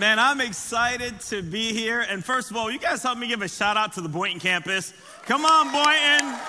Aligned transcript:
Man, 0.00 0.18
I'm 0.18 0.40
excited 0.40 1.20
to 1.28 1.42
be 1.42 1.74
here. 1.74 2.00
And 2.00 2.24
first 2.24 2.50
of 2.50 2.56
all, 2.56 2.70
you 2.70 2.78
guys 2.78 3.02
help 3.02 3.18
me 3.18 3.28
give 3.28 3.42
a 3.42 3.48
shout 3.48 3.76
out 3.76 3.92
to 3.92 4.00
the 4.00 4.08
Boynton 4.08 4.40
campus. 4.40 4.94
Come 5.26 5.44
on, 5.44 5.70
Boynton. 5.70 6.40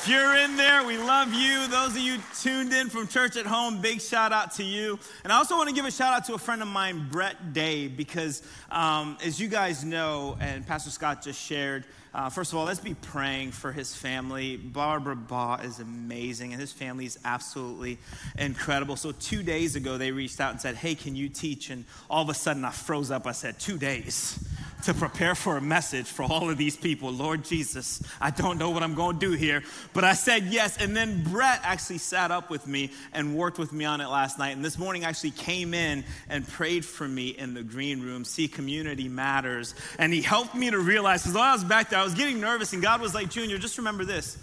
If 0.00 0.08
you're 0.08 0.36
in 0.36 0.56
there, 0.56 0.84
we 0.84 0.98
love 0.98 1.32
you. 1.32 1.68
Those 1.68 1.90
of 1.90 1.98
you 1.98 2.16
tuned 2.40 2.72
in 2.72 2.88
from 2.88 3.06
church 3.06 3.36
at 3.36 3.46
home, 3.46 3.80
big 3.80 4.00
shout 4.00 4.32
out 4.32 4.52
to 4.54 4.64
you. 4.64 4.98
And 5.22 5.32
I 5.32 5.36
also 5.36 5.56
want 5.56 5.68
to 5.68 5.74
give 5.76 5.84
a 5.84 5.92
shout 5.92 6.12
out 6.12 6.24
to 6.24 6.34
a 6.34 6.38
friend 6.38 6.60
of 6.60 6.66
mine, 6.66 7.06
Brett 7.08 7.52
Day, 7.52 7.86
because 7.86 8.42
um, 8.68 9.16
as 9.24 9.38
you 9.38 9.46
guys 9.46 9.84
know, 9.84 10.36
and 10.40 10.66
Pastor 10.66 10.90
Scott 10.90 11.22
just 11.22 11.40
shared, 11.40 11.84
uh, 12.18 12.28
first 12.28 12.52
of 12.52 12.58
all, 12.58 12.64
let's 12.64 12.80
be 12.80 12.94
praying 12.94 13.52
for 13.52 13.70
his 13.70 13.94
family. 13.94 14.56
Barbara 14.56 15.14
Baugh 15.14 15.60
is 15.62 15.78
amazing, 15.78 16.50
and 16.50 16.60
his 16.60 16.72
family 16.72 17.06
is 17.06 17.16
absolutely 17.24 17.96
incredible. 18.36 18.96
So, 18.96 19.12
two 19.12 19.44
days 19.44 19.76
ago, 19.76 19.98
they 19.98 20.10
reached 20.10 20.40
out 20.40 20.50
and 20.50 20.60
said, 20.60 20.74
Hey, 20.74 20.96
can 20.96 21.14
you 21.14 21.28
teach? 21.28 21.70
And 21.70 21.84
all 22.10 22.24
of 22.24 22.28
a 22.28 22.34
sudden, 22.34 22.64
I 22.64 22.72
froze 22.72 23.12
up. 23.12 23.28
I 23.28 23.30
said, 23.30 23.60
Two 23.60 23.78
days 23.78 24.44
to 24.84 24.94
prepare 24.94 25.34
for 25.34 25.56
a 25.56 25.60
message 25.60 26.06
for 26.06 26.22
all 26.22 26.50
of 26.50 26.56
these 26.56 26.76
people. 26.76 27.10
Lord 27.10 27.44
Jesus, 27.44 28.02
I 28.20 28.30
don't 28.30 28.58
know 28.58 28.70
what 28.70 28.82
I'm 28.82 28.94
going 28.94 29.18
to 29.18 29.26
do 29.26 29.32
here, 29.32 29.62
but 29.92 30.04
I 30.04 30.12
said 30.12 30.44
yes. 30.44 30.76
And 30.78 30.96
then 30.96 31.24
Brett 31.24 31.60
actually 31.64 31.98
sat 31.98 32.30
up 32.30 32.48
with 32.48 32.66
me 32.66 32.92
and 33.12 33.36
worked 33.36 33.58
with 33.58 33.72
me 33.72 33.84
on 33.84 34.00
it 34.00 34.08
last 34.08 34.38
night. 34.38 34.50
And 34.50 34.64
this 34.64 34.78
morning 34.78 35.04
actually 35.04 35.32
came 35.32 35.74
in 35.74 36.04
and 36.28 36.46
prayed 36.46 36.84
for 36.84 37.08
me 37.08 37.28
in 37.28 37.54
the 37.54 37.62
green 37.62 38.02
room. 38.02 38.24
See, 38.24 38.46
community 38.46 39.08
matters. 39.08 39.74
And 39.98 40.12
he 40.12 40.22
helped 40.22 40.54
me 40.54 40.70
to 40.70 40.78
realize, 40.78 41.22
because 41.22 41.34
while 41.34 41.50
I 41.50 41.52
was 41.52 41.64
back 41.64 41.90
there, 41.90 41.98
I 41.98 42.04
was 42.04 42.14
getting 42.14 42.40
nervous, 42.40 42.72
and 42.72 42.82
God 42.82 43.00
was 43.00 43.14
like, 43.14 43.30
Junior, 43.30 43.58
just 43.58 43.78
remember 43.78 44.04
this 44.04 44.38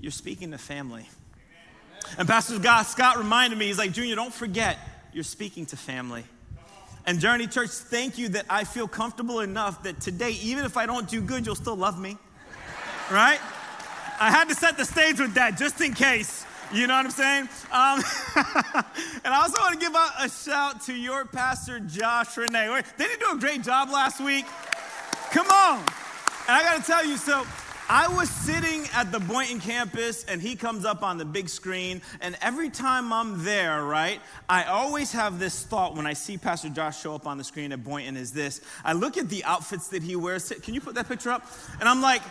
you're 0.00 0.10
speaking 0.10 0.50
to 0.50 0.58
family. 0.58 1.08
And 2.18 2.28
Pastor 2.28 2.58
Scott 2.84 3.16
reminded 3.16 3.58
me, 3.58 3.66
he's 3.66 3.78
like, 3.78 3.92
Junior, 3.92 4.16
don't 4.16 4.34
forget, 4.34 4.78
you're 5.12 5.24
speaking 5.24 5.66
to 5.66 5.76
family. 5.76 6.24
And 7.06 7.20
Journey 7.20 7.46
Church, 7.46 7.68
thank 7.68 8.16
you 8.16 8.28
that 8.30 8.46
I 8.48 8.64
feel 8.64 8.88
comfortable 8.88 9.40
enough 9.40 9.82
that 9.82 10.00
today, 10.00 10.30
even 10.42 10.64
if 10.64 10.76
I 10.76 10.86
don't 10.86 11.08
do 11.08 11.20
good, 11.20 11.44
you'll 11.44 11.54
still 11.54 11.76
love 11.76 12.00
me. 12.00 12.16
Right? 13.10 13.38
I 14.18 14.30
had 14.30 14.48
to 14.48 14.54
set 14.54 14.78
the 14.78 14.86
stage 14.86 15.20
with 15.20 15.34
that 15.34 15.58
just 15.58 15.80
in 15.82 15.92
case. 15.92 16.46
You 16.72 16.86
know 16.86 16.94
what 16.94 17.04
I'm 17.04 17.10
saying? 17.10 17.42
Um, 17.70 18.02
and 19.24 19.34
I 19.34 19.40
also 19.42 19.60
want 19.60 19.74
to 19.74 19.80
give 19.80 19.94
a, 19.94 20.10
a 20.20 20.28
shout 20.30 20.80
to 20.82 20.94
your 20.94 21.26
pastor, 21.26 21.78
Josh 21.78 22.36
Renee. 22.38 22.82
They 22.96 23.04
did 23.04 23.20
do 23.20 23.32
a 23.32 23.38
great 23.38 23.62
job 23.62 23.90
last 23.90 24.20
week? 24.20 24.46
Come 25.30 25.46
on. 25.48 25.80
And 26.48 26.56
I 26.56 26.62
got 26.62 26.80
to 26.80 26.86
tell 26.86 27.04
you, 27.04 27.18
so 27.18 27.44
I 27.88 28.08
was 28.08 28.30
sitting 28.30 28.86
at 28.94 29.12
the 29.12 29.20
Boynton 29.20 29.60
campus 29.60 30.24
and 30.24 30.40
he 30.40 30.56
comes 30.56 30.86
up 30.86 31.02
on 31.02 31.18
the 31.18 31.24
big 31.24 31.50
screen. 31.50 32.00
And 32.22 32.36
every 32.40 32.70
time 32.70 33.12
I'm 33.12 33.44
there, 33.44 33.84
right, 33.84 34.20
I 34.48 34.64
always 34.64 35.12
have 35.12 35.38
this 35.38 35.64
thought 35.64 35.94
when 35.94 36.06
I 36.06 36.14
see 36.14 36.38
Pastor 36.38 36.70
Josh 36.70 37.02
show 37.02 37.14
up 37.14 37.26
on 37.26 37.36
the 37.36 37.44
screen 37.44 37.72
at 37.72 37.84
Boynton 37.84 38.16
is 38.16 38.32
this. 38.32 38.62
I 38.84 38.94
look 38.94 39.18
at 39.18 39.28
the 39.28 39.44
outfits 39.44 39.88
that 39.88 40.02
he 40.02 40.16
wears. 40.16 40.50
Can 40.62 40.72
you 40.72 40.80
put 40.80 40.94
that 40.94 41.08
picture 41.08 41.30
up? 41.30 41.46
And 41.78 41.88
I'm 41.88 42.00
like, 42.00 42.22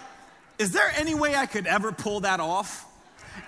is 0.57 0.71
there 0.71 0.91
any 0.95 1.13
way 1.13 1.35
I 1.35 1.45
could 1.45 1.67
ever 1.67 1.91
pull 1.91 2.21
that 2.21 2.39
off? 2.39 2.87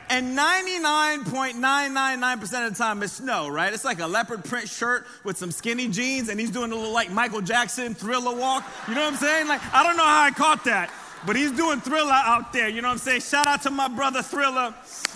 And 0.09 0.37
99.999% 0.37 2.67
of 2.67 2.73
the 2.73 2.77
time 2.77 3.01
it's 3.01 3.19
no, 3.19 3.49
right? 3.49 3.73
It's 3.73 3.85
like 3.85 3.99
a 3.99 4.07
leopard 4.07 4.43
print 4.43 4.69
shirt 4.69 5.07
with 5.23 5.37
some 5.37 5.51
skinny 5.51 5.87
jeans 5.87 6.29
and 6.29 6.39
he's 6.39 6.51
doing 6.51 6.71
a 6.71 6.75
little 6.75 6.93
like 6.93 7.11
Michael 7.11 7.41
Jackson 7.41 7.95
thriller 7.95 8.35
walk. 8.35 8.63
You 8.87 8.93
know 8.93 9.01
what 9.01 9.13
I'm 9.13 9.19
saying? 9.19 9.47
Like, 9.47 9.61
I 9.73 9.83
don't 9.83 9.97
know 9.97 10.05
how 10.05 10.21
I 10.21 10.31
caught 10.31 10.63
that. 10.65 10.91
But 11.25 11.35
he's 11.35 11.51
doing 11.51 11.81
Thriller 11.81 12.11
out 12.11 12.53
there. 12.53 12.69
You 12.69 12.81
know 12.81 12.89
what 12.89 12.93
I'm 12.93 12.99
saying? 12.99 13.21
Shout 13.21 13.47
out 13.47 13.61
to 13.63 13.71
my 13.71 13.87
brother 13.87 14.21
Thriller. 14.21 14.73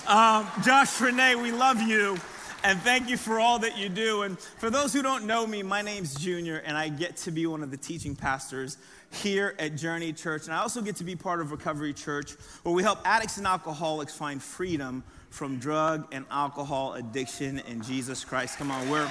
Um, 0.07 0.47
Josh 0.63 0.99
Renee, 0.99 1.35
we 1.35 1.51
love 1.51 1.81
you. 1.81 2.17
And 2.63 2.79
thank 2.81 3.09
you 3.09 3.15
for 3.15 3.39
all 3.39 3.59
that 3.59 3.77
you 3.77 3.87
do. 3.87 4.23
And 4.23 4.37
for 4.37 4.69
those 4.69 4.91
who 4.91 5.01
don't 5.01 5.25
know 5.25 5.47
me, 5.47 5.63
my 5.63 5.81
name's 5.81 6.13
Junior, 6.15 6.57
and 6.65 6.77
I 6.77 6.89
get 6.89 7.15
to 7.17 7.31
be 7.31 7.45
one 7.45 7.63
of 7.63 7.71
the 7.71 7.77
teaching 7.77 8.15
pastors 8.15 8.77
here 9.11 9.55
at 9.59 9.75
Journey 9.75 10.11
Church. 10.11 10.45
And 10.45 10.53
I 10.53 10.57
also 10.57 10.81
get 10.81 10.97
to 10.97 11.03
be 11.03 11.15
part 11.15 11.39
of 11.39 11.51
Recovery 11.51 11.93
Church, 11.93 12.33
where 12.63 12.75
we 12.75 12.83
help 12.83 12.99
addicts 13.05 13.37
and 13.37 13.47
alcoholics 13.47 14.13
find 14.13 14.43
freedom 14.43 15.03
from 15.29 15.57
drug 15.57 16.07
and 16.11 16.25
alcohol 16.31 16.95
addiction 16.95 17.59
in 17.59 17.81
Jesus 17.81 18.25
Christ. 18.25 18.57
Come 18.57 18.71
on, 18.71 18.89
we're 18.89 19.09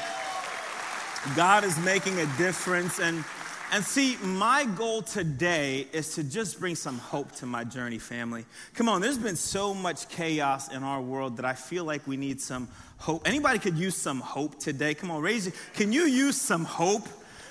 God 1.34 1.64
is 1.64 1.78
making 1.80 2.18
a 2.20 2.26
difference. 2.36 3.00
And 3.00 3.24
and 3.72 3.84
see, 3.84 4.16
my 4.22 4.64
goal 4.64 5.02
today 5.02 5.86
is 5.92 6.14
to 6.14 6.24
just 6.24 6.58
bring 6.58 6.74
some 6.74 6.98
hope 6.98 7.32
to 7.36 7.46
my 7.46 7.64
journey 7.64 7.98
family. 7.98 8.44
Come 8.74 8.88
on, 8.88 9.00
there's 9.00 9.18
been 9.18 9.36
so 9.36 9.74
much 9.74 10.08
chaos 10.08 10.72
in 10.72 10.82
our 10.82 11.00
world 11.00 11.36
that 11.36 11.44
I 11.44 11.54
feel 11.54 11.84
like 11.84 12.06
we 12.06 12.16
need 12.16 12.40
some 12.40 12.68
hope. 12.98 13.26
Anybody 13.28 13.58
could 13.58 13.76
use 13.76 13.96
some 13.96 14.20
hope 14.20 14.58
today? 14.58 14.94
Come 14.94 15.10
on, 15.10 15.22
raise 15.22 15.46
it. 15.46 15.54
Can 15.74 15.92
you 15.92 16.02
use 16.02 16.40
some 16.40 16.64
hope? 16.64 17.06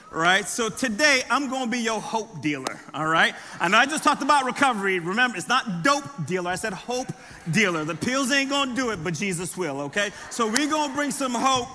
Right? 0.09 0.47
So 0.47 0.69
today 0.69 1.23
I'm 1.29 1.49
to 1.49 1.67
be 1.67 1.79
your 1.79 1.99
hope 1.99 2.41
dealer, 2.41 2.79
all 2.93 3.07
right? 3.07 3.35
I 3.59 3.67
know 3.67 3.77
I 3.77 3.85
just 3.85 4.05
talked 4.05 4.23
about 4.23 4.45
recovery. 4.45 4.99
Remember, 4.99 5.35
it's 5.35 5.49
not 5.49 5.83
dope 5.83 6.25
dealer. 6.25 6.49
I 6.49 6.55
said 6.55 6.71
hope 6.71 7.07
dealer. 7.51 7.83
The 7.83 7.95
pills 7.95 8.31
ain't 8.31 8.49
to 8.69 8.75
do 8.75 8.91
it, 8.91 9.03
but 9.03 9.15
Jesus 9.15 9.57
will, 9.57 9.81
okay? 9.81 10.11
So 10.29 10.47
we're 10.47 10.69
to 10.89 10.95
bring 10.95 11.11
some 11.11 11.33
hope 11.33 11.67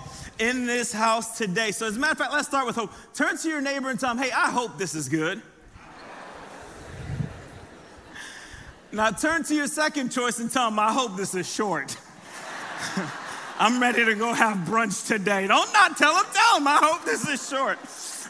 in 0.43 0.67
this 0.67 0.93
house 0.93 1.39
today. 1.39 1.71
So, 1.71 1.87
as 1.87 1.97
a 1.97 2.01
matter 2.01 2.13
of 2.13 2.19
fact, 2.19 2.33
let's 2.33 2.49
start 2.49 2.67
with 2.67 2.75
hope. 2.75 2.91
Turn 3.15 3.39
to 3.39 3.49
your 3.49 3.61
neighbor 3.61 3.91
and 3.91 4.01
tell 4.01 4.11
him, 4.11 4.19
hey, 4.19 4.33
I 4.33 4.51
hope 4.51 4.77
this 4.77 4.93
is 4.93 5.09
good. 5.09 5.41
now, 8.91 9.13
turn 9.13 9.45
to 9.45 9.55
your 9.55 9.69
second 9.69 10.11
choice 10.11 10.41
and 10.41 10.51
tell 10.51 10.67
him, 10.67 10.81
I 10.81 10.93
hope 10.93 11.17
this 11.17 11.37
is 11.37 11.49
short. 11.49 11.97
I'm 13.61 13.81
ready 13.81 14.05
to 14.05 14.17
go 14.17 14.35
have 14.35 14.67
brunch 14.67 15.07
today. 15.07 15.47
Don't 15.47 15.73
not 15.73 15.97
tell 15.97 16.17
him, 16.17 16.25
tell 16.33 16.57
him, 16.57 16.67
I 16.67 16.81
hope 16.83 17.05
this 17.05 17.29
is 17.29 17.49
short. 17.49 17.79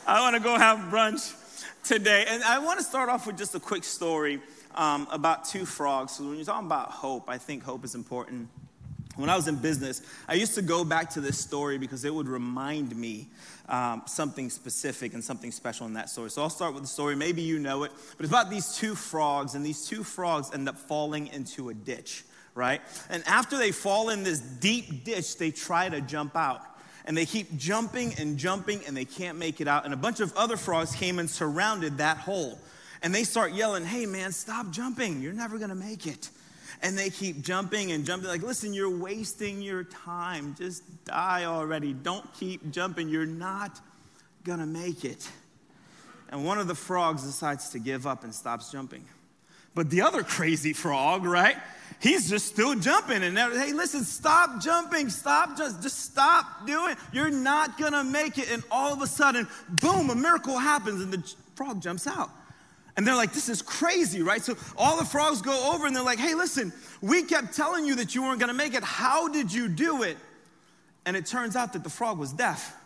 I 0.06 0.20
want 0.20 0.36
to 0.36 0.42
go 0.42 0.58
have 0.58 0.92
brunch 0.92 1.34
today. 1.82 2.26
And 2.28 2.44
I 2.44 2.58
want 2.58 2.78
to 2.78 2.84
start 2.84 3.08
off 3.08 3.26
with 3.26 3.38
just 3.38 3.54
a 3.54 3.60
quick 3.60 3.84
story 3.84 4.38
um, 4.74 5.08
about 5.10 5.46
two 5.46 5.64
frogs. 5.64 6.12
So, 6.12 6.24
when 6.24 6.36
you're 6.36 6.44
talking 6.44 6.66
about 6.66 6.90
hope, 6.90 7.30
I 7.30 7.38
think 7.38 7.62
hope 7.62 7.86
is 7.86 7.94
important. 7.94 8.50
When 9.16 9.28
I 9.28 9.36
was 9.36 9.46
in 9.46 9.56
business, 9.56 10.00
I 10.26 10.34
used 10.34 10.54
to 10.54 10.62
go 10.62 10.84
back 10.84 11.10
to 11.10 11.20
this 11.20 11.38
story 11.38 11.76
because 11.76 12.04
it 12.04 12.14
would 12.14 12.28
remind 12.28 12.96
me 12.96 13.28
um, 13.68 14.02
something 14.06 14.48
specific 14.48 15.12
and 15.12 15.22
something 15.22 15.52
special 15.52 15.86
in 15.86 15.94
that 15.94 16.08
story. 16.08 16.30
So 16.30 16.42
I'll 16.42 16.50
start 16.50 16.72
with 16.72 16.82
the 16.82 16.88
story. 16.88 17.14
Maybe 17.14 17.42
you 17.42 17.58
know 17.58 17.84
it, 17.84 17.92
but 18.16 18.24
it's 18.24 18.32
about 18.32 18.48
these 18.48 18.74
two 18.76 18.94
frogs, 18.94 19.54
and 19.54 19.64
these 19.64 19.86
two 19.86 20.02
frogs 20.02 20.50
end 20.54 20.66
up 20.66 20.78
falling 20.78 21.26
into 21.26 21.68
a 21.68 21.74
ditch, 21.74 22.24
right? 22.54 22.80
And 23.10 23.22
after 23.26 23.58
they 23.58 23.70
fall 23.70 24.08
in 24.08 24.22
this 24.22 24.40
deep 24.40 25.04
ditch, 25.04 25.36
they 25.36 25.50
try 25.50 25.90
to 25.90 26.00
jump 26.00 26.34
out. 26.34 26.62
And 27.04 27.16
they 27.16 27.26
keep 27.26 27.56
jumping 27.56 28.14
and 28.14 28.38
jumping, 28.38 28.80
and 28.86 28.96
they 28.96 29.04
can't 29.04 29.36
make 29.36 29.60
it 29.60 29.68
out. 29.68 29.84
And 29.84 29.92
a 29.92 29.96
bunch 29.96 30.20
of 30.20 30.34
other 30.36 30.56
frogs 30.56 30.94
came 30.94 31.18
and 31.18 31.28
surrounded 31.28 31.98
that 31.98 32.16
hole. 32.16 32.58
And 33.02 33.14
they 33.14 33.24
start 33.24 33.52
yelling, 33.52 33.84
Hey, 33.84 34.06
man, 34.06 34.32
stop 34.32 34.70
jumping. 34.70 35.20
You're 35.20 35.32
never 35.32 35.58
gonna 35.58 35.74
make 35.74 36.06
it 36.06 36.30
and 36.80 36.96
they 36.96 37.10
keep 37.10 37.42
jumping 37.42 37.92
and 37.92 38.04
jumping. 38.04 38.28
Like, 38.28 38.42
listen, 38.42 38.72
you're 38.72 38.96
wasting 38.96 39.60
your 39.60 39.84
time. 39.84 40.54
Just 40.58 40.82
die 41.04 41.44
already. 41.44 41.92
Don't 41.92 42.32
keep 42.34 42.70
jumping. 42.70 43.08
You're 43.08 43.26
not 43.26 43.80
gonna 44.44 44.66
make 44.66 45.04
it. 45.04 45.28
And 46.30 46.46
one 46.46 46.58
of 46.58 46.66
the 46.66 46.74
frogs 46.74 47.22
decides 47.22 47.70
to 47.70 47.78
give 47.78 48.06
up 48.06 48.24
and 48.24 48.34
stops 48.34 48.72
jumping. 48.72 49.04
But 49.74 49.90
the 49.90 50.02
other 50.02 50.22
crazy 50.22 50.72
frog, 50.72 51.24
right? 51.24 51.56
He's 52.00 52.28
just 52.28 52.46
still 52.46 52.74
jumping. 52.74 53.22
And 53.22 53.38
hey, 53.38 53.72
listen, 53.72 54.04
stop 54.04 54.60
jumping. 54.60 55.08
Stop, 55.08 55.56
just, 55.56 55.82
just 55.82 56.00
stop 56.00 56.66
doing. 56.66 56.96
You're 57.12 57.30
not 57.30 57.78
gonna 57.78 58.04
make 58.04 58.38
it. 58.38 58.50
And 58.50 58.62
all 58.70 58.92
of 58.92 59.02
a 59.02 59.06
sudden, 59.06 59.46
boom, 59.68 60.10
a 60.10 60.14
miracle 60.14 60.58
happens 60.58 61.00
and 61.00 61.12
the 61.12 61.34
frog 61.54 61.80
jumps 61.80 62.06
out. 62.06 62.30
And 62.96 63.06
they're 63.06 63.16
like, 63.16 63.32
this 63.32 63.48
is 63.48 63.62
crazy, 63.62 64.22
right? 64.22 64.42
So 64.42 64.54
all 64.76 64.98
the 64.98 65.04
frogs 65.04 65.40
go 65.40 65.72
over 65.72 65.86
and 65.86 65.96
they're 65.96 66.02
like, 66.02 66.18
hey, 66.18 66.34
listen, 66.34 66.72
we 67.00 67.22
kept 67.22 67.54
telling 67.54 67.86
you 67.86 67.94
that 67.96 68.14
you 68.14 68.22
weren't 68.22 68.38
gonna 68.38 68.52
make 68.52 68.74
it. 68.74 68.84
How 68.84 69.28
did 69.28 69.52
you 69.52 69.68
do 69.68 70.02
it? 70.02 70.18
And 71.06 71.16
it 71.16 71.26
turns 71.26 71.56
out 71.56 71.72
that 71.72 71.84
the 71.84 71.90
frog 71.90 72.18
was 72.18 72.32
deaf. 72.32 72.76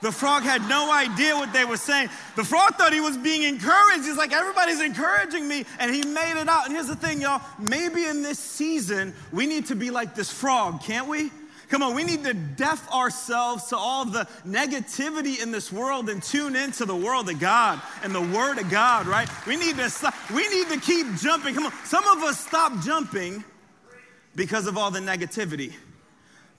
The 0.00 0.10
frog 0.10 0.42
had 0.42 0.68
no 0.68 0.92
idea 0.92 1.36
what 1.36 1.52
they 1.52 1.64
were 1.64 1.76
saying. 1.76 2.08
The 2.34 2.42
frog 2.42 2.74
thought 2.74 2.92
he 2.92 3.00
was 3.00 3.16
being 3.16 3.44
encouraged. 3.44 4.04
He's 4.04 4.16
like, 4.16 4.32
everybody's 4.32 4.80
encouraging 4.80 5.46
me. 5.46 5.64
And 5.78 5.94
he 5.94 6.04
made 6.04 6.40
it 6.40 6.48
out. 6.48 6.66
And 6.66 6.74
here's 6.74 6.88
the 6.88 6.96
thing, 6.96 7.20
y'all. 7.20 7.40
Maybe 7.56 8.06
in 8.06 8.20
this 8.20 8.40
season, 8.40 9.14
we 9.32 9.46
need 9.46 9.66
to 9.66 9.76
be 9.76 9.90
like 9.92 10.16
this 10.16 10.32
frog, 10.32 10.82
can't 10.82 11.06
we? 11.06 11.30
Come 11.72 11.82
on, 11.82 11.94
we 11.94 12.04
need 12.04 12.22
to 12.24 12.34
deaf 12.34 12.86
ourselves 12.92 13.68
to 13.68 13.78
all 13.78 14.04
the 14.04 14.28
negativity 14.46 15.42
in 15.42 15.52
this 15.52 15.72
world 15.72 16.10
and 16.10 16.22
tune 16.22 16.54
into 16.54 16.84
the 16.84 16.94
world 16.94 17.30
of 17.30 17.40
God 17.40 17.80
and 18.02 18.14
the 18.14 18.20
Word 18.20 18.58
of 18.58 18.68
God, 18.68 19.06
right? 19.06 19.26
We 19.46 19.56
need 19.56 19.78
to 19.78 19.88
stop, 19.88 20.14
we 20.30 20.46
need 20.50 20.68
to 20.68 20.78
keep 20.78 21.06
jumping. 21.16 21.54
Come 21.54 21.64
on, 21.64 21.72
some 21.86 22.06
of 22.08 22.22
us 22.24 22.46
stop 22.46 22.78
jumping 22.82 23.42
because 24.36 24.66
of 24.66 24.76
all 24.76 24.90
the 24.90 25.00
negativity. 25.00 25.72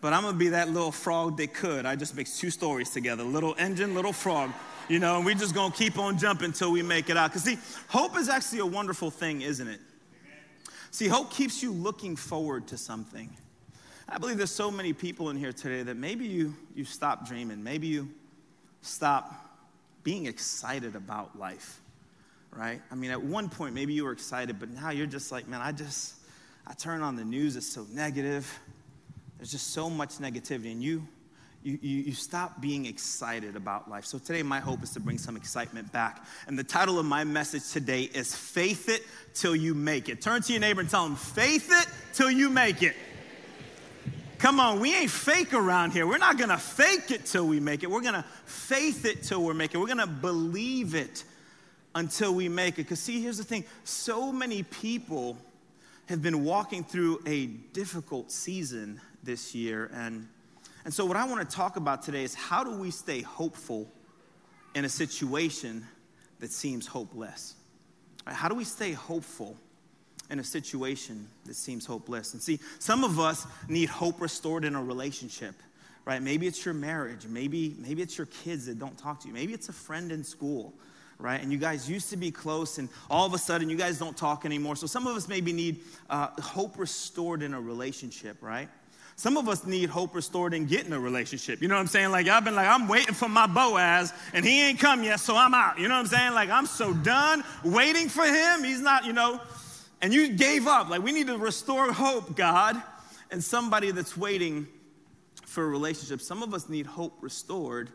But 0.01 0.13
I'm 0.13 0.23
gonna 0.23 0.35
be 0.35 0.49
that 0.49 0.69
little 0.69 0.91
frog 0.91 1.37
that 1.37 1.53
could. 1.53 1.85
I 1.85 1.95
just 1.95 2.15
mix 2.15 2.39
two 2.39 2.49
stories 2.49 2.89
together 2.89 3.21
little 3.21 3.53
engine, 3.59 3.93
little 3.93 4.13
frog. 4.13 4.49
You 4.89 4.97
know, 4.97 5.17
and 5.17 5.25
we 5.27 5.35
just 5.35 5.53
gonna 5.53 5.75
keep 5.75 5.99
on 5.99 6.17
jumping 6.17 6.45
until 6.45 6.71
we 6.71 6.81
make 6.81 7.11
it 7.11 7.17
out. 7.17 7.29
Because, 7.29 7.43
see, 7.43 7.59
hope 7.87 8.17
is 8.17 8.29
actually 8.29 8.61
a 8.61 8.65
wonderful 8.65 9.11
thing, 9.11 9.43
isn't 9.43 9.67
it? 9.67 9.79
See, 10.89 11.07
hope 11.07 11.29
keeps 11.29 11.61
you 11.61 11.71
looking 11.71 12.15
forward 12.15 12.65
to 12.69 12.79
something. 12.79 13.29
I 14.07 14.17
believe 14.17 14.37
there's 14.37 14.51
so 14.51 14.69
many 14.69 14.93
people 14.93 15.29
in 15.29 15.37
here 15.37 15.53
today 15.53 15.83
that 15.83 15.95
maybe 15.95 16.25
you, 16.25 16.55
you 16.75 16.85
stop 16.85 17.27
dreaming. 17.27 17.63
Maybe 17.63 17.87
you 17.87 18.09
stop 18.81 19.33
being 20.03 20.25
excited 20.25 20.95
about 20.95 21.39
life, 21.39 21.79
right? 22.51 22.81
I 22.91 22.95
mean, 22.95 23.11
at 23.11 23.21
one 23.21 23.49
point, 23.49 23.73
maybe 23.73 23.93
you 23.93 24.03
were 24.03 24.11
excited, 24.11 24.59
but 24.59 24.69
now 24.69 24.89
you're 24.89 25.07
just 25.07 25.31
like, 25.31 25.47
man, 25.47 25.61
I 25.61 25.71
just, 25.71 26.15
I 26.67 26.73
turn 26.73 27.01
on 27.01 27.15
the 27.15 27.23
news, 27.23 27.55
it's 27.55 27.67
so 27.67 27.87
negative. 27.91 28.59
There's 29.37 29.51
just 29.51 29.73
so 29.73 29.89
much 29.89 30.17
negativity, 30.19 30.71
and 30.73 30.83
you, 30.83 31.07
you, 31.63 31.79
you, 31.81 31.97
you 32.03 32.13
stop 32.13 32.59
being 32.59 32.85
excited 32.85 33.55
about 33.55 33.89
life. 33.89 34.05
So 34.05 34.19
today, 34.19 34.43
my 34.43 34.59
hope 34.59 34.83
is 34.83 34.91
to 34.91 34.99
bring 34.99 35.17
some 35.17 35.37
excitement 35.37 35.91
back. 35.93 36.25
And 36.47 36.59
the 36.59 36.63
title 36.63 36.99
of 36.99 37.05
my 37.05 37.23
message 37.23 37.71
today 37.71 38.03
is 38.03 38.35
Faith 38.35 38.89
It 38.89 39.03
Till 39.33 39.55
You 39.55 39.73
Make 39.73 40.09
It. 40.09 40.21
Turn 40.21 40.41
to 40.41 40.51
your 40.51 40.59
neighbor 40.59 40.81
and 40.81 40.89
tell 40.89 41.05
them, 41.05 41.15
Faith 41.15 41.69
it 41.71 41.87
till 42.13 42.29
you 42.29 42.49
make 42.49 42.83
it. 42.83 42.95
Come 44.43 44.59
on, 44.59 44.81
we 44.81 44.93
ain't 44.93 45.09
fake 45.09 45.53
around 45.53 45.91
here. 45.91 46.05
We're 46.05 46.17
not 46.17 46.37
gonna 46.37 46.57
fake 46.57 47.11
it 47.11 47.25
till 47.25 47.47
we 47.47 47.61
make 47.61 47.81
it. 47.81 47.89
We're 47.89 48.01
gonna 48.01 48.25
faith 48.45 49.05
it 49.05 49.23
till 49.23 49.41
we 49.41 49.53
make 49.53 49.73
it. 49.73 49.77
We're 49.77 49.87
gonna 49.87 50.05
believe 50.05 50.95
it 50.95 51.23
until 51.95 52.35
we 52.35 52.49
make 52.49 52.73
it. 52.73 52.83
Because, 52.83 52.99
see, 52.99 53.21
here's 53.21 53.37
the 53.37 53.45
thing 53.45 53.63
so 53.85 54.33
many 54.33 54.63
people 54.63 55.37
have 56.07 56.21
been 56.21 56.43
walking 56.43 56.83
through 56.83 57.21
a 57.25 57.45
difficult 57.45 58.33
season 58.33 58.99
this 59.23 59.55
year. 59.55 59.89
And, 59.93 60.27
and 60.83 60.93
so, 60.93 61.05
what 61.05 61.15
I 61.15 61.23
wanna 61.23 61.45
talk 61.45 61.77
about 61.77 62.01
today 62.03 62.25
is 62.25 62.35
how 62.35 62.65
do 62.65 62.71
we 62.71 62.91
stay 62.91 63.21
hopeful 63.21 63.89
in 64.75 64.83
a 64.83 64.89
situation 64.89 65.87
that 66.41 66.51
seems 66.51 66.85
hopeless? 66.85 67.55
How 68.27 68.49
do 68.49 68.55
we 68.55 68.65
stay 68.65 68.91
hopeful? 68.91 69.55
In 70.29 70.39
a 70.39 70.43
situation 70.43 71.27
that 71.45 71.55
seems 71.55 71.85
hopeless. 71.85 72.33
And 72.33 72.41
see, 72.41 72.59
some 72.79 73.03
of 73.03 73.19
us 73.19 73.45
need 73.67 73.89
hope 73.89 74.21
restored 74.21 74.65
in 74.65 74.75
a 74.75 74.83
relationship, 74.83 75.55
right? 76.05 76.21
Maybe 76.21 76.47
it's 76.47 76.65
your 76.65 76.73
marriage, 76.73 77.27
maybe, 77.27 77.75
maybe 77.79 78.01
it's 78.01 78.17
your 78.17 78.27
kids 78.27 78.65
that 78.67 78.79
don't 78.79 78.97
talk 78.97 79.21
to 79.21 79.27
you, 79.27 79.33
maybe 79.33 79.53
it's 79.53 79.69
a 79.69 79.73
friend 79.73 80.11
in 80.11 80.23
school. 80.23 80.73
Right? 81.19 81.41
And 81.41 81.53
you 81.53 81.59
guys 81.59 81.89
used 81.89 82.09
to 82.09 82.17
be 82.17 82.31
close, 82.31 82.79
and 82.79 82.89
all 83.09 83.25
of 83.25 83.33
a 83.33 83.37
sudden 83.37 83.69
you 83.69 83.77
guys 83.77 83.97
don't 83.97 84.17
talk 84.17 84.45
anymore. 84.45 84.75
So 84.75 84.87
some 84.87 85.07
of 85.07 85.15
us 85.15 85.29
maybe 85.29 85.53
need 85.53 85.79
uh, 86.09 86.27
hope 86.41 86.77
restored 86.77 87.43
in 87.43 87.53
a 87.53 87.61
relationship, 87.61 88.35
right? 88.41 88.67
Some 89.15 89.37
of 89.37 89.47
us 89.47 89.65
need 89.65 89.89
hope 89.89 90.15
restored 90.15 90.53
in 90.53 90.65
getting 90.65 90.91
a 90.91 90.99
relationship. 90.99 91.61
You 91.61 91.69
know 91.69 91.75
what 91.75 91.81
I'm 91.81 91.87
saying? 91.87 92.11
Like, 92.11 92.27
I've 92.27 92.43
been 92.43 92.55
like, 92.55 92.67
I'm 92.67 92.89
waiting 92.89 93.13
for 93.13 93.29
my 93.29 93.47
Boaz, 93.47 94.11
and 94.33 94.43
he 94.43 94.63
ain't 94.63 94.79
come 94.79 95.03
yet, 95.03 95.19
so 95.19 95.37
I'm 95.37 95.53
out. 95.53 95.79
You 95.79 95.87
know 95.87 95.93
what 95.93 96.01
I'm 96.01 96.07
saying? 96.07 96.33
Like, 96.33 96.49
I'm 96.49 96.65
so 96.65 96.93
done 96.93 97.43
waiting 97.63 98.09
for 98.09 98.25
him. 98.25 98.63
He's 98.63 98.81
not, 98.81 99.05
you 99.05 99.13
know, 99.13 99.39
and 100.03 100.13
you 100.13 100.33
gave 100.33 100.67
up. 100.67 100.89
Like, 100.89 101.01
we 101.01 101.13
need 101.13 101.27
to 101.27 101.37
restore 101.37 101.91
hope, 101.93 102.35
God. 102.35 102.79
And 103.31 103.41
somebody 103.41 103.89
that's 103.91 104.17
waiting 104.17 104.67
for 105.45 105.63
a 105.63 105.67
relationship, 105.67 106.19
some 106.21 106.43
of 106.43 106.53
us 106.53 106.67
need 106.67 106.85
hope 106.85 107.17
restored 107.21 107.89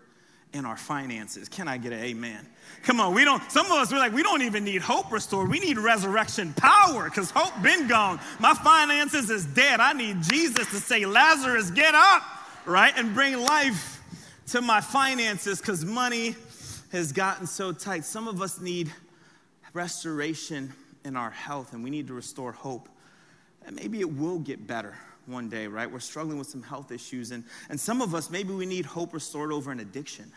in 0.55 0.65
our 0.65 0.79
finances. 0.79 1.51
Can 1.51 1.69
I 1.69 1.77
get 1.77 1.93
an 1.93 2.01
amen? 2.01 2.49
Come 2.83 2.99
on, 2.99 3.13
we 3.13 3.25
don't, 3.25 3.43
some 3.53 3.67
of 3.67 3.73
us, 3.73 3.93
we're 3.93 3.99
like, 3.99 4.15
we 4.15 4.23
don't 4.23 4.41
even 4.41 4.65
need 4.65 4.81
hope 4.81 5.13
restored. 5.13 5.51
We 5.51 5.61
need 5.61 5.77
resurrection 5.77 6.55
power 6.55 7.05
because 7.05 7.31
hope 7.31 7.53
been 7.63 7.87
gone. 7.87 8.19
My 8.41 8.55
finances 8.55 9.29
is 9.29 9.45
dead. 9.45 9.79
I 9.79 9.93
need 9.93 10.23
Jesus 10.23 10.71
to 10.71 10.77
say, 10.77 11.05
Lazarus, 11.05 11.71
get 11.71 11.95
up, 11.95 12.23
right? 12.65 12.95
And 12.97 13.13
bring 13.13 13.39
life 13.39 14.01
to 14.49 14.63
my 14.63 14.81
finances 14.81 15.61
because 15.61 15.85
money 15.85 16.37
has 16.91 17.13
gotten 17.13 17.47
so 17.47 17.73
tight. 17.73 18.07
Some 18.07 18.27
of 18.27 18.41
us 18.41 18.59
need 18.59 18.91
restoration 19.75 20.73
in 21.09 21.17
our 21.17 21.31
health 21.31 21.73
and 21.73 21.83
we 21.83 21.91
need 21.91 22.07
to 22.07 22.15
restore 22.15 22.53
hope. 22.53 22.89
And 23.67 23.75
maybe 23.75 24.01
it 24.01 24.13
will 24.17 24.39
get 24.39 24.67
better 24.67 24.97
one 25.27 25.49
day, 25.49 25.67
right? 25.67 25.91
We're 25.91 25.99
struggling 26.01 26.39
with 26.39 26.47
some 26.47 26.63
health 26.63 26.93
issues. 26.93 27.33
And, 27.33 27.45
and 27.69 27.79
some 27.79 28.01
of 28.01 28.15
us, 28.15 28.31
maybe 28.31 28.53
we 28.53 28.67
need 28.67 28.87
hope 28.87 29.13
restored 29.13 29.53
over 29.53 29.71
an 29.73 29.81
addiction, 29.81 30.31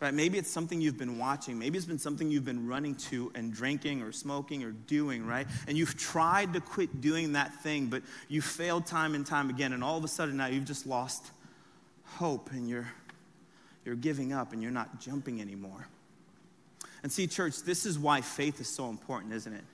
right? 0.00 0.12
Maybe 0.12 0.36
it's 0.36 0.50
something 0.50 0.80
you've 0.80 0.98
been 0.98 1.18
watching. 1.18 1.58
Maybe 1.58 1.78
it's 1.78 1.86
been 1.86 1.98
something 1.98 2.30
you've 2.30 2.44
been 2.44 2.66
running 2.66 2.96
to 2.96 3.30
and 3.34 3.52
drinking 3.52 4.02
or 4.02 4.12
smoking 4.12 4.64
or 4.64 4.72
doing, 4.72 5.24
right? 5.24 5.46
And 5.68 5.78
you've 5.78 5.96
tried 5.96 6.52
to 6.54 6.60
quit 6.60 7.00
doing 7.00 7.32
that 7.34 7.54
thing, 7.62 7.86
but 7.86 8.02
you 8.28 8.42
failed 8.42 8.86
time 8.86 9.14
and 9.14 9.24
time 9.24 9.48
again. 9.48 9.72
And 9.72 9.84
all 9.84 9.96
of 9.96 10.04
a 10.04 10.08
sudden 10.08 10.36
now 10.36 10.46
you've 10.46 10.66
just 10.66 10.86
lost 10.86 11.30
hope 12.04 12.50
and 12.50 12.68
you're, 12.68 12.90
you're 13.84 13.94
giving 13.94 14.32
up 14.32 14.52
and 14.52 14.62
you're 14.62 14.72
not 14.72 15.00
jumping 15.00 15.40
anymore. 15.40 15.86
And 17.02 17.10
see, 17.10 17.26
church, 17.26 17.62
this 17.62 17.86
is 17.86 17.98
why 17.98 18.20
faith 18.20 18.60
is 18.60 18.68
so 18.68 18.90
important, 18.90 19.32
isn't 19.32 19.52
it? 19.52 19.64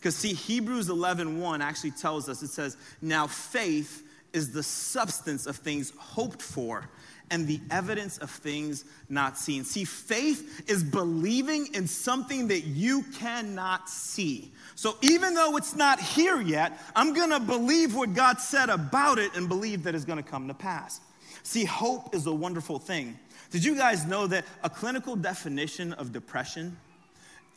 Because 0.00 0.16
see, 0.16 0.32
Hebrews 0.32 0.88
11 0.88 1.40
1 1.40 1.60
actually 1.60 1.90
tells 1.90 2.28
us, 2.28 2.42
it 2.42 2.48
says, 2.48 2.78
Now 3.02 3.26
faith 3.26 4.02
is 4.32 4.50
the 4.50 4.62
substance 4.62 5.46
of 5.46 5.56
things 5.56 5.92
hoped 5.98 6.40
for 6.40 6.88
and 7.30 7.46
the 7.46 7.60
evidence 7.70 8.18
of 8.18 8.30
things 8.30 8.84
not 9.08 9.38
seen. 9.38 9.62
See, 9.62 9.84
faith 9.84 10.68
is 10.68 10.82
believing 10.82 11.68
in 11.74 11.86
something 11.86 12.48
that 12.48 12.62
you 12.62 13.02
cannot 13.14 13.88
see. 13.88 14.50
So 14.74 14.96
even 15.02 15.34
though 15.34 15.56
it's 15.56 15.76
not 15.76 16.00
here 16.00 16.40
yet, 16.40 16.80
I'm 16.96 17.12
gonna 17.12 17.38
believe 17.38 17.94
what 17.94 18.14
God 18.14 18.40
said 18.40 18.68
about 18.70 19.18
it 19.18 19.36
and 19.36 19.48
believe 19.48 19.84
that 19.84 19.94
it's 19.94 20.04
gonna 20.04 20.22
come 20.22 20.48
to 20.48 20.54
pass. 20.54 21.00
See, 21.42 21.64
hope 21.64 22.14
is 22.14 22.26
a 22.26 22.32
wonderful 22.32 22.78
thing. 22.78 23.18
Did 23.50 23.64
you 23.64 23.76
guys 23.76 24.06
know 24.06 24.26
that 24.28 24.44
a 24.64 24.70
clinical 24.70 25.14
definition 25.14 25.92
of 25.92 26.12
depression 26.12 26.76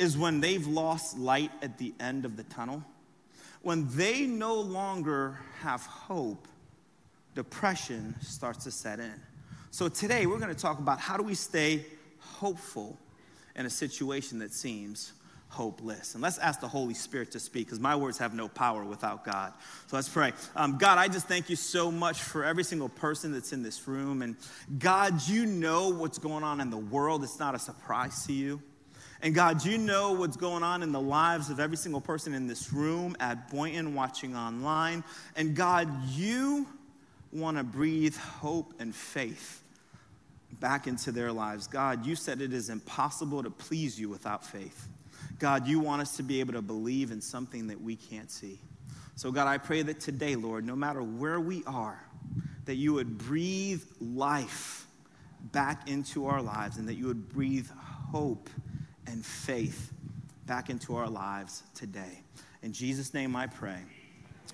is 0.03 0.17
when 0.17 0.41
they've 0.41 0.67
lost 0.67 1.17
light 1.17 1.51
at 1.61 1.77
the 1.77 1.93
end 1.99 2.25
of 2.25 2.37
the 2.37 2.43
tunnel. 2.43 2.83
When 3.61 3.87
they 3.95 4.27
no 4.27 4.55
longer 4.55 5.39
have 5.61 5.81
hope, 5.81 6.47
depression 7.33 8.13
starts 8.21 8.65
to 8.65 8.71
set 8.71 8.99
in. 8.99 9.19
So 9.71 9.87
today 9.87 10.25
we're 10.25 10.39
going 10.39 10.53
to 10.53 10.61
talk 10.61 10.79
about 10.79 10.99
how 10.99 11.17
do 11.17 11.23
we 11.23 11.33
stay 11.33 11.85
hopeful 12.19 12.99
in 13.55 13.65
a 13.65 13.69
situation 13.69 14.39
that 14.39 14.53
seems 14.53 15.13
hopeless. 15.47 16.15
And 16.15 16.21
let's 16.21 16.37
ask 16.39 16.59
the 16.59 16.67
Holy 16.67 16.93
Spirit 16.93 17.31
to 17.31 17.39
speak 17.39 17.67
because 17.67 17.79
my 17.79 17.95
words 17.95 18.17
have 18.17 18.33
no 18.33 18.47
power 18.47 18.83
without 18.83 19.23
God. 19.23 19.53
So 19.87 19.95
let's 19.95 20.09
pray. 20.09 20.33
Um, 20.55 20.77
God, 20.77 20.97
I 20.97 21.07
just 21.07 21.27
thank 21.27 21.49
you 21.49 21.55
so 21.55 21.91
much 21.91 22.21
for 22.21 22.43
every 22.43 22.63
single 22.63 22.89
person 22.89 23.31
that's 23.31 23.53
in 23.53 23.63
this 23.63 23.87
room. 23.87 24.21
And 24.21 24.35
God, 24.79 25.25
you 25.27 25.45
know 25.45 25.89
what's 25.89 26.17
going 26.17 26.43
on 26.43 26.59
in 26.59 26.69
the 26.69 26.77
world, 26.77 27.23
it's 27.23 27.39
not 27.39 27.55
a 27.55 27.59
surprise 27.59 28.25
to 28.25 28.33
you. 28.33 28.61
And 29.23 29.33
God, 29.33 29.63
you 29.63 29.77
know 29.77 30.11
what's 30.11 30.35
going 30.35 30.63
on 30.63 30.83
in 30.83 30.91
the 30.91 30.99
lives 30.99 31.49
of 31.49 31.61
every 31.61 31.77
single 31.77 32.01
person 32.01 32.33
in 32.33 32.45
this 32.45 32.73
room, 32.73 33.15
at 33.21 33.49
Boynton, 33.49 33.95
watching 33.95 34.35
online. 34.35 35.01
And 35.37 35.55
God, 35.55 35.87
you 36.09 36.67
want 37.31 37.55
to 37.55 37.63
breathe 37.63 38.17
hope 38.17 38.73
and 38.79 38.93
faith 38.93 39.63
back 40.59 40.87
into 40.87 41.13
their 41.13 41.31
lives. 41.31 41.67
God, 41.67 42.05
you 42.05 42.17
said 42.17 42.41
it 42.41 42.51
is 42.51 42.69
impossible 42.69 43.41
to 43.43 43.49
please 43.49 43.97
you 43.97 44.09
without 44.09 44.45
faith. 44.45 44.89
God, 45.39 45.67
you 45.67 45.79
want 45.79 46.01
us 46.01 46.17
to 46.17 46.23
be 46.23 46.41
able 46.41 46.53
to 46.53 46.61
believe 46.61 47.09
in 47.09 47.21
something 47.21 47.67
that 47.67 47.81
we 47.81 47.95
can't 47.95 48.29
see. 48.29 48.59
So, 49.15 49.31
God, 49.31 49.47
I 49.47 49.57
pray 49.57 49.83
that 49.83 50.01
today, 50.01 50.35
Lord, 50.35 50.65
no 50.65 50.75
matter 50.75 51.01
where 51.01 51.39
we 51.39 51.63
are, 51.65 52.03
that 52.65 52.75
you 52.75 52.93
would 52.95 53.17
breathe 53.17 53.83
life 54.01 54.85
back 55.53 55.87
into 55.87 56.27
our 56.27 56.41
lives 56.41 56.75
and 56.75 56.89
that 56.89 56.95
you 56.95 57.07
would 57.07 57.29
breathe 57.29 57.69
hope 58.11 58.49
and 59.07 59.25
faith 59.25 59.91
back 60.45 60.69
into 60.69 60.95
our 60.95 61.09
lives 61.09 61.63
today. 61.75 62.21
In 62.61 62.73
Jesus' 62.73 63.13
name 63.13 63.35
I 63.35 63.47
pray. 63.47 63.79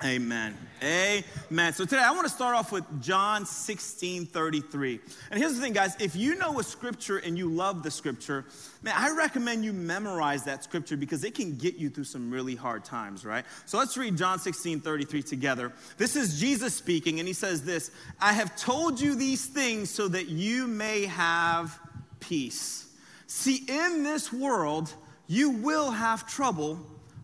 Amen. 0.02 0.56
Amen. 0.82 1.74
So 1.74 1.84
today 1.84 2.02
I 2.02 2.12
want 2.12 2.24
to 2.24 2.34
start 2.34 2.56
off 2.56 2.72
with 2.72 2.86
John 3.02 3.46
16 3.46 4.28
33. 4.28 5.00
And 5.30 5.40
here's 5.40 5.56
the 5.56 5.62
thing, 5.62 5.74
guys. 5.74 5.98
If 6.00 6.16
you 6.16 6.36
know 6.36 6.58
a 6.60 6.64
scripture 6.64 7.18
and 7.18 7.38
you 7.38 7.50
love 7.50 7.84
the 7.84 7.92
scripture, 7.92 8.46
man, 8.82 8.94
I 8.98 9.14
recommend 9.14 9.66
you 9.66 9.74
memorize 9.74 10.46
that 10.46 10.64
scripture 10.64 10.96
because 10.96 11.26
it 11.26 11.36
can 11.36 11.58
get 11.58 11.76
you 11.76 11.90
through 11.90 12.06
some 12.06 12.32
really 12.32 12.56
hard 12.56 12.86
times, 12.86 13.26
right? 13.26 13.44
So 13.66 13.78
let's 13.78 13.98
read 13.98 14.16
John 14.16 14.40
16 14.40 14.80
33 14.80 15.22
together. 15.22 15.74
This 15.98 16.16
is 16.16 16.40
Jesus 16.40 16.74
speaking, 16.74 17.20
and 17.20 17.28
he 17.28 17.34
says 17.34 17.66
this 17.66 17.92
I 18.22 18.32
have 18.32 18.56
told 18.56 19.02
you 19.02 19.16
these 19.16 19.48
things 19.48 19.90
so 19.90 20.08
that 20.08 20.30
you 20.30 20.66
may 20.66 21.08
have 21.08 21.78
peace. 22.22 22.89
See, 23.32 23.64
in 23.68 24.02
this 24.02 24.34
world, 24.34 24.92
you 25.28 25.52
will 25.52 25.92
have 25.92 26.28
trouble, 26.28 26.80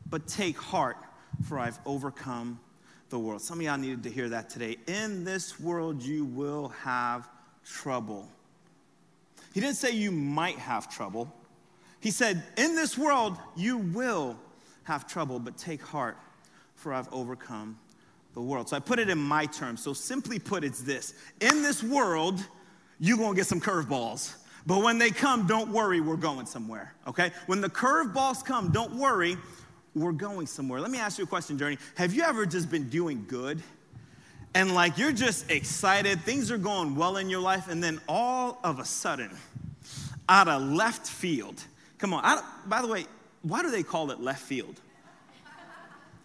but 0.07 0.27
take 0.27 0.55
heart, 0.55 0.97
for 1.49 1.57
I've 1.57 1.79
overcome 1.83 2.59
the 3.09 3.17
world. 3.17 3.41
Some 3.41 3.57
of 3.57 3.65
y'all 3.65 3.79
needed 3.79 4.03
to 4.03 4.11
hear 4.11 4.29
that 4.29 4.47
today. 4.47 4.77
In 4.85 5.23
this 5.23 5.59
world, 5.59 6.03
you 6.03 6.23
will 6.23 6.69
have 6.83 7.27
trouble. 7.65 8.29
He 9.55 9.59
didn't 9.59 9.77
say 9.77 9.93
you 9.93 10.11
might 10.11 10.59
have 10.59 10.93
trouble. 10.93 11.33
He 12.01 12.11
said, 12.11 12.43
In 12.55 12.75
this 12.75 12.99
world, 12.99 13.35
you 13.55 13.79
will 13.79 14.37
have 14.83 15.07
trouble, 15.07 15.39
but 15.39 15.57
take 15.57 15.81
heart, 15.81 16.17
for 16.75 16.93
I've 16.93 17.11
overcome 17.11 17.79
the 18.35 18.41
world. 18.41 18.69
So 18.69 18.77
I 18.77 18.79
put 18.79 18.99
it 18.99 19.09
in 19.09 19.17
my 19.17 19.47
terms. 19.47 19.81
So 19.81 19.93
simply 19.93 20.37
put, 20.37 20.63
it's 20.63 20.81
this 20.81 21.15
In 21.41 21.63
this 21.63 21.81
world, 21.81 22.45
you're 22.99 23.17
gonna 23.17 23.35
get 23.35 23.47
some 23.47 23.59
curveballs. 23.59 24.35
But 24.65 24.81
when 24.81 24.97
they 24.97 25.11
come, 25.11 25.45
don't 25.45 25.71
worry, 25.71 26.01
we're 26.01 26.15
going 26.15 26.47
somewhere, 26.47 26.93
okay? 27.07 27.31
When 27.45 27.61
the 27.61 27.69
curveballs 27.69 28.43
come, 28.43 28.71
don't 28.71 28.95
worry, 28.95 29.37
we're 29.93 30.11
going 30.11 30.47
somewhere. 30.47 30.81
Let 30.81 30.89
me 30.89 30.97
ask 30.97 31.17
you 31.19 31.23
a 31.23 31.27
question, 31.27 31.57
Journey. 31.57 31.77
Have 31.95 32.13
you 32.13 32.23
ever 32.23 32.45
just 32.45 32.71
been 32.71 32.89
doing 32.89 33.25
good? 33.27 33.61
And 34.55 34.73
like 34.73 34.97
you're 34.97 35.11
just 35.11 35.51
excited, 35.51 36.21
things 36.21 36.49
are 36.49 36.57
going 36.57 36.95
well 36.95 37.17
in 37.17 37.29
your 37.29 37.41
life, 37.41 37.67
and 37.67 37.83
then 37.83 38.01
all 38.07 38.59
of 38.63 38.79
a 38.79 38.85
sudden, 38.85 39.29
out 40.27 40.47
of 40.47 40.63
left 40.63 41.05
field. 41.07 41.63
Come 41.99 42.13
on. 42.13 42.43
By 42.65 42.81
the 42.81 42.87
way, 42.87 43.05
why 43.43 43.61
do 43.61 43.69
they 43.69 43.83
call 43.83 44.09
it 44.11 44.19
left 44.19 44.41
field? 44.41 44.81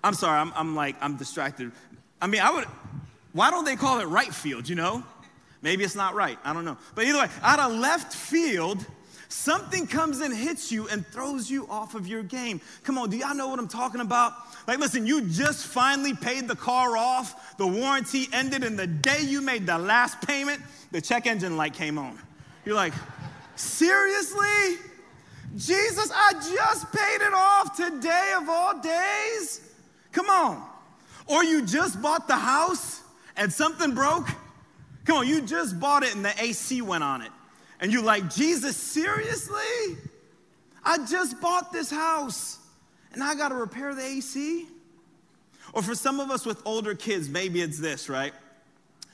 I'm 0.02 0.14
sorry, 0.14 0.38
I'm, 0.38 0.52
I'm 0.54 0.74
like, 0.74 0.96
I'm 1.02 1.16
distracted. 1.16 1.72
I 2.22 2.26
mean, 2.26 2.40
I 2.40 2.50
would, 2.50 2.64
why 3.32 3.50
don't 3.50 3.64
they 3.64 3.76
call 3.76 4.00
it 4.00 4.06
right 4.06 4.32
field, 4.32 4.68
you 4.68 4.76
know? 4.76 5.04
Maybe 5.62 5.84
it's 5.84 5.94
not 5.94 6.14
right. 6.14 6.38
I 6.44 6.52
don't 6.52 6.64
know. 6.64 6.78
But 6.94 7.04
either 7.04 7.18
way, 7.18 7.28
out 7.42 7.58
of 7.58 7.72
left 7.72 8.14
field, 8.14 8.84
something 9.28 9.86
comes 9.86 10.20
and 10.20 10.34
hits 10.34 10.72
you 10.72 10.88
and 10.88 11.06
throws 11.06 11.50
you 11.50 11.66
off 11.68 11.94
of 11.94 12.06
your 12.06 12.22
game. 12.22 12.60
Come 12.82 12.98
on, 12.98 13.10
do 13.10 13.16
y'all 13.16 13.34
know 13.34 13.48
what 13.48 13.58
I'm 13.58 13.68
talking 13.68 14.00
about? 14.00 14.32
Like, 14.66 14.78
listen, 14.78 15.06
you 15.06 15.22
just 15.22 15.66
finally 15.66 16.14
paid 16.14 16.48
the 16.48 16.56
car 16.56 16.96
off, 16.96 17.56
the 17.56 17.66
warranty 17.66 18.28
ended, 18.32 18.64
and 18.64 18.78
the 18.78 18.86
day 18.86 19.20
you 19.22 19.42
made 19.42 19.66
the 19.66 19.78
last 19.78 20.20
payment, 20.22 20.60
the 20.92 21.00
check 21.00 21.26
engine 21.26 21.56
light 21.56 21.74
came 21.74 21.98
on. 21.98 22.18
You're 22.64 22.76
like, 22.76 22.94
seriously? 23.56 24.76
Jesus, 25.56 26.10
I 26.14 26.32
just 26.32 26.92
paid 26.92 27.20
it 27.20 27.34
off 27.34 27.76
today 27.76 28.34
of 28.36 28.48
all 28.48 28.80
days? 28.80 29.60
Come 30.12 30.30
on. 30.30 30.64
Or 31.26 31.44
you 31.44 31.66
just 31.66 32.00
bought 32.00 32.28
the 32.28 32.36
house 32.36 33.02
and 33.36 33.52
something 33.52 33.94
broke? 33.94 34.28
Come 35.04 35.18
on, 35.18 35.28
you 35.28 35.40
just 35.40 35.80
bought 35.80 36.02
it 36.02 36.14
and 36.14 36.24
the 36.24 36.42
AC 36.42 36.82
went 36.82 37.04
on 37.04 37.22
it. 37.22 37.30
And 37.80 37.92
you're 37.92 38.02
like, 38.02 38.32
Jesus, 38.32 38.76
seriously? 38.76 39.96
I 40.84 40.98
just 41.06 41.40
bought 41.40 41.72
this 41.72 41.90
house 41.90 42.58
and 43.12 43.22
I 43.22 43.34
got 43.34 43.48
to 43.48 43.54
repair 43.54 43.94
the 43.94 44.04
AC? 44.04 44.66
Or 45.72 45.82
for 45.82 45.94
some 45.94 46.20
of 46.20 46.30
us 46.30 46.44
with 46.44 46.60
older 46.64 46.94
kids, 46.94 47.28
maybe 47.28 47.60
it's 47.60 47.78
this, 47.78 48.08
right? 48.08 48.32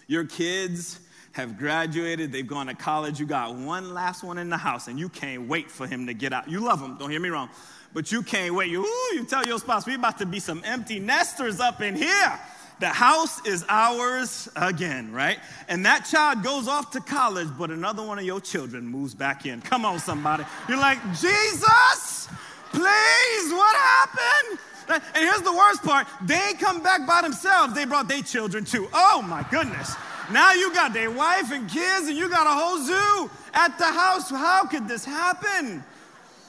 Your 0.07 0.25
kids 0.25 1.00
have 1.33 1.59
graduated, 1.59 2.33
they've 2.33 2.47
gone 2.47 2.66
to 2.66 2.75
college, 2.75 3.21
you 3.21 3.26
got 3.26 3.55
one 3.55 3.93
last 3.93 4.25
one 4.25 4.38
in 4.38 4.49
the 4.49 4.57
house, 4.57 4.88
and 4.88 4.99
you 4.99 5.09
can't 5.09 5.47
wait 5.49 5.71
for 5.71 5.87
him 5.87 6.07
to 6.07 6.14
get 6.14 6.33
out. 6.33 6.49
You 6.49 6.61
love 6.61 6.81
him, 6.81 6.97
don't 6.97 7.11
hear 7.11 7.21
me 7.21 7.28
wrong, 7.28 7.50
but 7.93 8.11
you 8.11 8.23
can't 8.23 8.55
wait. 8.55 8.71
You, 8.71 8.83
ooh, 8.83 9.14
you 9.14 9.25
tell 9.25 9.45
your 9.45 9.59
spouse, 9.59 9.87
we 9.87 9.95
about 9.95 10.16
to 10.19 10.26
be 10.26 10.40
some 10.40 10.62
empty 10.64 10.99
nesters 10.99 11.61
up 11.61 11.83
in 11.83 11.95
here. 11.95 12.40
The 12.78 12.88
house 12.88 13.45
is 13.47 13.64
ours 13.68 14.49
again, 14.54 15.11
right? 15.11 15.38
And 15.68 15.87
that 15.87 16.06
child 16.11 16.42
goes 16.42 16.68
off 16.68 16.90
to 16.90 17.00
college, 17.00 17.49
but 17.59 17.71
another 17.71 18.02
one 18.02 18.18
of 18.18 18.25
your 18.25 18.40
children 18.40 18.87
moves 18.87 19.14
back 19.14 19.47
in. 19.47 19.62
Come 19.62 19.87
on, 19.87 19.99
somebody. 19.99 20.45
You're 20.68 20.78
like, 20.78 21.02
Jesus, 21.14 22.28
please, 22.73 23.52
what 23.52 23.76
happened? 23.76 24.59
And 24.88 25.02
here's 25.14 25.42
the 25.42 25.52
worst 25.52 25.83
part 25.83 26.06
they 26.23 26.52
come 26.61 26.83
back 26.83 27.06
by 27.06 27.23
themselves, 27.23 27.75
they 27.75 27.87
brought 27.87 28.09
their 28.09 28.23
children 28.23 28.64
too. 28.64 28.88
Oh 28.92 29.23
my 29.26 29.45
goodness. 29.50 29.95
Now 30.30 30.52
you 30.52 30.73
got 30.75 30.92
their 30.92 31.11
wife 31.11 31.52
and 31.52 31.68
kids, 31.71 32.09
and 32.09 32.16
you 32.16 32.28
got 32.28 32.47
a 32.47 32.50
whole 32.50 32.78
zoo 32.85 33.30
at 33.54 33.78
the 33.78 33.85
house. 33.85 34.28
How 34.28 34.66
could 34.66 34.88
this 34.88 35.04
happen? 35.04 35.85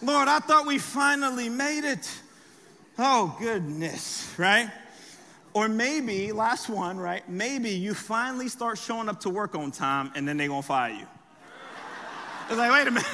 Lord, 0.02 0.28
I 0.28 0.40
thought 0.40 0.66
we 0.66 0.78
finally 0.78 1.50
made 1.50 1.84
it. 1.84 2.10
Oh, 2.98 3.36
goodness, 3.40 4.34
right? 4.38 4.70
Or 5.58 5.68
maybe, 5.68 6.32
last 6.32 6.70
one, 6.70 6.98
right? 6.98 7.28
Maybe 7.28 7.72
you 7.72 7.96
finally 7.96 8.48
start 8.48 8.78
showing 8.78 9.10
up 9.10 9.22
to 9.22 9.32
work 9.32 9.56
on 9.56 9.72
time 9.72 10.12
and 10.14 10.28
then 10.28 10.38
they're 10.38 10.50
gonna 10.50 10.62
fire 10.62 10.94
you. 10.94 11.08
It's 12.48 12.58
like, 12.60 12.72
wait 12.72 12.88
a 12.88 12.92
minute. 12.92 13.10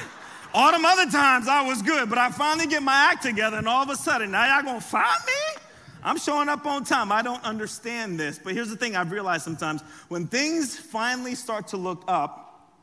All 0.52 0.70
them 0.70 0.84
other 0.84 1.10
times 1.10 1.48
I 1.48 1.66
was 1.66 1.80
good, 1.80 2.10
but 2.10 2.18
I 2.18 2.30
finally 2.30 2.66
get 2.66 2.82
my 2.82 3.08
act 3.10 3.22
together 3.22 3.56
and 3.56 3.66
all 3.66 3.82
of 3.82 3.88
a 3.88 3.96
sudden, 3.96 4.30
now 4.32 4.44
y'all 4.44 4.62
gonna 4.62 4.82
fire 4.82 5.06
me? 5.26 5.62
I'm 6.02 6.18
showing 6.18 6.50
up 6.50 6.66
on 6.66 6.84
time. 6.84 7.12
I 7.12 7.22
don't 7.22 7.42
understand 7.44 8.20
this. 8.20 8.38
But 8.38 8.52
here's 8.52 8.68
the 8.68 8.76
thing 8.76 8.94
I've 8.94 9.10
realized 9.10 9.44
sometimes 9.44 9.80
when 10.08 10.26
things 10.26 10.78
finally 10.78 11.36
start 11.36 11.68
to 11.68 11.78
look 11.78 12.04
up, 12.08 12.74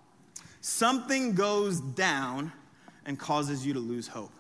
something 0.62 1.36
goes 1.36 1.82
down 1.82 2.52
and 3.06 3.20
causes 3.20 3.64
you 3.64 3.74
to 3.74 3.80
lose 3.80 4.08
hope. 4.08 4.34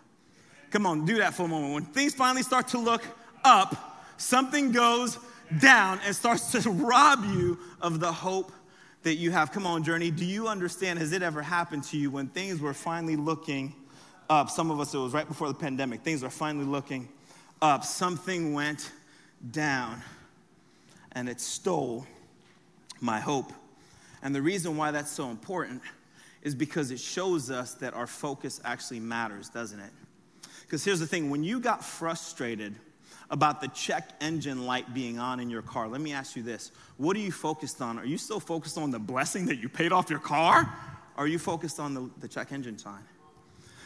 Come 0.72 0.88
on, 0.88 1.06
do 1.06 1.18
that 1.18 1.36
for 1.36 1.44
a 1.44 1.48
moment. 1.48 1.75
When 1.75 1.86
things 1.86 2.16
finally 2.16 2.42
start 2.42 2.70
to 2.70 2.80
look 2.80 3.04
up, 3.44 3.90
something 4.22 4.72
goes 4.72 5.18
down 5.60 6.00
and 6.06 6.16
starts 6.16 6.51
to 6.51 6.70
rob 6.70 7.25
you 7.25 7.58
of 7.82 8.00
the 8.00 8.12
hope 8.12 8.51
that 9.04 9.16
you 9.16 9.32
have. 9.32 9.51
Come 9.51 9.66
on, 9.66 9.84
Journey, 9.84 10.12
do 10.12 10.25
you 10.25 10.48
understand? 10.48 11.00
Has 11.00 11.12
it 11.12 11.24
ever 11.24 11.42
happened 11.42 11.84
to 11.86 11.98
you 11.98 12.12
when 12.12 12.28
things 12.28 12.60
were 12.60 12.74
finally 12.74 13.16
looking 13.16 13.74
up? 14.30 14.50
Some 14.50 14.72
of 14.72 14.80
us, 14.80 14.94
it 14.94 15.00
was 15.00 15.13
right 15.13 15.28
before 15.28 15.48
the 15.48 15.54
pandemic, 15.54 16.01
things 16.01 16.24
were 16.24 16.30
finally 16.30 16.66
looking 16.66 17.10
up. 17.62 17.84
Something 17.84 18.54
went 18.54 18.92
down 19.51 20.01
and 21.13 21.28
it 21.28 21.42
stole 21.42 22.06
my 23.00 23.20
hope. 23.20 23.51
And 24.24 24.36
the 24.36 24.42
reason 24.42 24.78
why 24.78 24.92
that's 24.92 25.12
so 25.12 25.30
important 25.30 25.82
is 26.44 26.54
because 26.56 26.92
it 26.92 27.00
shows 27.00 27.50
us 27.50 27.74
that 27.75 27.94
our 27.94 28.08
focus 28.08 28.62
actually 28.63 29.00
matters, 29.00 29.50
doesn't 29.50 29.80
it? 29.80 29.92
Because 30.62 30.84
here's 30.86 31.00
the 31.00 31.08
thing 31.08 31.30
when 31.30 31.44
you 31.44 31.60
got 31.60 31.84
frustrated 31.84 32.75
about 33.32 33.62
the 33.62 33.70
check 33.70 34.12
engine 34.22 34.66
light 34.66 34.94
being 34.94 35.18
on 35.18 35.40
in 35.40 35.50
your 35.50 35.62
car, 35.64 35.88
let 35.88 36.02
me 36.02 36.14
ask 36.14 36.36
you 36.36 36.44
this 36.44 36.72
what 36.98 37.16
are 37.18 37.22
you 37.22 37.32
focused 37.32 37.82
on? 37.82 37.98
Are 37.98 38.06
you 38.06 38.18
still 38.18 38.40
focused 38.40 38.78
on 38.78 38.92
the 38.92 39.00
blessing 39.00 39.48
that 39.48 39.58
you 39.58 39.70
paid 39.70 39.92
off 39.92 40.10
your 40.10 40.20
car? 40.20 40.72
Or 41.18 41.24
are 41.24 41.28
you 41.28 41.40
focused 41.40 41.80
on 41.80 41.94
the, 41.94 42.10
the 42.20 42.28
check 42.28 42.52
engine 42.52 42.78
sign? 42.78 43.02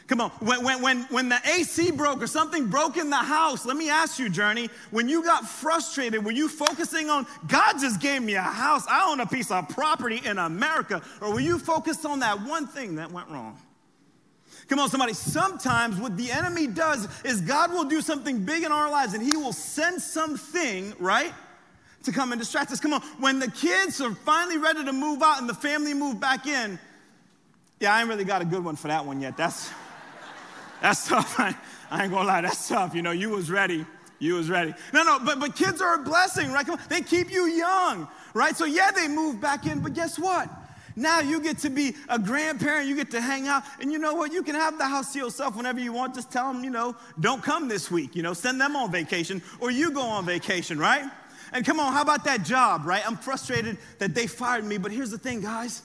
Come 0.08 0.22
on, 0.22 0.30
when, 0.40 0.64
when, 0.64 0.82
when, 0.84 1.02
when 1.06 1.30
the 1.30 1.40
AC 1.48 1.90
broke 1.92 2.22
or 2.22 2.28
something 2.28 2.68
broke 2.68 2.98
in 2.98 3.10
the 3.10 3.16
house, 3.16 3.66
let 3.66 3.76
me 3.76 3.90
ask 3.90 4.20
you, 4.20 4.30
Journey, 4.30 4.70
when 4.92 5.10
you 5.10 5.24
got 5.24 5.48
frustrated, 5.50 6.24
were 6.24 6.32
you 6.32 6.48
focusing 6.48 7.10
on, 7.10 7.26
God 7.48 7.80
just 7.80 8.00
gave 8.00 8.22
me 8.22 8.36
a 8.36 8.42
house, 8.42 8.86
I 8.88 9.10
own 9.10 9.20
a 9.20 9.26
piece 9.26 9.50
of 9.50 9.68
property 9.70 10.22
in 10.24 10.38
America, 10.38 11.02
or 11.22 11.34
were 11.34 11.40
you 11.40 11.58
focused 11.58 12.06
on 12.06 12.20
that 12.20 12.40
one 12.42 12.68
thing 12.68 12.96
that 12.96 13.12
went 13.12 13.30
wrong? 13.30 13.58
Come 14.68 14.80
on, 14.80 14.90
somebody. 14.90 15.14
Sometimes 15.14 16.00
what 16.00 16.18
the 16.18 16.32
enemy 16.32 16.68
does 16.68 17.08
is 17.24 17.42
God 17.42 17.72
will 17.72 17.84
do 17.84 18.02
something 18.02 18.44
big 18.44 18.64
in 18.64 18.72
our 18.72 18.90
lives 18.90 19.14
and 19.14 19.22
he 19.22 19.38
will 19.38 19.54
send 19.54 20.02
something, 20.02 20.94
right? 21.00 21.34
To 22.04 22.12
come 22.12 22.32
and 22.32 22.40
distract 22.40 22.72
us. 22.72 22.80
Come 22.80 22.94
on. 22.94 23.02
When 23.20 23.40
the 23.40 23.50
kids 23.50 24.02
are 24.02 24.14
finally 24.14 24.58
ready 24.58 24.84
to 24.84 24.94
move 24.94 25.22
out 25.22 25.40
and 25.40 25.48
the 25.48 25.54
family 25.54 25.94
move 25.94 26.20
back 26.20 26.48
in, 26.48 26.80
yeah, 27.80 27.94
I 27.94 28.00
ain't 28.00 28.10
really 28.10 28.24
got 28.24 28.42
a 28.42 28.46
good 28.46 28.64
one 28.64 28.76
for 28.76 28.88
that 28.88 29.06
one 29.06 29.22
yet. 29.22 29.38
That's 29.38 29.70
that's 30.82 31.08
tough. 31.08 31.40
I, 31.40 31.56
I 31.92 32.04
ain't 32.04 32.12
gonna 32.12 32.28
lie, 32.28 32.42
that's 32.42 32.68
tough. 32.68 32.96
You 32.96 33.04
know, 33.04 33.12
you 33.12 33.30
was 33.30 33.52
ready. 33.52 33.86
You 34.18 34.36
was 34.36 34.50
ready. 34.50 34.74
No, 34.94 35.04
no, 35.04 35.20
but 35.20 35.40
but 35.40 35.56
kids 35.56 35.82
are 35.82 35.96
a 35.96 36.04
blessing, 36.04 36.52
right? 36.52 36.66
They 36.90 37.02
keep 37.02 37.30
you 37.30 37.46
young, 37.48 38.08
right? 38.34 38.56
So 38.56 38.66
yeah, 38.66 38.92
they 38.92 39.08
move 39.08 39.40
back 39.40 39.68
in, 39.68 39.82
but 39.82 39.94
guess 39.94 40.18
what? 40.18 40.50
Now 40.96 41.20
you 41.20 41.42
get 41.42 41.58
to 41.60 41.70
be 41.70 41.96
a 42.08 42.18
grandparent, 42.18 42.88
you 42.88 42.96
get 42.96 43.12
to 43.12 43.22
hang 43.22 43.48
out, 43.48 43.64
and 43.82 43.92
you 43.92 44.00
know 44.00 44.14
what? 44.16 44.32
You 44.32 44.44
can 44.44 44.56
have 44.56 44.78
the 44.78 44.86
house 44.86 45.14
to 45.14 45.20
yourself 45.20 45.56
whenever 45.56 45.80
you 45.80 45.92
want. 45.92 46.16
Just 46.16 46.32
tell 46.32 46.52
them, 46.52 46.64
you 46.64 46.70
know, 46.70 46.96
don't 47.20 47.44
come 47.44 47.68
this 47.68 47.92
week, 47.92 48.16
you 48.16 48.24
know, 48.24 48.34
send 48.34 48.62
them 48.62 48.76
on 48.76 48.92
vacation, 48.92 49.42
or 49.60 49.72
you 49.72 49.92
go 49.92 50.02
on 50.02 50.26
vacation, 50.26 50.80
right? 50.80 51.04
And 51.52 51.66
come 51.66 51.80
on, 51.80 51.92
how 51.94 52.02
about 52.02 52.24
that 52.26 52.44
job, 52.44 52.86
right? 52.86 53.06
I'm 53.06 53.18
frustrated 53.18 53.78
that 54.00 54.16
they 54.16 54.28
fired 54.28 54.64
me, 54.64 54.78
but 54.78 54.92
here's 54.92 55.12
the 55.12 55.18
thing, 55.18 55.42
guys. 55.42 55.82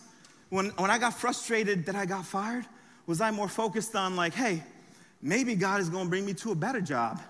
When, 0.49 0.71
when 0.71 0.91
I 0.91 0.99
got 0.99 1.15
frustrated 1.15 1.87
that 1.87 1.95
I 1.95 2.07
got 2.07 2.25
fired, 2.25 2.67
was 3.07 3.21
I 3.21 3.31
more 3.31 3.49
focused 3.49 3.95
on, 3.97 4.17
like, 4.17 4.35
hey, 4.35 4.63
maybe 5.23 5.55
God 5.55 5.81
is 5.81 5.89
gonna 5.89 6.09
bring 6.09 6.25
me 6.25 6.35
to 6.35 6.53
a 6.53 6.55
better 6.55 6.81
job 6.81 7.21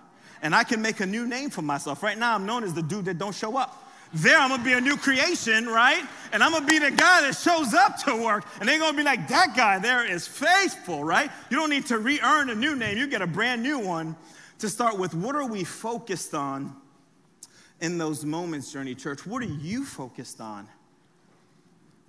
and 0.41 0.55
I 0.55 0.63
can 0.63 0.81
make 0.81 0.99
a 0.99 1.05
new 1.05 1.27
name 1.27 1.49
for 1.49 1.61
myself. 1.61 2.01
Right 2.03 2.17
now, 2.17 2.35
I'm 2.35 2.45
known 2.45 2.63
as 2.63 2.73
the 2.73 2.81
dude 2.81 3.05
that 3.05 3.17
don't 3.17 3.35
show 3.35 3.57
up. 3.57 3.80
There, 4.13 4.37
I'm 4.37 4.49
gonna 4.49 4.63
be 4.63 4.73
a 4.73 4.81
new 4.81 4.97
creation, 4.97 5.67
right? 5.67 6.03
And 6.33 6.43
I'm 6.43 6.51
gonna 6.51 6.65
be 6.65 6.79
the 6.79 6.91
guy 6.91 7.21
that 7.21 7.35
shows 7.35 7.73
up 7.73 7.97
to 8.03 8.15
work. 8.15 8.45
And 8.59 8.67
they're 8.67 8.79
gonna 8.79 8.97
be 8.97 9.03
like, 9.03 9.27
that 9.29 9.55
guy 9.55 9.79
there 9.79 10.05
is 10.05 10.27
faithful, 10.27 11.03
right? 11.03 11.31
You 11.49 11.57
don't 11.57 11.69
need 11.69 11.85
to 11.87 11.97
re 11.97 12.19
earn 12.21 12.49
a 12.49 12.55
new 12.55 12.75
name, 12.75 12.97
you 12.97 13.07
get 13.07 13.21
a 13.21 13.27
brand 13.27 13.63
new 13.63 13.79
one 13.79 14.15
to 14.59 14.69
start 14.69 14.97
with. 14.97 15.13
What 15.13 15.35
are 15.35 15.45
we 15.45 15.63
focused 15.63 16.33
on 16.33 16.75
in 17.79 17.97
those 17.97 18.25
moments, 18.25 18.71
Journey 18.71 18.95
Church? 18.95 19.25
What 19.25 19.41
are 19.43 19.47
you 19.47 19.85
focused 19.85 20.41
on 20.41 20.67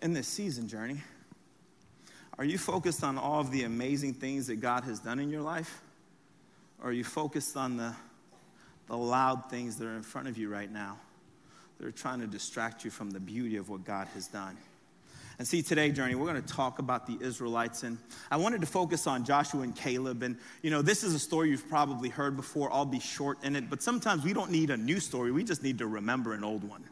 in 0.02 0.12
this 0.12 0.26
season, 0.26 0.66
Journey? 0.66 1.00
Are 2.38 2.44
you 2.44 2.59
focused 2.59 3.04
on 3.04 3.18
all 3.18 3.40
of 3.40 3.52
the 3.52 3.62
amazing 3.62 4.14
things 4.14 4.49
that 4.49 4.56
God 4.56 4.85
has 4.85 4.99
done 4.99 5.21
in 5.21 5.30
your 5.30 5.42
life? 5.42 5.82
Or 6.82 6.90
are 6.90 6.92
you 6.92 7.04
focused 7.04 7.56
on 7.56 7.76
the, 7.76 7.94
the 8.88 8.97
loud 8.97 9.49
things 9.49 9.76
that 9.76 9.87
are 9.87 9.94
in 9.94 10.02
front 10.02 10.26
of 10.26 10.37
you 10.37 10.49
right 10.49 10.71
now? 10.71 10.99
That 11.82 11.88
are 11.88 11.90
trying 11.90 12.20
to 12.20 12.28
distract 12.28 12.84
you 12.84 12.92
from 12.92 13.10
the 13.10 13.18
beauty 13.18 13.56
of 13.56 13.68
what 13.68 13.84
God 13.84 14.06
has 14.14 14.28
done. 14.28 14.56
And 15.40 15.48
see, 15.48 15.62
today, 15.62 15.90
Journey, 15.90 16.14
we're 16.14 16.28
going 16.28 16.40
to 16.40 16.54
talk 16.54 16.78
about 16.78 17.08
the 17.08 17.18
Israelites. 17.20 17.82
And 17.82 17.98
I 18.30 18.36
wanted 18.36 18.60
to 18.60 18.68
focus 18.68 19.08
on 19.08 19.24
Joshua 19.24 19.62
and 19.62 19.74
Caleb. 19.74 20.22
And, 20.22 20.36
you 20.62 20.70
know, 20.70 20.80
this 20.80 21.02
is 21.02 21.12
a 21.12 21.18
story 21.18 21.50
you've 21.50 21.68
probably 21.68 22.08
heard 22.08 22.36
before. 22.36 22.72
I'll 22.72 22.84
be 22.84 23.00
short 23.00 23.42
in 23.42 23.56
it. 23.56 23.68
But 23.68 23.82
sometimes 23.82 24.22
we 24.22 24.32
don't 24.32 24.52
need 24.52 24.70
a 24.70 24.76
new 24.76 25.00
story, 25.00 25.32
we 25.32 25.42
just 25.42 25.64
need 25.64 25.78
to 25.78 25.88
remember 25.88 26.34
an 26.34 26.44
old 26.44 26.62
one 26.62 26.84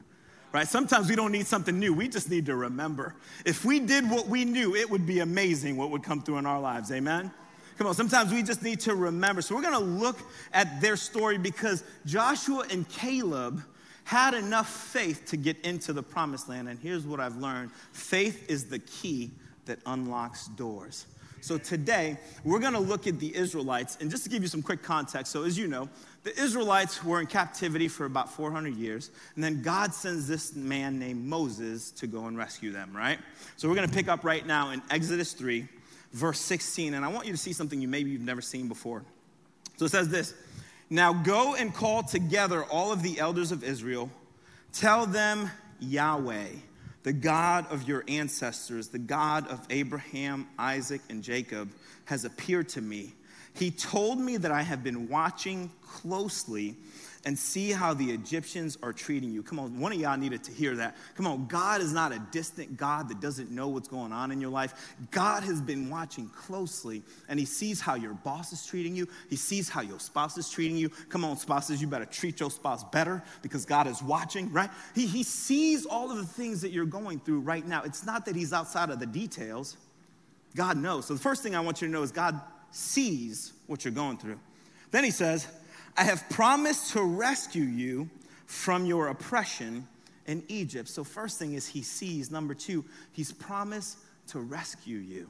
right? 0.53 0.67
Sometimes 0.67 1.09
we 1.09 1.15
don't 1.15 1.31
need 1.31 1.47
something 1.47 1.79
new. 1.79 1.95
We 1.95 2.09
just 2.09 2.29
need 2.29 2.47
to 2.47 2.57
remember. 2.57 3.15
If 3.45 3.65
we 3.65 3.79
did 3.79 4.11
what 4.11 4.27
we 4.27 4.45
knew, 4.45 4.75
it 4.75 4.91
would 4.91 5.07
be 5.07 5.21
amazing 5.21 5.77
what 5.77 5.93
would 5.93 6.03
come 6.03 6.23
through 6.23 6.39
in 6.39 6.47
our 6.47 6.61
lives. 6.61 6.91
Amen? 6.91 7.31
Come 7.79 7.87
on, 7.87 7.95
sometimes 7.95 8.33
we 8.33 8.43
just 8.43 8.61
need 8.61 8.81
to 8.81 8.97
remember. 8.97 9.43
So 9.43 9.55
we're 9.55 9.63
going 9.63 9.75
to 9.75 9.79
look 9.79 10.19
at 10.53 10.81
their 10.81 10.97
story 10.97 11.39
because 11.39 11.85
Joshua 12.05 12.65
and 12.69 12.89
Caleb 12.89 13.63
had 14.05 14.35
enough 14.35 14.69
faith 14.69 15.27
to 15.27 15.37
get 15.37 15.61
into 15.61 15.93
the 15.93 16.03
promised 16.03 16.49
land. 16.49 16.69
And 16.69 16.79
here's 16.79 17.07
what 17.07 17.21
I've 17.21 17.37
learned 17.37 17.71
faith 17.93 18.51
is 18.51 18.65
the 18.65 18.79
key 18.81 19.31
that 19.67 19.79
unlocks 19.87 20.49
doors. 20.49 21.07
So 21.43 21.57
today, 21.57 22.19
we're 22.45 22.59
gonna 22.59 22.81
look 22.81 23.07
at 23.07 23.19
the 23.19 23.35
Israelites, 23.35 23.97
and 24.01 24.11
just 24.11 24.25
to 24.25 24.29
give 24.31 24.43
you 24.43 24.49
some 24.49 24.63
quick 24.63 24.83
context, 24.83 25.33
so 25.33 25.43
as 25.45 25.57
you 25.57 25.69
know, 25.69 25.89
the 26.23 26.39
Israelites 26.39 27.03
were 27.03 27.19
in 27.19 27.27
captivity 27.27 27.89
for 27.89 28.05
about 28.05 28.31
400 28.31 28.75
years, 28.75 29.11
and 29.35 29.43
then 29.43 29.63
God 29.63 29.95
sends 29.95 30.29
this 30.29 30.55
man 30.55 30.99
named 30.99 31.25
Moses 31.25 31.93
to 31.93 32.07
go 32.07 32.27
and 32.27 32.37
rescue 32.37 32.73
them, 32.73 32.95
right? 32.95 33.19
So 33.57 33.69
we're 33.69 33.75
gonna 33.75 33.89
pick 33.89 34.09
up 34.09 34.23
right 34.23 34.47
now 34.47 34.71
in 34.71 34.83
Exodus 34.91 35.33
3, 35.33 35.67
verse 36.13 36.41
16, 36.41 36.93
and 36.93 37.05
I 37.05 37.09
want 37.09 37.27
you 37.27 37.33
to 37.33 37.39
see 37.39 37.55
something 37.55 37.81
you 37.81 37.89
maybe 37.89 38.11
you've 38.11 38.21
never 38.21 38.43
seen 38.43 38.69
before. 38.69 39.03
So 39.79 39.87
it 39.87 39.91
says 39.91 40.11
this 40.11 40.35
Now 40.91 41.13
go 41.13 41.55
and 41.55 41.73
call 41.73 42.03
together 42.03 42.65
all 42.65 42.93
of 42.93 43.03
the 43.03 43.21
elders 43.21 43.53
of 43.53 43.63
Israel, 43.63 44.11
tell 44.73 45.07
them 45.07 45.51
Yahweh 45.79 46.47
the 47.03 47.13
God 47.13 47.67
of 47.71 47.89
your 47.89 48.05
ancestors, 48.09 48.89
the 48.89 48.99
God 48.99 49.47
of 49.49 49.67
Abraham, 49.71 50.47
Isaac, 50.59 51.01
and 51.09 51.23
Jacob, 51.23 51.71
has 52.05 52.25
appeared 52.25 52.69
to 52.71 52.83
me. 52.83 53.15
He 53.55 53.71
told 53.71 54.19
me 54.19 54.37
that 54.37 54.51
I 54.51 54.63
have 54.63 54.85
been 54.85 55.09
watching 55.09 55.71
closely 55.83 56.77
and 57.27 57.39
see 57.39 57.71
how 57.71 57.93
the 57.93 58.11
Egyptians 58.11 58.79
are 58.83 58.93
treating 58.95 59.31
you. 59.31 59.43
Come 59.43 59.59
on, 59.59 59.79
one 59.79 59.93
of 59.93 60.01
y'all 60.01 60.17
needed 60.17 60.43
to 60.45 60.53
hear 60.53 60.75
that. 60.77 60.97
Come 61.17 61.27
on, 61.27 61.47
God 61.47 61.83
is 61.83 61.93
not 61.93 62.13
a 62.13 62.19
distant 62.31 62.77
God 62.79 63.09
that 63.11 63.21
doesn't 63.21 63.51
know 63.51 63.69
what's 63.69 63.89
going 63.89 64.11
on 64.11 64.33
in 64.33 64.41
your 64.41 64.51
life. 64.51 64.95
God 65.11 65.43
has 65.43 65.61
been 65.61 65.91
watching 65.91 66.29
closely 66.29 67.03
and 67.29 67.39
He 67.39 67.45
sees 67.45 67.81
how 67.81 67.95
your 67.95 68.15
boss 68.15 68.53
is 68.53 68.65
treating 68.65 68.97
you. 68.97 69.07
He 69.29 69.37
sees 69.37 69.69
how 69.69 69.83
your 69.83 70.01
spouse 70.01 70.39
is 70.39 70.51
treating 70.51 70.79
you. 70.79 70.89
Come 71.11 71.25
on, 71.25 71.37
spouses, 71.37 71.81
you 71.81 71.89
better 71.89 72.07
treat 72.07 72.41
your 72.41 72.51
spouse 72.51 72.85
better 72.85 73.23
because 73.43 73.67
God 73.67 73.87
is 73.87 74.03
watching, 74.03 74.51
right? 74.51 74.71
He, 74.95 75.07
he 75.07 75.23
sees 75.23 75.85
all 75.85 76.11
of 76.11 76.17
the 76.17 76.25
things 76.25 76.63
that 76.63 76.71
you're 76.71 76.87
going 76.87 77.21
through 77.21 77.41
right 77.41 77.67
now. 77.67 77.83
It's 77.83 78.07
not 78.07 78.25
that 78.27 78.35
He's 78.35 78.55
outside 78.55 78.89
of 78.89 78.99
the 78.99 79.07
details, 79.07 79.77
God 80.57 80.79
knows. 80.79 81.07
So 81.07 81.15
the 81.15 81.21
first 81.21 81.43
thing 81.43 81.55
I 81.55 81.61
want 81.61 81.83
you 81.83 81.89
to 81.89 81.93
know 81.93 82.03
is 82.03 82.13
God 82.13 82.41
sees 82.71 83.53
what 83.67 83.85
you're 83.85 83.93
going 83.93 84.17
through. 84.17 84.41
Then 84.91 85.05
He 85.05 85.11
says, 85.11 85.47
I 86.01 86.05
have 86.05 86.27
promised 86.31 86.95
to 86.95 87.03
rescue 87.03 87.63
you 87.63 88.09
from 88.47 88.87
your 88.87 89.09
oppression 89.09 89.87
in 90.25 90.43
Egypt. 90.49 90.89
So, 90.89 91.05
first 91.05 91.39
thing 91.39 91.53
is 91.53 91.67
he 91.67 91.83
sees. 91.83 92.31
Number 92.31 92.55
two, 92.55 92.87
he's 93.13 93.33
promised 93.33 93.99
to 94.29 94.41
rescue 94.41 94.97
you. 94.97 95.29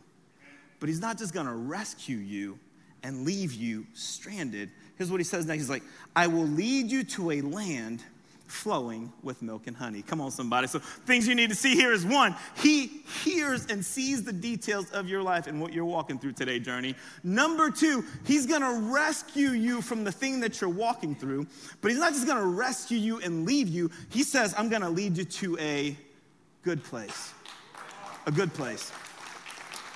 But 0.78 0.88
he's 0.88 1.00
not 1.00 1.18
just 1.18 1.34
gonna 1.34 1.56
rescue 1.56 2.18
you 2.18 2.56
and 3.02 3.24
leave 3.24 3.52
you 3.52 3.84
stranded. 3.94 4.70
Here's 4.96 5.10
what 5.10 5.18
he 5.18 5.24
says 5.24 5.44
next 5.44 5.62
He's 5.62 5.70
like, 5.70 5.82
I 6.14 6.28
will 6.28 6.46
lead 6.46 6.88
you 6.88 7.02
to 7.02 7.32
a 7.32 7.40
land 7.40 8.04
flowing 8.50 9.12
with 9.22 9.42
milk 9.42 9.66
and 9.66 9.76
honey. 9.76 10.02
Come 10.02 10.20
on, 10.20 10.30
somebody. 10.30 10.66
So, 10.66 10.78
things 10.78 11.26
you 11.26 11.34
need 11.34 11.50
to 11.50 11.56
see 11.56 11.74
here 11.74 11.92
is 11.92 12.04
one, 12.04 12.34
he 12.56 13.02
hears 13.22 13.66
and 13.66 13.84
sees 13.84 14.24
the 14.24 14.32
details 14.32 14.90
of 14.90 15.08
your 15.08 15.22
life 15.22 15.46
and 15.46 15.60
what 15.60 15.72
you're 15.72 15.84
walking 15.84 16.18
through 16.18 16.32
today, 16.32 16.58
journey. 16.58 16.94
Number 17.22 17.70
two, 17.70 18.04
he's 18.24 18.46
gonna 18.46 18.90
rescue 18.92 19.50
you 19.50 19.80
from 19.80 20.04
the 20.04 20.12
thing 20.12 20.40
that 20.40 20.60
you're 20.60 20.70
walking 20.70 21.14
through, 21.14 21.46
but 21.80 21.90
he's 21.90 22.00
not 22.00 22.12
just 22.12 22.26
gonna 22.26 22.46
rescue 22.46 22.98
you 22.98 23.20
and 23.20 23.46
leave 23.46 23.68
you. 23.68 23.90
He 24.10 24.22
says, 24.22 24.54
I'm 24.58 24.68
gonna 24.68 24.90
lead 24.90 25.16
you 25.16 25.24
to 25.24 25.58
a 25.58 25.96
good 26.62 26.82
place. 26.84 27.32
A 28.26 28.32
good 28.32 28.52
place. 28.52 28.92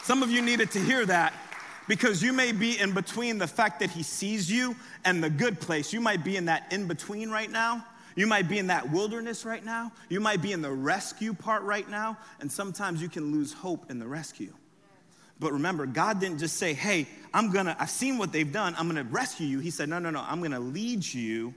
Some 0.02 0.22
of 0.22 0.30
you 0.30 0.42
needed 0.42 0.70
to 0.72 0.78
hear 0.78 1.04
that 1.06 1.34
because 1.88 2.22
you 2.22 2.32
may 2.32 2.52
be 2.52 2.78
in 2.78 2.92
between 2.92 3.38
the 3.38 3.46
fact 3.46 3.80
that 3.80 3.90
he 3.90 4.02
sees 4.02 4.50
you 4.50 4.76
and 5.04 5.22
the 5.22 5.30
good 5.30 5.60
place. 5.60 5.92
You 5.92 6.00
might 6.00 6.24
be 6.24 6.36
in 6.36 6.46
that 6.46 6.72
in 6.72 6.86
between 6.86 7.30
right 7.30 7.50
now. 7.50 7.84
You 8.16 8.26
might 8.26 8.48
be 8.48 8.58
in 8.58 8.68
that 8.68 8.90
wilderness 8.90 9.44
right 9.44 9.64
now. 9.64 9.92
You 10.08 10.20
might 10.20 10.40
be 10.40 10.52
in 10.52 10.62
the 10.62 10.70
rescue 10.70 11.34
part 11.34 11.62
right 11.62 11.88
now. 11.88 12.16
And 12.40 12.50
sometimes 12.50 13.02
you 13.02 13.08
can 13.08 13.32
lose 13.32 13.52
hope 13.52 13.90
in 13.90 13.98
the 13.98 14.06
rescue. 14.06 14.52
But 15.40 15.52
remember, 15.52 15.84
God 15.86 16.20
didn't 16.20 16.38
just 16.38 16.56
say, 16.56 16.74
Hey, 16.74 17.08
I'm 17.32 17.50
gonna, 17.50 17.76
I've 17.78 17.90
seen 17.90 18.18
what 18.18 18.32
they've 18.32 18.50
done. 18.50 18.74
I'm 18.78 18.86
gonna 18.86 19.04
rescue 19.04 19.46
you. 19.46 19.58
He 19.58 19.70
said, 19.70 19.88
No, 19.88 19.98
no, 19.98 20.10
no. 20.10 20.24
I'm 20.26 20.40
gonna 20.40 20.60
lead 20.60 21.04
you 21.04 21.54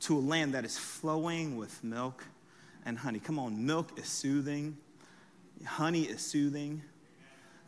to 0.00 0.18
a 0.18 0.20
land 0.20 0.54
that 0.54 0.64
is 0.64 0.76
flowing 0.76 1.56
with 1.56 1.82
milk 1.84 2.24
and 2.84 2.98
honey. 2.98 3.20
Come 3.20 3.38
on, 3.38 3.66
milk 3.66 3.98
is 3.98 4.06
soothing, 4.06 4.76
honey 5.64 6.02
is 6.02 6.20
soothing. 6.20 6.82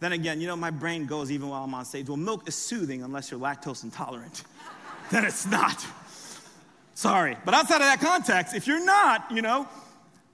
Then 0.01 0.13
again, 0.13 0.41
you 0.41 0.49
know, 0.49 0.57
my 0.57 0.71
brain 0.71 1.07
goes 1.07 1.31
even 1.31 1.49
while 1.49 1.63
I'm 1.63 1.75
on 1.75 1.85
stage. 1.85 2.09
Well, 2.09 2.17
milk 2.17 2.49
is 2.49 2.57
soothing 2.57 3.05
unless 3.05 3.31
you're 3.31 3.39
lactose 3.39 3.85
intolerant. 3.85 4.43
then 5.13 5.25
it's 5.25 5.47
not. 5.47 5.87
Sorry. 6.95 7.37
But 7.45 7.55
outside 7.55 7.77
of 7.77 7.83
that 7.83 8.01
context, 8.01 8.55
if 8.55 8.67
you're 8.67 8.85
not, 8.85 9.31
you 9.31 9.43
know, 9.43 9.69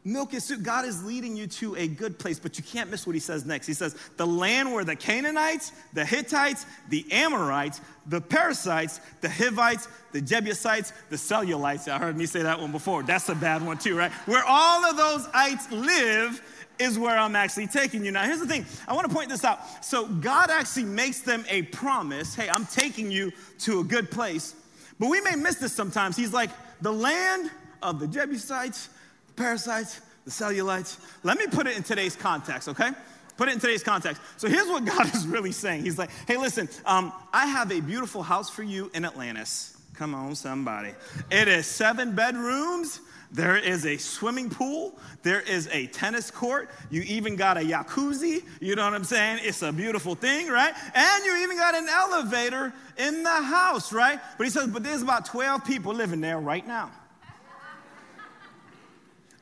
milk 0.05 0.35
is 0.35 0.45
soup. 0.45 0.63
God 0.63 0.85
is 0.85 1.05
leading 1.05 1.37
you 1.37 1.47
to 1.47 1.77
a 1.77 1.87
good 1.87 2.19
place, 2.19 2.39
but 2.39 2.59
you 2.59 2.65
can't 2.65 2.91
miss 2.91 3.07
what 3.07 3.15
he 3.15 3.21
says 3.21 3.45
next. 3.45 3.67
He 3.67 3.75
says, 3.75 3.95
the 4.17 4.27
land 4.27 4.73
where 4.73 4.85
the 4.85 4.97
Canaanites, 4.97 5.73
the 5.93 6.05
Hittites, 6.05 6.67
the 6.89 7.05
Amorites, 7.13 7.81
the 8.07 8.21
Perizzites, 8.21 9.01
the 9.21 9.29
Hivites, 9.29 9.89
the 10.13 10.21
Jebusites, 10.21 10.93
the 11.11 11.17
Cellulites. 11.17 11.89
I 11.89 11.99
heard 11.99 12.17
me 12.17 12.27
say 12.27 12.43
that 12.43 12.59
one 12.59 12.73
before. 12.73 13.03
That's 13.03 13.29
a 13.29 13.35
bad 13.35 13.65
one 13.65 13.79
too, 13.79 13.97
right? 13.97 14.13
Where 14.27 14.45
all 14.47 14.85
of 14.85 14.97
those 14.97 15.29
ites 15.35 15.71
live 15.71 16.43
is 16.79 16.99
where 16.99 17.19
I'm 17.19 17.35
actually 17.37 17.67
taking 17.67 18.05
you. 18.05 18.13
Now, 18.13 18.23
here's 18.23 18.41
the 18.41 18.47
thing 18.47 18.65
I 18.87 18.95
want 18.95 19.09
to 19.09 19.15
point 19.15 19.29
this 19.29 19.45
out. 19.45 19.85
So, 19.85 20.07
God 20.07 20.49
actually 20.49 20.85
makes 20.85 21.21
them 21.21 21.45
a 21.49 21.63
promise 21.63 22.35
hey, 22.35 22.49
I'm 22.49 22.67
taking 22.67 23.11
you 23.11 23.33
to 23.61 23.81
a 23.81 23.85
good 23.85 24.11
place. 24.11 24.55
But 24.99 25.11
we 25.11 25.21
may 25.21 25.37
miss 25.37 25.57
this 25.57 25.73
sometimes. 25.73 26.17
He's 26.17 26.33
like, 26.33 26.51
the 26.81 26.93
land 26.93 27.51
of 27.83 28.01
the 28.01 28.09
Jebusites, 28.09 28.89
the 29.29 29.33
Perizzites, 29.35 30.01
the 30.25 30.31
Cellulites. 30.31 30.99
Let 31.23 31.39
me 31.39 31.47
put 31.47 31.67
it 31.67 31.77
in 31.77 31.83
today's 31.83 32.17
context, 32.17 32.69
okay? 32.69 32.91
Put 33.37 33.49
it 33.49 33.53
in 33.53 33.61
today's 33.61 33.85
context. 33.85 34.21
So 34.37 34.49
here's 34.49 34.67
what 34.67 34.85
God 34.97 35.15
is 35.15 35.27
really 35.27 35.53
saying. 35.53 35.85
He's 35.85 35.99
like, 35.99 36.11
hey, 36.27 36.37
listen, 36.37 36.69
um, 36.85 37.13
I 37.33 37.47
have 37.47 37.71
a 37.71 37.81
beautiful 37.81 38.23
house 38.23 38.51
for 38.51 38.63
you 38.65 38.91
in 38.95 39.05
Atlantis. 39.05 39.78
Come 39.99 40.15
on, 40.15 40.37
somebody. 40.37 40.93
It 41.29 41.49
is 41.49 41.67
seven 41.67 42.15
bedrooms. 42.15 43.01
There 43.33 43.57
is 43.57 43.85
a 43.85 43.97
swimming 43.97 44.49
pool. 44.49 44.97
There 45.25 45.41
is 45.41 45.69
a 45.73 45.89
tennis 45.89 46.31
court. 46.31 46.71
You 46.89 47.03
even 47.03 47.35
got 47.35 47.57
a 47.57 47.63
jacuzzi. 47.63 48.45
You 48.61 48.77
know 48.77 48.85
what 48.85 48.95
I'm 48.95 49.03
saying? 49.03 49.41
It's 49.43 49.61
a 49.63 49.73
beautiful 49.73 50.15
thing, 50.15 50.47
right? 50.47 50.73
And 50.95 51.25
you 51.25 51.39
even 51.39 51.57
got 51.57 51.75
an 51.75 51.89
elevator 51.89 52.73
in 52.97 53.25
the 53.25 53.43
house, 53.43 53.93
right? 53.93 54.21
But 54.37 54.45
he 54.45 54.51
says, 54.51 54.69
but 54.69 54.85
there's 54.85 55.03
about 55.03 55.25
12 55.27 55.65
people 55.65 55.93
living 55.93 56.21
there 56.21 56.39
right 56.39 56.65
now. 56.65 56.93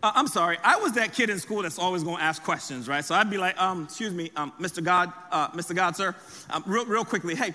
Uh, 0.03 0.12
I'm 0.14 0.27
sorry, 0.27 0.57
I 0.64 0.77
was 0.77 0.92
that 0.92 1.12
kid 1.12 1.29
in 1.29 1.38
school 1.38 1.61
that's 1.61 1.79
always 1.79 2.03
going 2.03 2.16
to 2.16 2.23
ask 2.23 2.42
questions, 2.42 2.88
right? 2.88 3.05
So 3.05 3.14
I'd 3.14 3.29
be 3.29 3.37
like, 3.37 3.61
um, 3.61 3.85
excuse 3.85 4.14
me, 4.14 4.31
um, 4.37 4.55
Mr. 4.59 4.83
God, 4.83 5.12
uh, 5.31 5.49
Mr. 5.49 5.75
God, 5.75 5.97
sir, 5.97 6.14
um, 6.49 6.64
real, 6.66 6.87
real 6.87 7.05
quickly, 7.05 7.35
hey, 7.35 7.53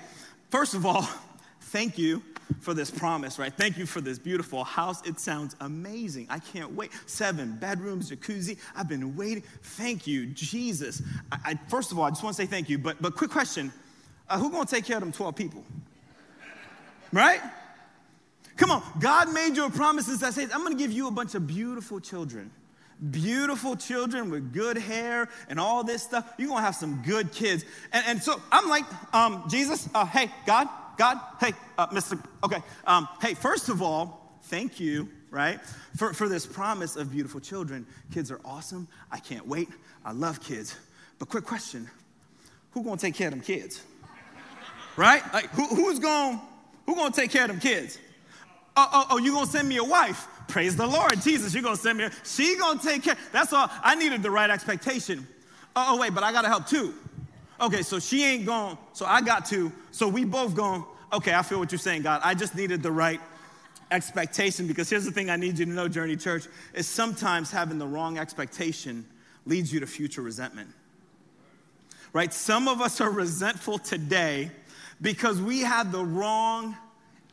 first 0.52 0.76
of 0.76 0.86
all, 0.86 1.10
thank 1.62 1.98
you 1.98 2.22
for 2.60 2.74
this 2.74 2.92
promise, 2.92 3.40
right? 3.40 3.54
Thank 3.54 3.78
you 3.78 3.86
for 3.86 4.02
this 4.02 4.20
beautiful 4.20 4.64
house. 4.64 5.06
It 5.08 5.20
sounds 5.20 5.56
amazing. 5.62 6.28
I 6.30 6.40
can't 6.40 6.74
wait. 6.74 6.92
Seven 7.06 7.58
bedrooms, 7.60 8.12
jacuzzi. 8.12 8.58
I've 8.76 8.88
been 8.88 9.16
waiting. 9.16 9.44
Thank 9.62 10.08
you, 10.08 10.28
Jesus. 10.28 11.02
I, 11.32 11.38
I 11.46 11.60
first 11.70 11.92
of 11.92 12.00
all, 12.00 12.06
I 12.06 12.10
just 12.10 12.24
want 12.24 12.36
to 12.36 12.42
say 12.42 12.48
thank 12.48 12.70
you. 12.70 12.78
But, 12.78 13.02
but 13.02 13.16
quick 13.16 13.32
question 13.32 13.72
uh, 14.30 14.38
Who's 14.38 14.52
going 14.52 14.66
to 14.66 14.76
take 14.76 14.86
care 14.86 14.98
of 14.98 15.04
them 15.04 15.12
12 15.12 15.36
people? 15.36 15.64
Right? 17.12 17.42
Come 18.58 18.72
on. 18.72 18.84
God 19.00 19.34
made 19.34 19.56
you 19.56 19.66
a 19.66 19.70
promise 19.70 20.06
that 20.06 20.34
says, 20.34 20.52
I'm 20.54 20.62
going 20.62 20.78
to 20.78 20.82
give 20.82 20.92
you 20.92 21.08
a 21.08 21.12
bunch 21.12 21.36
of 21.36 21.48
beautiful 21.48 22.00
children 22.00 22.52
beautiful 23.10 23.76
children 23.76 24.30
with 24.30 24.54
good 24.54 24.78
hair 24.78 25.28
and 25.50 25.60
all 25.60 25.84
this 25.84 26.04
stuff. 26.04 26.32
You're 26.38 26.50
gonna 26.50 26.62
have 26.62 26.76
some 26.76 27.02
good 27.04 27.32
kids. 27.32 27.66
And, 27.92 28.06
and 28.08 28.24
so 28.24 28.40
I'm 28.52 28.70
like, 28.70 28.86
um, 29.14 29.44
Jesus, 29.50 29.90
uh, 29.96 30.06
hey, 30.06 30.30
God, 30.46 30.68
God, 31.02 31.20
hey, 31.40 31.54
uh, 31.80 31.88
Mr. 31.88 32.24
Okay, 32.44 32.62
um, 32.86 33.08
hey, 33.24 33.34
first 33.34 33.70
of 33.70 33.82
all, 33.82 34.38
thank 34.44 34.80
you, 34.80 35.10
right, 35.32 35.60
for, 35.98 36.14
for 36.14 36.30
this 36.30 36.46
promise 36.46 36.96
of 36.96 37.12
beautiful 37.12 37.40
children. 37.40 37.88
Kids 38.14 38.30
are 38.30 38.40
awesome. 38.46 38.88
I 39.12 39.18
can't 39.18 39.48
wait. 39.48 39.68
I 40.06 40.12
love 40.12 40.40
kids. 40.40 40.76
But 41.18 41.28
quick 41.28 41.44
question 41.44 41.90
who 42.70 42.84
gonna 42.84 42.98
take 42.98 43.16
care 43.16 43.30
of 43.30 43.34
them 43.34 43.42
kids? 43.42 43.82
Right? 44.96 45.24
Like, 45.34 45.50
who, 45.50 45.66
who's 45.70 45.98
gonna, 45.98 46.40
who 46.86 46.94
gonna 46.94 47.10
take 47.10 47.32
care 47.32 47.46
of 47.46 47.48
them 47.48 47.60
kids? 47.60 47.98
Oh, 48.78 48.88
oh, 48.94 49.06
oh, 49.10 49.18
you 49.18 49.34
gonna 49.34 49.48
send 49.48 49.68
me 49.68 49.78
a 49.78 49.84
wife? 49.84 50.28
Praise 50.48 50.76
the 50.76 50.86
Lord, 50.86 51.20
Jesus, 51.24 51.52
you 51.56 51.64
gonna 51.64 51.78
send 51.78 51.98
me, 51.98 52.04
a, 52.04 52.12
she 52.24 52.58
gonna 52.58 52.80
take 52.80 53.02
care. 53.02 53.18
That's 53.32 53.52
all, 53.54 53.72
I 53.82 53.96
needed 53.96 54.22
the 54.22 54.30
right 54.30 54.52
expectation. 54.52 55.28
Oh, 55.76 55.96
oh 55.96 55.98
wait, 55.98 56.14
but 56.14 56.24
I 56.24 56.32
gotta 56.32 56.48
help 56.48 56.68
too. 56.68 56.94
Okay, 57.60 57.82
so 57.82 57.98
she 57.98 58.24
ain't 58.24 58.46
gone, 58.46 58.78
so 58.94 59.08
I 59.08 59.22
got 59.22 59.48
to, 59.48 59.72
so 59.90 60.08
we 60.08 60.26
both 60.26 60.54
gone. 60.56 60.84
Okay, 61.14 61.34
I 61.34 61.42
feel 61.42 61.60
what 61.60 61.72
you're 61.72 61.80
saying, 61.80 62.04
God. 62.04 62.22
I 62.24 62.34
just 62.34 62.56
needed 62.56 62.82
the 62.82 62.92
right 62.92 63.20
expectation 63.92 64.66
because 64.66 64.90
here's 64.90 65.04
the 65.04 65.12
thing 65.12 65.30
I 65.30 65.36
need 65.36 65.60
you 65.60 65.66
to 65.66 65.72
know, 65.72 65.90
Journey 65.90 66.16
Church, 66.16 66.46
is 66.74 66.88
sometimes 66.88 67.52
having 67.52 67.78
the 67.78 67.88
wrong 67.88 68.18
expectation 68.18 69.06
leads 69.46 69.74
you 69.74 69.82
to 69.82 69.88
future 69.88 70.22
resentment. 70.22 70.70
Right? 72.14 72.34
Some 72.34 72.70
of 72.70 72.80
us 72.80 73.02
are 73.02 73.10
resentful 73.10 73.78
today 73.78 74.52
because 75.02 75.42
we 75.42 75.60
had 75.60 75.92
the 75.92 76.04
wrong 76.04 76.78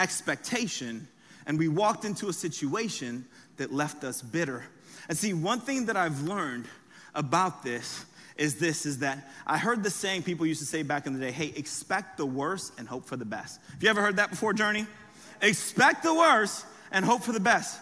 expectation 0.01 1.07
and 1.47 1.57
we 1.57 1.69
walked 1.69 2.05
into 2.05 2.29
a 2.29 2.33
situation 2.33 3.27
that 3.59 3.73
left 3.73 4.03
us 4.03 4.23
bitter. 4.23 4.65
And 5.09 5.17
see, 5.17 5.35
one 5.35 5.61
thing 5.61 5.87
that 5.87 5.97
I've 5.97 6.23
learned 6.23 6.67
about 7.15 7.63
this 7.63 8.05
is 8.39 8.55
this 8.55 8.87
is 8.87 8.99
that 8.99 9.29
I 9.47 9.59
heard 9.59 9.83
the 9.83 9.91
saying 9.91 10.23
people 10.23 10.47
used 10.47 10.61
to 10.61 10.67
say 10.67 10.83
back 10.83 11.07
in 11.07 11.13
the 11.13 11.19
day, 11.19 11.33
hey, 11.33 11.53
expect 11.57 12.17
the 12.17 12.25
worst 12.27 12.73
and 12.79 12.89
hope 12.89 13.05
for 13.05 13.17
the 13.17 13.25
best. 13.25 13.61
Have 13.73 13.83
you 13.83 13.91
ever 13.91 14.01
heard 14.01 14.17
that 14.17 14.31
before, 14.31 14.53
Journey? 14.53 14.87
Expect 15.43 16.05
the 16.05 16.15
worst 16.15 16.65
and 16.93 17.05
hope 17.05 17.23
for 17.23 17.33
the 17.33 17.41
best. 17.41 17.79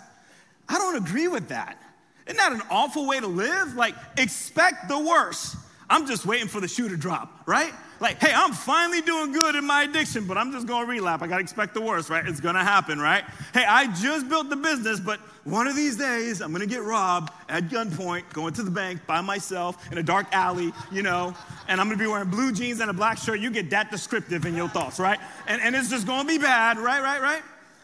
I 0.69 0.79
don't 0.79 0.97
agree 0.97 1.29
with 1.29 1.49
that. 1.49 1.81
Isn't 2.27 2.39
that 2.39 2.53
an 2.53 2.63
awful 2.71 3.07
way 3.07 3.21
to 3.21 3.27
live? 3.27 3.75
Like, 3.75 3.95
expect 4.17 4.89
the 4.89 4.99
worst. 4.99 5.57
I'm 5.89 6.07
just 6.07 6.27
waiting 6.27 6.49
for 6.49 6.61
the 6.61 6.67
shoe 6.67 6.89
to 6.89 6.97
drop, 6.97 7.47
right? 7.47 7.73
Like, 7.99 8.21
hey, 8.21 8.33
I'm 8.35 8.53
finally 8.53 9.01
doing 9.01 9.33
good 9.33 9.55
in 9.55 9.65
my 9.65 9.85
addiction, 9.85 10.27
but 10.27 10.37
I'm 10.37 10.53
just 10.53 10.67
gonna 10.67 10.87
relapse. 10.87 11.23
I 11.23 11.27
gotta 11.27 11.41
expect 11.41 11.73
the 11.73 11.81
worst, 11.81 12.11
right? 12.11 12.27
It's 12.27 12.41
gonna 12.41 12.65
happen, 12.65 13.01
right? 13.01 13.25
Hey, 13.55 13.65
I 13.65 13.87
just 13.95 14.29
built 14.29 14.51
the 14.51 14.57
business, 14.57 15.01
but 15.01 15.19
one 15.45 15.67
of 15.67 15.77
these 15.77 15.97
days 15.97 16.43
I'm 16.43 16.53
gonna 16.53 16.67
get 16.67 16.83
robbed 16.83 17.33
at 17.49 17.69
gunpoint, 17.69 18.31
going 18.35 18.53
to 18.55 18.63
the 18.63 18.71
bank 18.71 19.01
by 19.07 19.23
myself 19.23 19.91
in 19.91 19.99
a 19.99 20.03
dark 20.03 20.27
alley, 20.33 20.73
you 20.93 21.03
know, 21.03 21.35
and 21.69 21.81
I'm 21.81 21.89
gonna 21.89 21.99
be 21.99 22.07
wearing 22.07 22.29
blue 22.29 22.53
jeans 22.53 22.81
and 22.81 22.91
a 22.91 22.95
black 22.95 23.17
shirt. 23.17 23.41
You 23.41 23.51
get 23.51 23.71
that 23.71 23.91
descriptive 23.91 24.45
in 24.45 24.55
your 24.55 24.69
thoughts, 24.69 25.01
right? 25.01 25.19
And, 25.47 25.63
and 25.63 25.75
it's 25.75 25.89
just 25.89 26.07
gonna 26.07 26.29
be 26.29 26.39
bad, 26.39 26.79
right, 26.79 27.03
right, 27.03 27.23
right? 27.23 27.43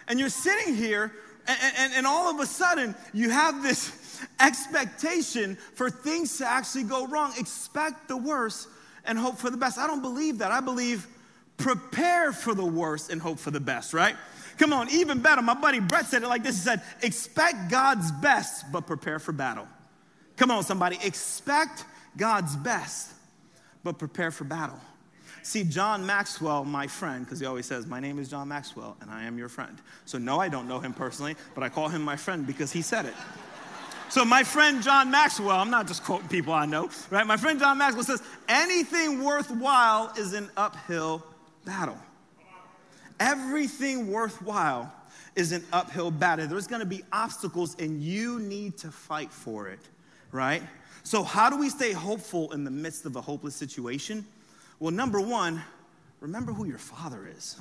And 0.08 0.20
you're 0.20 0.28
sitting 0.28 0.74
here, 0.74 1.10
and, 1.46 1.58
and, 1.78 1.92
and 1.94 2.06
all 2.06 2.28
of 2.28 2.38
a 2.38 2.46
sudden 2.46 2.94
you 3.14 3.30
have 3.30 3.62
this 3.62 4.20
expectation 4.40 5.56
for 5.74 5.88
things 5.88 6.36
to 6.38 6.46
actually 6.46 6.84
go 6.84 7.06
wrong. 7.06 7.32
Expect 7.38 8.08
the 8.08 8.16
worst 8.16 8.68
and 9.04 9.18
hope 9.18 9.38
for 9.38 9.50
the 9.50 9.56
best. 9.56 9.78
I 9.78 9.86
don't 9.86 10.02
believe 10.02 10.38
that. 10.38 10.52
I 10.52 10.60
believe 10.60 11.06
prepare 11.56 12.32
for 12.32 12.54
the 12.54 12.64
worst 12.64 13.10
and 13.10 13.20
hope 13.20 13.38
for 13.38 13.50
the 13.50 13.60
best, 13.60 13.94
right? 13.94 14.16
Come 14.58 14.72
on, 14.72 14.90
even 14.90 15.20
better. 15.20 15.42
My 15.42 15.54
buddy 15.54 15.80
Brett 15.80 16.06
said 16.06 16.22
it 16.22 16.28
like 16.28 16.42
this 16.42 16.56
He 16.56 16.62
said, 16.62 16.82
Expect 17.02 17.70
God's 17.70 18.10
best, 18.12 18.70
but 18.72 18.86
prepare 18.86 19.18
for 19.18 19.32
battle. 19.32 19.66
Come 20.36 20.50
on, 20.50 20.62
somebody. 20.62 20.98
Expect 21.02 21.84
God's 22.16 22.56
best, 22.56 23.10
but 23.82 23.98
prepare 23.98 24.30
for 24.30 24.44
battle. 24.44 24.78
See, 25.42 25.64
John 25.64 26.06
Maxwell, 26.06 26.64
my 26.64 26.86
friend, 26.86 27.24
because 27.24 27.40
he 27.40 27.46
always 27.46 27.66
says, 27.66 27.86
My 27.86 27.98
name 27.98 28.18
is 28.18 28.28
John 28.28 28.48
Maxwell, 28.48 28.96
and 29.00 29.10
I 29.10 29.24
am 29.24 29.38
your 29.38 29.48
friend. 29.48 29.76
So, 30.04 30.18
no, 30.18 30.38
I 30.38 30.48
don't 30.48 30.68
know 30.68 30.78
him 30.78 30.92
personally, 30.94 31.36
but 31.54 31.64
I 31.64 31.68
call 31.68 31.88
him 31.88 32.02
my 32.02 32.16
friend 32.16 32.46
because 32.46 32.70
he 32.70 32.82
said 32.82 33.06
it. 33.06 33.14
So 34.12 34.26
my 34.26 34.44
friend 34.44 34.82
John 34.82 35.10
Maxwell, 35.10 35.56
I'm 35.56 35.70
not 35.70 35.88
just 35.88 36.04
quoting 36.04 36.28
people 36.28 36.52
I 36.52 36.66
know, 36.66 36.90
right? 37.08 37.26
My 37.26 37.38
friend 37.38 37.58
John 37.58 37.78
Maxwell 37.78 38.04
says, 38.04 38.22
anything 38.46 39.24
worthwhile 39.24 40.12
is 40.18 40.34
an 40.34 40.50
uphill 40.54 41.24
battle. 41.64 41.96
Everything 43.18 44.12
worthwhile 44.12 44.92
is 45.34 45.52
an 45.52 45.64
uphill 45.72 46.10
battle. 46.10 46.46
There's 46.46 46.66
gonna 46.66 46.84
be 46.84 47.02
obstacles 47.10 47.74
and 47.78 48.02
you 48.02 48.38
need 48.38 48.76
to 48.78 48.90
fight 48.90 49.32
for 49.32 49.68
it, 49.68 49.80
right? 50.30 50.62
So, 51.04 51.22
how 51.22 51.48
do 51.48 51.56
we 51.56 51.70
stay 51.70 51.92
hopeful 51.92 52.52
in 52.52 52.64
the 52.64 52.70
midst 52.70 53.06
of 53.06 53.16
a 53.16 53.20
hopeless 53.22 53.56
situation? 53.56 54.26
Well, 54.78 54.92
number 54.92 55.22
one, 55.22 55.62
remember 56.20 56.52
who 56.52 56.66
your 56.66 56.76
father 56.76 57.30
is. 57.34 57.56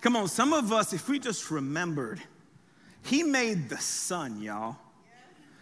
Come 0.00 0.16
on, 0.16 0.26
some 0.26 0.52
of 0.52 0.72
us, 0.72 0.92
if 0.92 1.08
we 1.08 1.20
just 1.20 1.52
remembered, 1.52 2.20
he 3.04 3.22
made 3.22 3.68
the 3.68 3.78
sun, 3.78 4.42
y'all. 4.42 4.78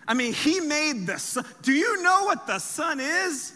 I 0.06 0.14
mean, 0.14 0.32
he 0.32 0.60
made 0.60 1.06
the 1.06 1.18
sun. 1.18 1.44
Do 1.62 1.72
you 1.72 2.02
know 2.02 2.24
what 2.24 2.46
the 2.46 2.58
sun 2.58 3.00
is? 3.00 3.52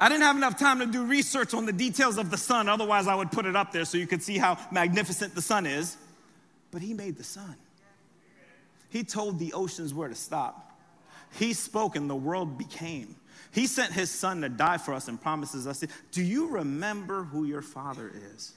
I 0.00 0.08
didn't 0.08 0.22
have 0.22 0.36
enough 0.36 0.58
time 0.58 0.78
to 0.78 0.86
do 0.86 1.04
research 1.04 1.54
on 1.54 1.66
the 1.66 1.72
details 1.72 2.18
of 2.18 2.30
the 2.30 2.36
sun, 2.36 2.68
otherwise, 2.68 3.08
I 3.08 3.14
would 3.14 3.32
put 3.32 3.46
it 3.46 3.56
up 3.56 3.72
there 3.72 3.84
so 3.84 3.98
you 3.98 4.06
could 4.06 4.22
see 4.22 4.38
how 4.38 4.56
magnificent 4.70 5.34
the 5.34 5.42
sun 5.42 5.66
is. 5.66 5.96
But 6.70 6.82
he 6.82 6.94
made 6.94 7.16
the 7.16 7.24
sun. 7.24 7.56
He 8.90 9.02
told 9.02 9.38
the 9.38 9.52
oceans 9.52 9.92
where 9.92 10.08
to 10.08 10.14
stop. 10.14 10.78
He 11.32 11.52
spoke 11.52 11.96
and 11.96 12.08
the 12.08 12.16
world 12.16 12.56
became. 12.56 13.16
He 13.50 13.66
sent 13.66 13.92
his 13.92 14.10
son 14.10 14.40
to 14.42 14.48
die 14.48 14.78
for 14.78 14.94
us 14.94 15.08
and 15.08 15.20
promises 15.20 15.66
us. 15.66 15.84
Do 16.12 16.22
you 16.22 16.48
remember 16.48 17.24
who 17.24 17.44
your 17.44 17.62
father 17.62 18.10
is? 18.34 18.52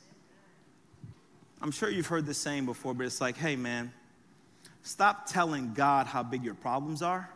I'm 1.62 1.72
sure 1.72 1.90
you've 1.90 2.08
heard 2.08 2.26
this 2.26 2.38
saying 2.38 2.66
before, 2.66 2.94
but 2.94 3.06
it's 3.06 3.22
like, 3.22 3.38
hey, 3.38 3.56
man, 3.56 3.92
Stop 4.84 5.28
telling 5.28 5.74
God 5.74 6.08
how 6.08 6.24
big 6.24 6.44
your 6.44 6.56
problems 6.56 7.02
are 7.02 7.30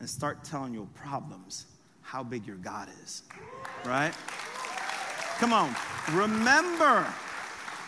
and 0.00 0.08
start 0.08 0.44
telling 0.44 0.74
your 0.74 0.86
problems 0.94 1.66
how 2.02 2.22
big 2.22 2.46
your 2.46 2.56
God 2.56 2.88
is. 3.02 3.22
Right? 3.84 4.12
Come 5.38 5.52
on. 5.52 5.74
Remember 6.12 7.06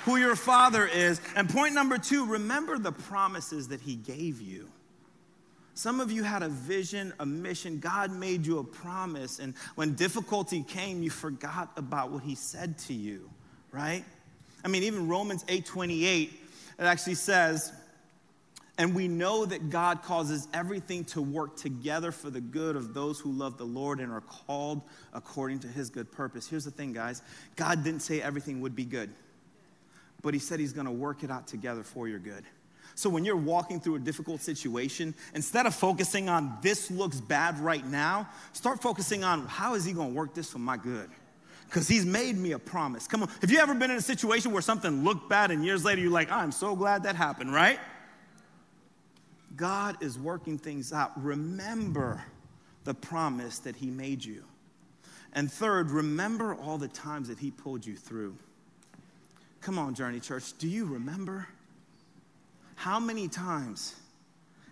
who 0.05 0.17
your 0.17 0.37
father 0.37 0.87
is. 0.87 1.21
And 1.37 1.49
point 1.49 1.75
number 1.75 1.99
two, 1.99 2.27
remember 2.27 2.79
the 2.79 2.93
promises 2.93 3.69
that 3.69 3.81
he 3.81 3.95
gave 3.95 4.41
you. 4.41 4.69
Some 5.75 6.01
of 6.01 6.11
you 6.11 6.25
had 6.25 6.43
a 6.43 6.49
vision, 6.49 7.13
a 7.21 7.27
mission. 7.27 7.79
God 7.79 8.11
made 8.11 8.45
you 8.45 8.59
a 8.59 8.65
promise. 8.65 9.39
And 9.39 9.55
when 9.77 9.95
difficulty 9.95 10.65
came, 10.65 11.03
you 11.03 11.11
forgot 11.11 11.71
about 11.77 12.11
what 12.11 12.25
he 12.25 12.35
said 12.35 12.79
to 12.79 12.95
you, 12.95 13.31
right? 13.71 14.05
I 14.65 14.69
mean, 14.69 14.83
even 14.83 15.07
Romans 15.07 15.45
8 15.47 15.65
28, 15.65 16.33
it 16.81 16.83
actually 16.83 17.15
says, 17.15 17.73
and 18.79 18.95
we 18.95 19.09
know 19.09 19.45
that 19.45 19.71
God 19.71 20.03
causes 20.03 20.47
everything 20.55 21.05
to 21.07 21.21
work 21.21 21.57
together 21.57 22.13
for 22.13 22.31
the 22.31 22.41
good 22.41 22.77
of 22.77 22.95
those 22.95 23.19
who 23.19 23.33
love 23.33 23.59
the 23.59 23.65
Lord 23.65 23.99
and 23.99 24.13
are 24.13 24.21
called 24.21 24.83
according 25.13 25.59
to 25.61 25.69
his 25.69 25.91
good 25.91 26.11
purpose. 26.13 26.49
Here's 26.49 26.65
the 26.65 26.71
thing, 26.71 26.93
guys 26.93 27.23
God 27.57 27.83
didn't 27.85 28.01
say 28.01 28.23
everything 28.23 28.61
would 28.61 28.77
be 28.77 28.85
good, 28.85 29.11
but 30.23 30.33
he 30.33 30.41
said 30.41 30.61
he's 30.61 30.73
to 30.87 30.93
work 30.93 31.25
it 31.25 31.31
out 31.31 31.49
together 31.49 31.83
for 31.83 32.09
your 32.09 32.21
good. 32.21 32.45
So 32.95 33.11
when 33.11 33.25
you're 33.25 33.37
walking 33.37 33.81
through 33.81 33.97
a 33.97 34.01
difficult 34.01 34.41
situation, 34.41 35.15
instead 35.35 35.67
of 35.67 35.75
focusing 35.75 36.29
on 36.29 36.59
this 36.63 36.91
looks 36.91 37.21
bad 37.21 37.59
right 37.61 37.87
now, 37.87 38.29
start 38.53 38.81
focusing 38.81 39.23
on 39.23 39.47
how 39.47 39.75
is 39.75 39.85
he 39.85 39.93
to 40.09 40.13
work 40.13 40.35
this 40.35 40.51
for 40.51 40.59
my 40.59 40.77
good? 40.77 41.09
Because 41.67 41.87
he's 41.87 42.05
made 42.05 42.37
me 42.37 42.53
a 42.53 42.59
promise. 42.59 43.07
Come 43.07 43.23
on. 43.23 43.29
Have 43.41 43.51
you 43.51 43.59
ever 43.59 43.75
been 43.75 43.91
in 43.91 43.99
a 43.99 44.03
situation 44.03 44.53
where 44.53 44.63
something 44.63 45.05
looked 45.05 45.29
bad 45.29 45.51
and 45.51 45.65
years 45.65 45.85
later 45.85 46.01
you're 46.01 46.11
like, 46.11 46.31
I'm 46.33 46.51
so 46.51 46.75
glad 46.75 47.03
that 47.05 47.15
happened, 47.15 47.53
right? 47.53 47.79
God 49.59 50.03
is 50.03 50.19
working 50.19 50.57
things 50.57 50.93
out. 50.93 51.13
Remember 51.23 52.25
the 52.85 52.95
promise 52.95 53.59
that 53.59 53.77
He 53.77 53.91
made 53.91 54.25
you. 54.25 54.45
And 55.35 55.53
third, 55.53 55.91
remember 55.91 56.55
all 56.55 56.79
the 56.79 56.89
times 56.89 57.29
that 57.29 57.39
He 57.39 57.51
pulled 57.51 57.85
you 57.85 57.97
through. 57.97 58.37
Come 59.61 59.79
on, 59.79 59.95
Journey 59.95 60.21
Church, 60.21 60.57
do 60.59 60.69
you 60.69 60.87
remember? 60.87 61.47
How 62.77 63.01
many 63.01 63.27
times 63.27 63.97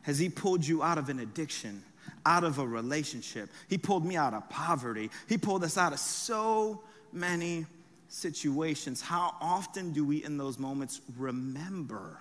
has 0.02 0.18
He 0.18 0.28
pulled 0.28 0.64
you 0.64 0.82
out 0.82 0.96
of 0.96 1.08
an 1.08 1.18
addiction, 1.18 1.82
out 2.24 2.44
of 2.44 2.60
a 2.60 2.66
relationship? 2.66 3.50
He 3.68 3.76
pulled 3.76 4.06
me 4.06 4.16
out 4.16 4.32
of 4.32 4.48
poverty. 4.48 5.10
He 5.28 5.36
pulled 5.36 5.64
us 5.64 5.76
out 5.76 5.92
of 5.92 5.98
so 5.98 6.80
many 7.12 7.66
situations. 8.08 9.02
How 9.02 9.34
often 9.40 9.92
do 9.92 10.04
we, 10.04 10.22
in 10.22 10.38
those 10.38 10.60
moments, 10.60 11.00
remember? 11.18 12.20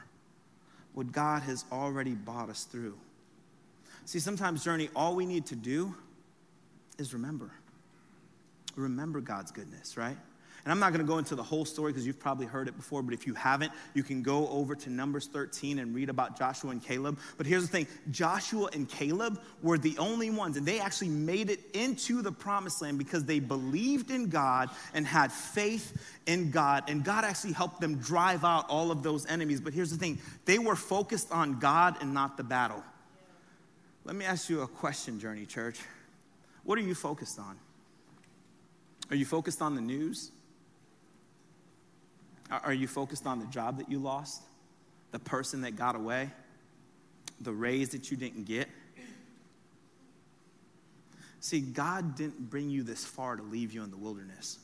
What 0.96 1.12
God 1.12 1.44
has 1.44 1.66
already 1.72 2.14
brought 2.14 2.50
us 2.50 2.64
through. 2.64 2.98
See, 4.06 4.20
sometimes, 4.20 4.64
Journey, 4.64 4.90
all 4.96 5.14
we 5.16 5.26
need 5.26 5.46
to 5.48 5.56
do 5.56 5.94
is 6.98 7.14
remember. 7.14 7.52
Remember 8.76 9.20
God's 9.20 9.52
goodness, 9.52 9.98
right? 9.98 10.18
And 10.66 10.72
I'm 10.72 10.80
not 10.80 10.94
going 10.94 11.06
to 11.06 11.08
go 11.08 11.20
into 11.20 11.36
the 11.36 11.44
whole 11.44 11.64
story 11.64 11.92
because 11.92 12.08
you've 12.08 12.20
probably 12.20 12.48
heard 12.48 12.68
it 12.68 12.76
before, 12.76 13.04
but 13.04 13.14
if 13.14 13.28
you 13.28 13.36
haven't, 13.36 13.72
you 13.94 14.02
can 14.02 14.24
go 14.24 14.48
over 14.48 14.74
to 14.74 14.90
Numbers 14.90 15.28
13 15.28 15.78
and 15.78 15.94
read 15.94 16.10
about 16.10 16.40
Joshua 16.40 16.72
and 16.72 16.84
Caleb. 16.84 17.20
But 17.38 17.46
here's 17.46 17.62
the 17.62 17.68
thing 17.68 17.88
Joshua 18.10 18.70
and 18.74 18.90
Caleb 18.90 19.40
were 19.62 19.78
the 19.78 19.96
only 20.00 20.32
ones, 20.32 20.58
and 20.58 20.66
they 20.66 20.80
actually 20.80 21.10
made 21.10 21.52
it 21.52 21.60
into 21.76 22.24
the 22.24 22.32
promised 22.32 22.82
land 22.82 22.98
because 22.98 23.26
they 23.26 23.40
believed 23.40 24.10
in 24.10 24.30
God 24.30 24.72
and 24.96 25.06
had 25.06 25.32
faith 25.32 26.18
in 26.26 26.50
God. 26.50 26.90
And 26.90 27.04
God 27.04 27.26
actually 27.26 27.54
helped 27.54 27.80
them 27.80 27.98
drive 27.98 28.44
out 28.44 28.68
all 28.68 28.90
of 28.90 29.04
those 29.04 29.28
enemies. 29.28 29.62
But 29.62 29.76
here's 29.76 29.92
the 29.92 29.98
thing 29.98 30.18
they 30.46 30.58
were 30.58 30.76
focused 30.76 31.32
on 31.32 31.60
God 31.60 31.98
and 32.02 32.12
not 32.12 32.38
the 32.38 32.44
battle. 32.44 32.84
Let 34.04 34.16
me 34.16 34.26
ask 34.26 34.50
you 34.50 34.62
a 34.62 34.68
question, 34.68 35.20
Journey 35.20 35.46
Church. 35.46 35.80
What 36.64 36.80
are 36.80 36.84
you 36.84 36.96
focused 36.96 37.38
on? 37.38 37.56
Are 39.12 39.16
you 39.16 39.26
focused 39.26 39.62
on 39.62 39.76
the 39.76 39.82
news? 39.82 40.32
Are 42.50 42.74
you 42.74 42.88
focused 42.88 43.26
on 43.26 43.40
the 43.40 43.48
job 43.48 43.78
that 43.80 43.90
you 43.90 44.00
lost? 44.00 44.42
The 45.12 45.20
person 45.20 45.62
that 45.62 45.76
got 45.76 45.96
away? 45.96 46.30
The 47.42 47.52
raise 47.52 47.90
that 47.90 48.12
you 48.12 48.18
didn't 48.18 48.46
get? 48.46 48.68
See, 51.40 51.60
God 51.62 52.16
didn't 52.16 52.50
bring 52.50 52.70
you 52.70 52.84
this 52.84 53.06
far 53.06 53.36
to 53.36 53.44
leave 53.44 53.72
you 53.72 53.84
in 53.84 53.92
the 53.92 53.98
wilderness. 53.98 54.58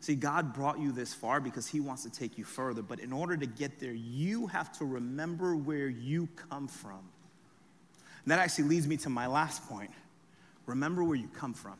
See, 0.00 0.14
God 0.14 0.54
brought 0.54 0.78
you 0.78 0.92
this 0.92 1.12
far 1.14 1.40
because 1.40 1.66
He 1.66 1.80
wants 1.80 2.04
to 2.04 2.10
take 2.10 2.38
you 2.38 2.44
further. 2.44 2.82
But 2.82 3.00
in 3.00 3.12
order 3.12 3.36
to 3.36 3.46
get 3.46 3.80
there, 3.80 3.92
you 3.92 4.46
have 4.48 4.70
to 4.78 4.84
remember 4.84 5.56
where 5.56 5.88
you 5.88 6.28
come 6.50 6.68
from. 6.68 7.00
And 8.24 8.32
that 8.32 8.38
actually 8.38 8.68
leads 8.68 8.86
me 8.86 8.96
to 8.98 9.08
my 9.08 9.26
last 9.26 9.66
point. 9.68 9.90
Remember 10.66 11.02
where 11.02 11.16
you 11.16 11.28
come 11.28 11.54
from, 11.54 11.76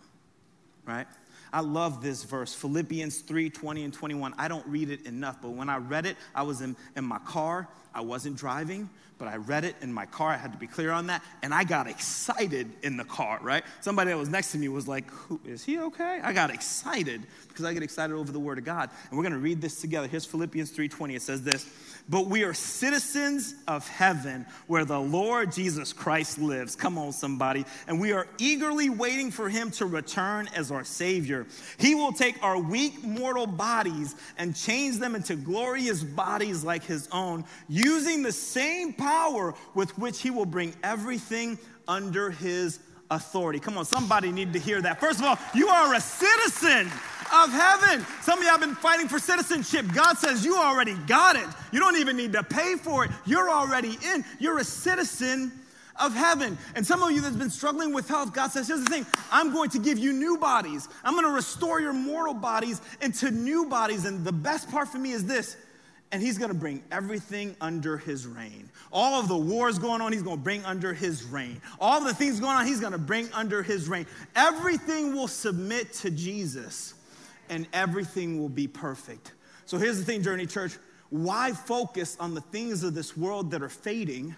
right? 0.87 1.07
I 1.53 1.61
love 1.61 2.03
this 2.03 2.25
verse, 2.25 2.55
Philippians 2.55 3.21
3 3.21 3.51
20 3.51 3.85
and 3.85 3.93
21. 3.93 4.35
I 4.39 4.49
don't 4.49 4.67
read 4.67 4.91
it 4.91 5.07
enough, 5.07 5.41
but 5.41 5.51
when 5.51 5.69
I 5.69 5.79
read 5.79 6.07
it, 6.07 6.17
I 6.35 6.43
was 6.43 6.61
in, 6.61 6.77
in 6.97 7.05
my 7.05 7.19
car. 7.19 7.69
I 7.95 8.01
wasn't 8.03 8.37
driving, 8.37 8.89
but 9.19 9.29
I 9.29 9.37
read 9.37 9.65
it 9.65 9.75
in 9.81 9.93
my 9.93 10.07
car. 10.07 10.31
I 10.31 10.37
had 10.37 10.53
to 10.53 10.59
be 10.59 10.67
clear 10.67 10.91
on 10.91 11.09
that. 11.09 11.23
And 11.43 11.53
I 11.53 11.65
got 11.65 11.89
excited 11.89 12.71
in 12.83 12.97
the 12.97 13.05
car, 13.05 13.41
right? 13.43 13.65
Somebody 13.81 14.11
that 14.11 14.17
was 14.17 14.29
next 14.29 14.53
to 14.53 14.59
me 14.59 14.69
was 14.69 14.87
like, 14.87 15.05
Is 15.45 15.65
he 15.65 15.79
okay? 15.79 16.21
I 16.23 16.33
got 16.33 16.51
excited 16.51 17.23
because 17.49 17.65
I 17.65 17.73
get 17.73 17.83
excited 17.83 18.15
over 18.15 18.31
the 18.31 18.39
word 18.39 18.59
of 18.59 18.65
God. 18.65 18.91
And 19.09 19.19
we're 19.19 19.25
going 19.25 19.33
to 19.33 19.39
read 19.39 19.61
this 19.61 19.81
together. 19.81 20.07
Here's 20.07 20.25
Philippians 20.25 20.71
3:20. 20.71 21.17
It 21.17 21.23
says 21.23 21.43
this, 21.43 21.67
"But 22.09 22.27
we 22.27 22.43
are 22.45 22.55
citizens 22.55 23.55
of 23.67 23.87
heaven 23.87 24.47
where 24.67 24.85
the 24.85 25.01
Lord 25.01 25.53
Jesus 25.53 25.93
Christ 25.93 26.39
lives." 26.39 26.75
Come 26.75 26.97
on 26.97 27.13
somebody. 27.13 27.67
And 27.87 28.01
we 28.01 28.13
are 28.13 28.27
eagerly 28.39 28.89
waiting 28.89 29.31
for 29.31 29.49
him 29.49 29.71
to 29.73 29.87
return 29.87 30.49
as 30.55 30.71
our 30.71 30.85
savior. 30.85 31.47
He 31.77 31.95
will 31.95 32.13
take 32.13 32.43
our 32.43 32.59
weak 32.59 33.05
mortal 33.05 33.47
bodies 33.47 34.15
and 34.39 34.57
change 34.57 34.99
them 34.99 35.15
into 35.15 35.37
glorious 35.37 36.03
bodies 36.03 36.65
like 36.65 36.85
his 36.85 37.09
own, 37.13 37.45
using 37.69 38.23
the 38.23 38.33
same 38.33 38.93
power 38.93 39.55
with 39.75 39.97
which 39.99 40.21
he 40.23 40.31
will 40.31 40.47
bring 40.47 40.75
everything 40.83 41.59
under 41.87 42.31
his 42.31 42.79
authority. 43.11 43.59
Come 43.59 43.79
on, 43.79 43.85
somebody 43.85 44.33
need 44.33 44.53
to 44.53 44.59
hear 44.59 44.81
that. 44.83 45.01
First 45.01 45.21
of 45.21 45.27
all, 45.27 45.39
you 45.55 45.69
are 45.69 45.95
a 45.95 46.01
citizen 46.01 46.91
of 47.35 47.53
heaven. 47.53 48.05
Some 48.23 48.39
of 48.39 48.45
have 48.47 48.61
been 48.61 48.75
fighting 48.75 49.09
for 49.09 49.19
citizenship. 49.19 49.87
God 49.95 50.19
says 50.19 50.45
you 50.45 50.57
already 50.57 50.95
got 51.07 51.37
it. 51.37 51.47
You 51.73 51.81
don't 51.81 51.97
even 51.97 52.17
need 52.17 52.33
to 52.33 52.43
pay 52.43 52.75
for 52.77 53.05
it. 53.05 53.11
You're 53.27 53.51
already 53.51 53.99
in. 54.15 54.25
You're 54.39 54.59
a 54.59 54.65
citizen 54.65 55.53
of 56.01 56.15
heaven. 56.15 56.57
And 56.75 56.87
some 56.87 57.03
of 57.03 57.11
you 57.11 57.21
that's 57.21 57.37
been 57.37 57.51
struggling 57.51 57.93
with 57.93 58.09
health, 58.09 58.33
God 58.33 58.51
says, 58.51 58.69
here's 58.69 58.81
the 58.83 58.91
thing 58.91 59.07
I'm 59.31 59.53
going 59.53 59.71
to 59.71 59.79
give 59.79 59.99
you 59.99 60.13
new 60.13 60.39
bodies. 60.39 60.89
I'm 61.05 61.15
going 61.15 61.27
to 61.27 61.33
restore 61.33 61.81
your 61.81 61.93
mortal 61.93 62.35
bodies 62.35 62.81
into 63.01 63.31
new 63.31 63.67
bodies. 63.67 64.05
And 64.05 64.25
the 64.25 64.33
best 64.33 64.71
part 64.71 64.89
for 64.89 64.99
me 64.99 65.13
is 65.13 65.25
this 65.25 65.57
and 66.11 66.23
he's 66.23 66.39
going 66.39 66.51
to 66.51 66.57
bring 66.57 66.83
everything 66.91 67.55
under 67.61 67.99
his 67.99 68.27
reign. 68.27 68.71
All 68.93 69.21
of 69.21 69.29
the 69.29 69.37
wars 69.37 69.79
going 69.79 70.01
on, 70.01 70.13
he's 70.13 70.23
going 70.23 70.39
to 70.39 70.43
bring 70.43 70.65
under 70.65 70.95
his 70.95 71.25
reign. 71.25 71.61
All 71.81 72.01
the 72.01 72.15
things 72.15 72.41
going 72.41 72.57
on, 72.57 72.67
he's 72.67 72.81
going 72.81 72.93
to 72.93 72.99
bring 72.99 73.29
under 73.33 73.63
his 73.63 73.89
reign. 73.89 74.07
Everything 74.35 75.15
will 75.15 75.29
submit 75.29 75.93
to 75.95 76.11
Jesus, 76.11 76.95
and 77.51 77.67
everything 77.73 78.39
will 78.39 78.49
be 78.49 78.67
perfect. 78.67 79.33
So 79.67 79.77
here's 79.77 79.99
the 79.99 80.05
thing, 80.05 80.23
Journey 80.23 80.47
Church 80.47 80.79
why 81.11 81.53
focus 81.53 82.17
on 82.21 82.35
the 82.35 82.41
things 82.41 82.85
of 82.85 82.95
this 82.95 83.17
world 83.17 83.51
that 83.53 83.63
are 83.63 83.69
fading 83.69 84.37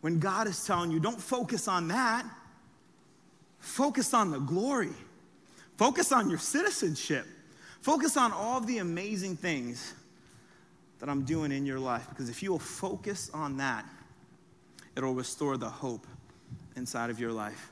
when 0.00 0.18
God 0.18 0.46
is 0.46 0.64
telling 0.64 0.90
you, 0.90 1.00
don't 1.00 1.20
focus 1.20 1.68
on 1.68 1.88
that? 1.88 2.24
Focus 3.58 4.14
on 4.14 4.30
the 4.30 4.38
glory, 4.38 4.94
focus 5.76 6.12
on 6.12 6.30
your 6.30 6.38
citizenship, 6.38 7.26
focus 7.82 8.16
on 8.16 8.32
all 8.32 8.60
the 8.60 8.78
amazing 8.78 9.36
things 9.36 9.92
that 11.00 11.08
I'm 11.08 11.24
doing 11.24 11.50
in 11.50 11.66
your 11.66 11.78
life. 11.78 12.06
Because 12.08 12.28
if 12.28 12.42
you 12.42 12.52
will 12.52 12.58
focus 12.58 13.30
on 13.34 13.56
that, 13.56 13.84
it'll 14.96 15.14
restore 15.14 15.56
the 15.56 15.68
hope 15.68 16.06
inside 16.76 17.10
of 17.10 17.18
your 17.18 17.32
life. 17.32 17.70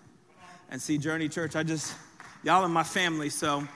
And 0.71 0.81
see, 0.81 0.99
Journey 0.99 1.29
Church, 1.29 1.57
I 1.57 1.63
just, 1.63 1.95
y'all 2.43 2.65
are 2.65 2.69
my 2.69 2.83
family, 2.83 3.31
so 3.31 3.67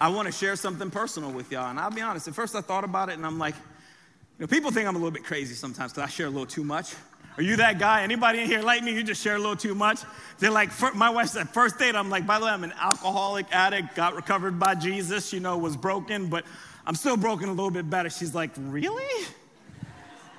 I 0.00 0.08
want 0.08 0.26
to 0.26 0.32
share 0.32 0.56
something 0.56 0.90
personal 0.90 1.30
with 1.30 1.50
y'all. 1.50 1.70
And 1.70 1.78
I'll 1.78 1.90
be 1.90 2.00
honest, 2.00 2.28
at 2.28 2.34
first 2.34 2.54
I 2.54 2.60
thought 2.60 2.84
about 2.84 3.08
it 3.08 3.14
and 3.14 3.24
I'm 3.24 3.38
like, 3.38 3.54
you 3.54 4.40
know, 4.40 4.46
people 4.46 4.70
think 4.70 4.88
I'm 4.88 4.96
a 4.96 4.98
little 4.98 5.12
bit 5.12 5.24
crazy 5.24 5.54
sometimes 5.54 5.92
because 5.92 6.08
I 6.08 6.10
share 6.10 6.26
a 6.26 6.30
little 6.30 6.46
too 6.46 6.64
much. 6.64 6.94
Are 7.36 7.42
you 7.42 7.56
that 7.56 7.78
guy? 7.78 8.02
Anybody 8.02 8.40
in 8.40 8.46
here 8.46 8.60
like 8.60 8.82
me? 8.82 8.92
You 8.92 9.02
just 9.02 9.22
share 9.22 9.36
a 9.36 9.38
little 9.38 9.56
too 9.56 9.74
much? 9.74 10.00
They're 10.38 10.50
like, 10.50 10.70
my 10.94 11.08
wife 11.08 11.28
said, 11.28 11.48
first 11.48 11.78
date, 11.78 11.94
I'm 11.94 12.10
like, 12.10 12.26
by 12.26 12.38
the 12.38 12.44
way, 12.44 12.50
I'm 12.50 12.64
an 12.64 12.74
alcoholic 12.78 13.46
addict, 13.52 13.94
got 13.94 14.14
recovered 14.14 14.58
by 14.58 14.74
Jesus, 14.74 15.32
you 15.32 15.40
know, 15.40 15.56
was 15.56 15.76
broken, 15.76 16.26
but 16.28 16.44
I'm 16.86 16.94
still 16.94 17.16
broken 17.16 17.48
a 17.48 17.52
little 17.52 17.70
bit 17.70 17.88
better. 17.88 18.10
She's 18.10 18.34
like, 18.34 18.50
Really? 18.56 19.26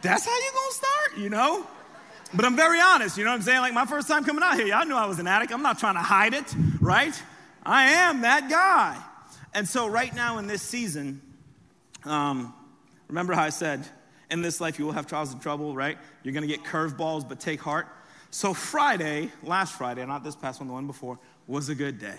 That's 0.02 0.26
how 0.26 0.36
you 0.36 0.52
gonna 0.54 0.74
start, 0.74 1.18
you 1.18 1.30
know? 1.30 1.66
But 2.34 2.46
I'm 2.46 2.56
very 2.56 2.82
honest, 2.82 3.18
you 3.18 3.24
know 3.24 3.30
what 3.30 3.38
I'm 3.38 3.42
saying? 3.44 3.62
Like 3.62 3.74
my 3.74 3.86
first 3.86 4.08
time 4.08 4.26
coming 4.26 4.44
out 4.44 4.56
here, 4.56 4.66
y'all 4.66 4.86
knew 4.86 4.96
I 4.96 5.06
was 5.06 5.20
an 5.20 5.28
addict. 5.28 5.54
I'm 5.54 5.62
not 5.62 5.80
trying 5.80 5.94
to 5.96 6.02
hide 6.02 6.34
it, 6.34 6.54
right? 6.82 7.14
I 7.64 7.86
am 7.92 8.22
that 8.22 8.50
guy. 8.50 9.02
And 9.54 9.68
so, 9.68 9.88
right 9.88 10.14
now 10.14 10.40
in 10.40 10.48
this 10.48 10.62
season, 10.62 11.22
um, 12.06 12.54
remember 13.08 13.34
how 13.34 13.44
I 13.44 13.50
said, 13.50 13.86
in 14.32 14.42
this 14.42 14.60
life 14.60 14.80
you 14.80 14.86
will 14.86 14.94
have 14.94 15.06
trials 15.06 15.32
and 15.32 15.42
trouble, 15.42 15.76
right? 15.76 15.98
You're 16.24 16.34
gonna 16.34 16.48
get 16.48 16.64
curveballs, 16.64 17.28
but 17.28 17.40
take 17.40 17.62
heart. 17.62 17.88
So, 18.32 18.54
Friday, 18.54 19.32
last 19.44 19.76
Friday, 19.76 20.04
not 20.06 20.24
this 20.24 20.36
past 20.36 20.60
one, 20.60 20.68
the 20.68 20.74
one 20.74 20.88
before, 20.88 21.20
was 21.46 21.70
a 21.70 21.76
good 21.76 22.00
day. 22.00 22.18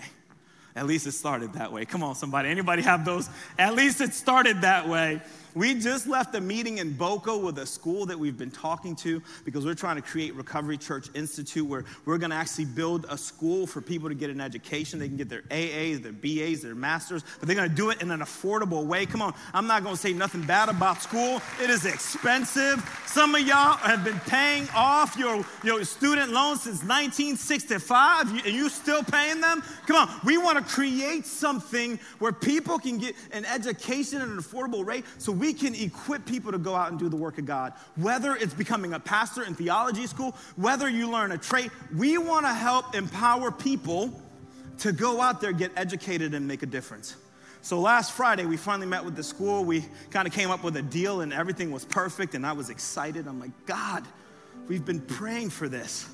At 0.75 0.85
least 0.85 1.07
it 1.07 1.13
started 1.13 1.53
that 1.53 1.71
way. 1.71 1.85
Come 1.85 2.03
on, 2.03 2.15
somebody. 2.15 2.49
Anybody 2.49 2.81
have 2.81 3.05
those? 3.05 3.29
At 3.57 3.75
least 3.75 4.01
it 4.01 4.13
started 4.13 4.61
that 4.61 4.89
way. 4.89 5.21
We 5.55 5.73
just 5.73 6.05
left 6.05 6.35
a 6.35 6.41
meeting 6.41 6.79
in 6.79 6.91
Boca 6.91 7.35
with 7.37 7.57
a 7.59 7.65
school 7.65 8.05
that 8.07 8.19
we've 8.19 8.37
been 8.37 8.51
talking 8.51 8.93
to 8.97 9.21
because 9.45 9.65
we're 9.65 9.73
trying 9.73 9.95
to 9.95 10.01
create 10.01 10.35
Recovery 10.35 10.77
Church 10.77 11.07
Institute 11.13 11.65
where 11.65 11.85
we're 12.03 12.17
going 12.17 12.31
to 12.31 12.35
actually 12.35 12.65
build 12.65 13.05
a 13.09 13.17
school 13.17 13.65
for 13.65 13.79
people 13.79 14.09
to 14.09 14.15
get 14.15 14.29
an 14.29 14.41
education. 14.41 14.99
They 14.99 15.07
can 15.07 15.15
get 15.15 15.29
their 15.29 15.43
AAs, 15.43 16.03
their 16.03 16.11
BAs, 16.11 16.61
their 16.61 16.75
masters, 16.75 17.23
but 17.39 17.47
they're 17.47 17.55
going 17.55 17.69
to 17.69 17.75
do 17.75 17.89
it 17.89 18.01
in 18.01 18.11
an 18.11 18.19
affordable 18.19 18.85
way. 18.85 19.05
Come 19.05 19.21
on, 19.21 19.33
I'm 19.53 19.65
not 19.65 19.83
going 19.83 19.95
to 19.95 20.01
say 20.01 20.11
nothing 20.11 20.41
bad 20.41 20.67
about 20.67 21.01
school. 21.01 21.41
It 21.63 21.69
is 21.69 21.85
expensive. 21.85 22.83
Some 23.05 23.33
of 23.33 23.47
y'all 23.47 23.77
have 23.77 24.03
been 24.03 24.19
paying 24.27 24.67
off 24.75 25.15
your, 25.15 25.45
your 25.63 25.85
student 25.85 26.33
loans 26.33 26.63
since 26.63 26.83
1965 26.83 28.45
and 28.45 28.53
you 28.53 28.67
still 28.67 29.03
paying 29.03 29.39
them. 29.39 29.63
Come 29.87 29.95
on, 29.95 30.09
we 30.25 30.37
want 30.37 30.57
to 30.57 30.65
create 30.65 31.25
something 31.25 31.97
where 32.19 32.33
people 32.33 32.77
can 32.77 32.97
get 32.97 33.15
an 33.31 33.45
education 33.45 34.21
at 34.21 34.27
an 34.27 34.37
affordable 34.37 34.85
rate 34.85 35.05
so 35.17 35.31
we 35.44 35.44
we 35.45 35.53
can 35.53 35.75
equip 35.75 36.25
people 36.25 36.51
to 36.51 36.57
go 36.57 36.73
out 36.73 36.89
and 36.89 36.97
do 36.97 37.07
the 37.07 37.15
work 37.15 37.37
of 37.37 37.45
God. 37.45 37.73
Whether 37.97 38.35
it's 38.35 38.55
becoming 38.55 38.93
a 38.93 38.99
pastor 38.99 39.43
in 39.43 39.53
theology 39.53 40.07
school, 40.07 40.35
whether 40.55 40.89
you 40.89 41.07
learn 41.07 41.31
a 41.33 41.37
trade, 41.37 41.69
we 41.95 42.17
want 42.17 42.47
to 42.47 42.53
help 42.53 42.95
empower 42.95 43.51
people 43.51 44.19
to 44.79 44.91
go 44.91 45.21
out 45.21 45.41
there, 45.41 45.51
get 45.51 45.71
educated, 45.75 46.33
and 46.33 46.47
make 46.47 46.63
a 46.63 46.65
difference. 46.65 47.15
So 47.61 47.79
last 47.79 48.13
Friday, 48.13 48.45
we 48.45 48.57
finally 48.57 48.87
met 48.87 49.05
with 49.05 49.15
the 49.15 49.23
school. 49.23 49.63
We 49.63 49.85
kind 50.09 50.27
of 50.27 50.33
came 50.33 50.49
up 50.49 50.63
with 50.63 50.77
a 50.77 50.81
deal, 50.81 51.21
and 51.21 51.31
everything 51.31 51.69
was 51.71 51.85
perfect, 51.85 52.33
and 52.33 52.43
I 52.43 52.53
was 52.53 52.71
excited. 52.71 53.27
I'm 53.27 53.39
like, 53.39 53.51
God, 53.67 54.03
we've 54.67 54.83
been 54.83 55.01
praying 55.01 55.51
for 55.51 55.69
this. 55.69 56.09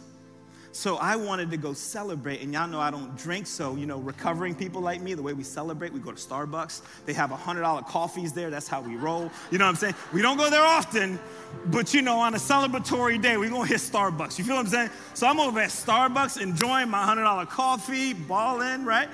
So 0.73 0.95
I 0.95 1.17
wanted 1.17 1.51
to 1.51 1.57
go 1.57 1.73
celebrate, 1.73 2.41
and 2.41 2.53
y'all 2.53 2.67
know 2.67 2.79
I 2.79 2.91
don't 2.91 3.17
drink, 3.17 3.45
so 3.45 3.75
you 3.75 3.86
know, 3.86 3.97
recovering 3.97 4.55
people 4.55 4.81
like 4.81 5.01
me, 5.01 5.13
the 5.13 5.21
way 5.21 5.34
we 5.34 5.43
celebrate, 5.43 5.91
we 5.91 5.99
go 5.99 6.12
to 6.12 6.17
Starbucks. 6.17 6.81
They 7.05 7.12
have 7.13 7.29
$100 7.29 7.88
coffees 7.88 8.31
there, 8.31 8.49
that's 8.49 8.69
how 8.69 8.79
we 8.79 8.95
roll. 8.95 9.29
You 9.51 9.57
know 9.57 9.65
what 9.65 9.71
I'm 9.71 9.75
saying? 9.75 9.95
We 10.13 10.21
don't 10.21 10.38
go 10.38 10.49
there 10.49 10.63
often, 10.63 11.19
but 11.65 11.93
you 11.93 12.01
know, 12.01 12.19
on 12.19 12.36
a 12.36 12.38
celebratory 12.38 13.21
day, 13.21 13.36
we're 13.36 13.49
gonna 13.49 13.67
hit 13.67 13.79
Starbucks. 13.79 14.39
You 14.39 14.45
feel 14.45 14.55
what 14.55 14.65
I'm 14.65 14.71
saying? 14.71 14.89
So 15.13 15.27
I'm 15.27 15.41
over 15.41 15.60
at 15.60 15.71
Starbucks 15.71 16.41
enjoying 16.41 16.89
my 16.89 17.05
$100 17.05 17.49
coffee, 17.49 18.13
balling, 18.13 18.86
right? 18.86 19.10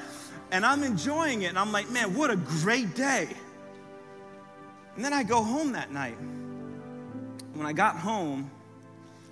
And 0.52 0.64
I'm 0.64 0.84
enjoying 0.84 1.42
it, 1.42 1.48
and 1.48 1.58
I'm 1.58 1.72
like, 1.72 1.90
man, 1.90 2.14
what 2.14 2.30
a 2.30 2.36
great 2.36 2.96
day. 2.96 3.30
And 4.96 5.04
then 5.04 5.12
I 5.12 5.24
go 5.24 5.42
home 5.44 5.72
that 5.72 5.92
night. 5.92 6.18
When 7.54 7.66
I 7.66 7.74
got 7.74 7.96
home, 7.96 8.52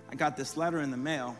I 0.09 0.15
got 0.15 0.35
this 0.37 0.57
letter 0.57 0.79
in 0.79 0.89
the 0.89 0.97
mail 0.97 1.37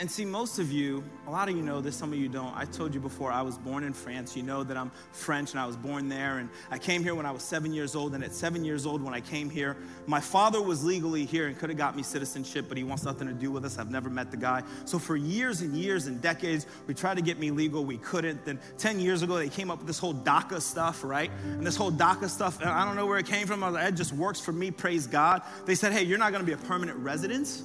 and 0.00 0.10
see, 0.10 0.24
most 0.24 0.58
of 0.58 0.70
you, 0.70 1.02
a 1.26 1.30
lot 1.30 1.48
of 1.48 1.56
you 1.56 1.62
know 1.62 1.80
this, 1.80 1.96
some 1.96 2.12
of 2.12 2.18
you 2.18 2.28
don't. 2.28 2.54
I 2.56 2.64
told 2.64 2.94
you 2.94 3.00
before, 3.00 3.30
I 3.30 3.42
was 3.42 3.58
born 3.58 3.84
in 3.84 3.92
France. 3.92 4.36
You 4.36 4.42
know 4.42 4.62
that 4.64 4.76
I'm 4.76 4.90
French 5.12 5.52
and 5.52 5.60
I 5.60 5.66
was 5.66 5.76
born 5.76 6.08
there. 6.08 6.38
And 6.38 6.48
I 6.70 6.78
came 6.78 7.02
here 7.02 7.14
when 7.14 7.26
I 7.26 7.30
was 7.30 7.42
seven 7.42 7.72
years 7.72 7.94
old. 7.94 8.14
And 8.14 8.22
at 8.22 8.32
seven 8.32 8.64
years 8.64 8.86
old, 8.86 9.02
when 9.02 9.14
I 9.14 9.20
came 9.20 9.50
here, 9.50 9.76
my 10.06 10.20
father 10.20 10.60
was 10.60 10.84
legally 10.84 11.24
here 11.24 11.46
and 11.46 11.58
could 11.58 11.70
have 11.70 11.78
got 11.78 11.96
me 11.96 12.02
citizenship, 12.02 12.66
but 12.68 12.76
he 12.76 12.84
wants 12.84 13.04
nothing 13.04 13.28
to 13.28 13.34
do 13.34 13.50
with 13.50 13.64
us. 13.64 13.78
I've 13.78 13.90
never 13.90 14.10
met 14.10 14.30
the 14.30 14.36
guy. 14.36 14.62
So 14.84 14.98
for 14.98 15.16
years 15.16 15.60
and 15.60 15.74
years 15.74 16.06
and 16.06 16.20
decades, 16.20 16.66
we 16.86 16.94
tried 16.94 17.16
to 17.16 17.22
get 17.22 17.38
me 17.38 17.50
legal. 17.50 17.84
We 17.84 17.98
couldn't. 17.98 18.44
Then 18.44 18.58
10 18.78 19.00
years 19.00 19.22
ago, 19.22 19.36
they 19.36 19.48
came 19.48 19.70
up 19.70 19.78
with 19.78 19.86
this 19.86 19.98
whole 19.98 20.14
DACA 20.14 20.60
stuff, 20.60 21.04
right? 21.04 21.30
And 21.44 21.66
this 21.66 21.76
whole 21.76 21.92
DACA 21.92 22.28
stuff, 22.28 22.60
and 22.60 22.70
I 22.70 22.84
don't 22.84 22.96
know 22.96 23.06
where 23.06 23.18
it 23.18 23.26
came 23.26 23.46
from. 23.46 23.62
I 23.62 23.68
was 23.68 23.74
like, 23.74 23.92
It 23.92 23.96
just 23.96 24.12
works 24.12 24.40
for 24.40 24.52
me, 24.52 24.70
praise 24.70 25.06
God. 25.06 25.42
They 25.66 25.74
said, 25.74 25.92
hey, 25.92 26.02
you're 26.02 26.18
not 26.18 26.32
going 26.32 26.44
to 26.44 26.46
be 26.46 26.52
a 26.52 26.66
permanent 26.66 26.98
resident 26.98 27.62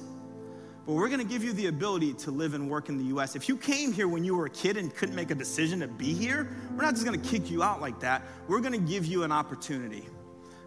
we're 0.94 1.08
going 1.08 1.20
to 1.20 1.26
give 1.26 1.44
you 1.44 1.52
the 1.52 1.66
ability 1.66 2.14
to 2.14 2.30
live 2.30 2.54
and 2.54 2.70
work 2.70 2.88
in 2.88 2.96
the 2.96 3.04
US. 3.16 3.36
If 3.36 3.48
you 3.48 3.56
came 3.56 3.92
here 3.92 4.08
when 4.08 4.24
you 4.24 4.34
were 4.34 4.46
a 4.46 4.50
kid 4.50 4.76
and 4.76 4.94
couldn't 4.94 5.14
make 5.14 5.30
a 5.30 5.34
decision 5.34 5.80
to 5.80 5.88
be 5.88 6.14
here, 6.14 6.48
we're 6.74 6.82
not 6.82 6.94
just 6.94 7.04
going 7.04 7.20
to 7.20 7.28
kick 7.28 7.50
you 7.50 7.62
out 7.62 7.80
like 7.80 8.00
that. 8.00 8.22
We're 8.48 8.60
going 8.60 8.72
to 8.72 8.90
give 8.90 9.04
you 9.06 9.22
an 9.22 9.32
opportunity. 9.32 10.06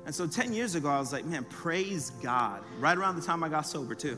And 0.05 0.13
so 0.13 0.27
10 0.27 0.53
years 0.53 0.75
ago, 0.75 0.89
I 0.89 0.99
was 0.99 1.13
like, 1.13 1.25
man, 1.25 1.45
praise 1.45 2.11
God. 2.21 2.63
Right 2.79 2.97
around 2.97 3.15
the 3.15 3.21
time 3.21 3.43
I 3.43 3.49
got 3.49 3.61
sober, 3.61 3.95
too. 3.95 4.17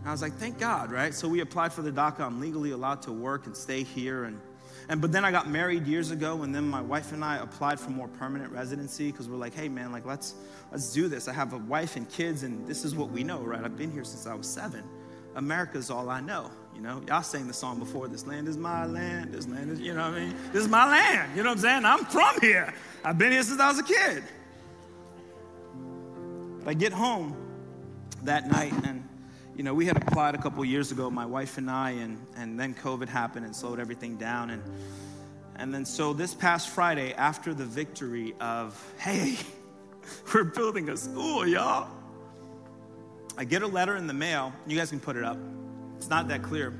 And 0.00 0.08
I 0.08 0.10
was 0.10 0.22
like, 0.22 0.32
thank 0.34 0.58
God, 0.58 0.90
right? 0.90 1.14
So 1.14 1.28
we 1.28 1.40
applied 1.40 1.72
for 1.72 1.82
the 1.82 1.92
DACA. 1.92 2.20
I'm 2.20 2.40
legally 2.40 2.72
allowed 2.72 3.02
to 3.02 3.12
work 3.12 3.46
and 3.46 3.56
stay 3.56 3.82
here. 3.84 4.24
And, 4.24 4.40
and 4.88 5.00
but 5.00 5.12
then 5.12 5.24
I 5.24 5.30
got 5.30 5.48
married 5.48 5.86
years 5.86 6.10
ago, 6.10 6.42
and 6.42 6.54
then 6.54 6.66
my 6.66 6.80
wife 6.80 7.12
and 7.12 7.24
I 7.24 7.36
applied 7.36 7.78
for 7.78 7.90
more 7.90 8.08
permanent 8.08 8.50
residency 8.52 9.12
because 9.12 9.28
we're 9.28 9.36
like, 9.36 9.54
hey 9.54 9.68
man, 9.68 9.92
like 9.92 10.04
let's 10.04 10.34
let's 10.72 10.92
do 10.92 11.06
this. 11.06 11.28
I 11.28 11.32
have 11.32 11.52
a 11.52 11.58
wife 11.58 11.94
and 11.94 12.08
kids, 12.08 12.42
and 12.42 12.66
this 12.66 12.84
is 12.84 12.96
what 12.96 13.10
we 13.10 13.22
know, 13.22 13.40
right? 13.42 13.62
I've 13.62 13.76
been 13.76 13.92
here 13.92 14.02
since 14.02 14.26
I 14.26 14.34
was 14.34 14.48
seven. 14.48 14.82
America's 15.34 15.90
all 15.90 16.10
I 16.10 16.20
know. 16.20 16.50
You 16.74 16.80
know, 16.80 17.02
y'all 17.06 17.22
sang 17.22 17.46
the 17.46 17.52
song 17.52 17.78
before. 17.78 18.08
This 18.08 18.26
land 18.26 18.48
is 18.48 18.56
my 18.56 18.86
land. 18.86 19.32
This 19.32 19.46
land 19.46 19.70
is, 19.70 19.80
you 19.80 19.94
know 19.94 20.08
what 20.08 20.18
I 20.18 20.26
mean? 20.26 20.34
This 20.52 20.62
is 20.62 20.68
my 20.68 20.88
land. 20.88 21.36
You 21.36 21.42
know 21.42 21.50
what 21.50 21.56
I'm 21.56 21.62
saying? 21.62 21.84
I'm 21.84 22.04
from 22.06 22.40
here. 22.40 22.72
I've 23.04 23.18
been 23.18 23.32
here 23.32 23.42
since 23.42 23.60
I 23.60 23.68
was 23.68 23.78
a 23.78 23.82
kid. 23.82 24.22
But 26.60 26.70
I 26.70 26.74
get 26.74 26.92
home 26.92 27.36
that 28.22 28.48
night, 28.48 28.72
and 28.84 29.06
you 29.56 29.64
know, 29.64 29.74
we 29.74 29.84
had 29.84 29.96
applied 29.96 30.34
a 30.34 30.38
couple 30.38 30.64
years 30.64 30.92
ago, 30.92 31.10
my 31.10 31.26
wife 31.26 31.58
and 31.58 31.70
I, 31.70 31.90
and 31.90 32.24
and 32.36 32.58
then 32.58 32.74
COVID 32.74 33.08
happened 33.08 33.44
and 33.44 33.54
slowed 33.54 33.80
everything 33.80 34.16
down, 34.16 34.50
and 34.50 34.62
and 35.56 35.74
then 35.74 35.84
so 35.84 36.12
this 36.12 36.34
past 36.34 36.68
Friday, 36.68 37.12
after 37.14 37.52
the 37.52 37.64
victory 37.64 38.34
of, 38.40 38.80
hey, 38.98 39.36
we're 40.34 40.44
building 40.44 40.88
a 40.88 40.96
school, 40.96 41.46
y'all. 41.46 41.88
I 43.36 43.44
get 43.44 43.62
a 43.62 43.66
letter 43.66 43.96
in 43.96 44.06
the 44.06 44.14
mail. 44.14 44.52
You 44.66 44.76
guys 44.76 44.90
can 44.90 45.00
put 45.00 45.16
it 45.16 45.24
up. 45.24 45.38
It's 45.96 46.10
not 46.10 46.28
that 46.28 46.42
clear. 46.42 46.74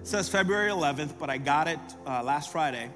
It 0.00 0.06
says 0.06 0.28
February 0.28 0.70
11th, 0.70 1.18
but 1.18 1.30
I 1.30 1.38
got 1.38 1.68
it 1.68 1.78
uh, 2.06 2.22
last 2.22 2.52
Friday. 2.52 2.90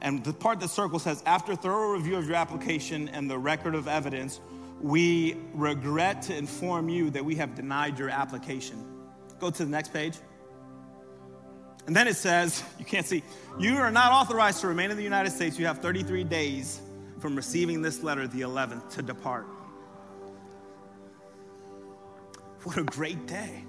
And 0.00 0.22
the 0.22 0.32
part 0.32 0.60
that 0.60 0.68
circle 0.68 0.98
says, 0.98 1.22
after 1.26 1.56
thorough 1.56 1.92
review 1.92 2.16
of 2.16 2.26
your 2.26 2.36
application 2.36 3.08
and 3.08 3.28
the 3.28 3.38
record 3.38 3.74
of 3.74 3.88
evidence, 3.88 4.40
we 4.80 5.36
regret 5.54 6.22
to 6.22 6.36
inform 6.36 6.88
you 6.88 7.10
that 7.10 7.24
we 7.24 7.36
have 7.36 7.54
denied 7.54 7.98
your 7.98 8.10
application. 8.10 8.84
Go 9.40 9.50
to 9.50 9.64
the 9.64 9.70
next 9.70 9.92
page. 9.92 10.14
And 11.86 11.96
then 11.96 12.06
it 12.06 12.16
says, 12.16 12.62
you 12.78 12.84
can't 12.84 13.06
see, 13.06 13.22
you 13.58 13.76
are 13.76 13.90
not 13.90 14.12
authorized 14.12 14.60
to 14.60 14.68
remain 14.68 14.90
in 14.90 14.96
the 14.96 15.02
United 15.02 15.30
States. 15.30 15.58
You 15.58 15.66
have 15.66 15.78
33 15.78 16.24
days 16.24 16.80
from 17.18 17.34
receiving 17.36 17.82
this 17.82 18.02
letter, 18.02 18.26
the 18.26 18.42
11th, 18.42 18.90
to 18.96 19.02
depart. 19.02 19.46
What 22.64 22.78
a 22.78 22.82
great 22.82 23.26
day. 23.26 23.62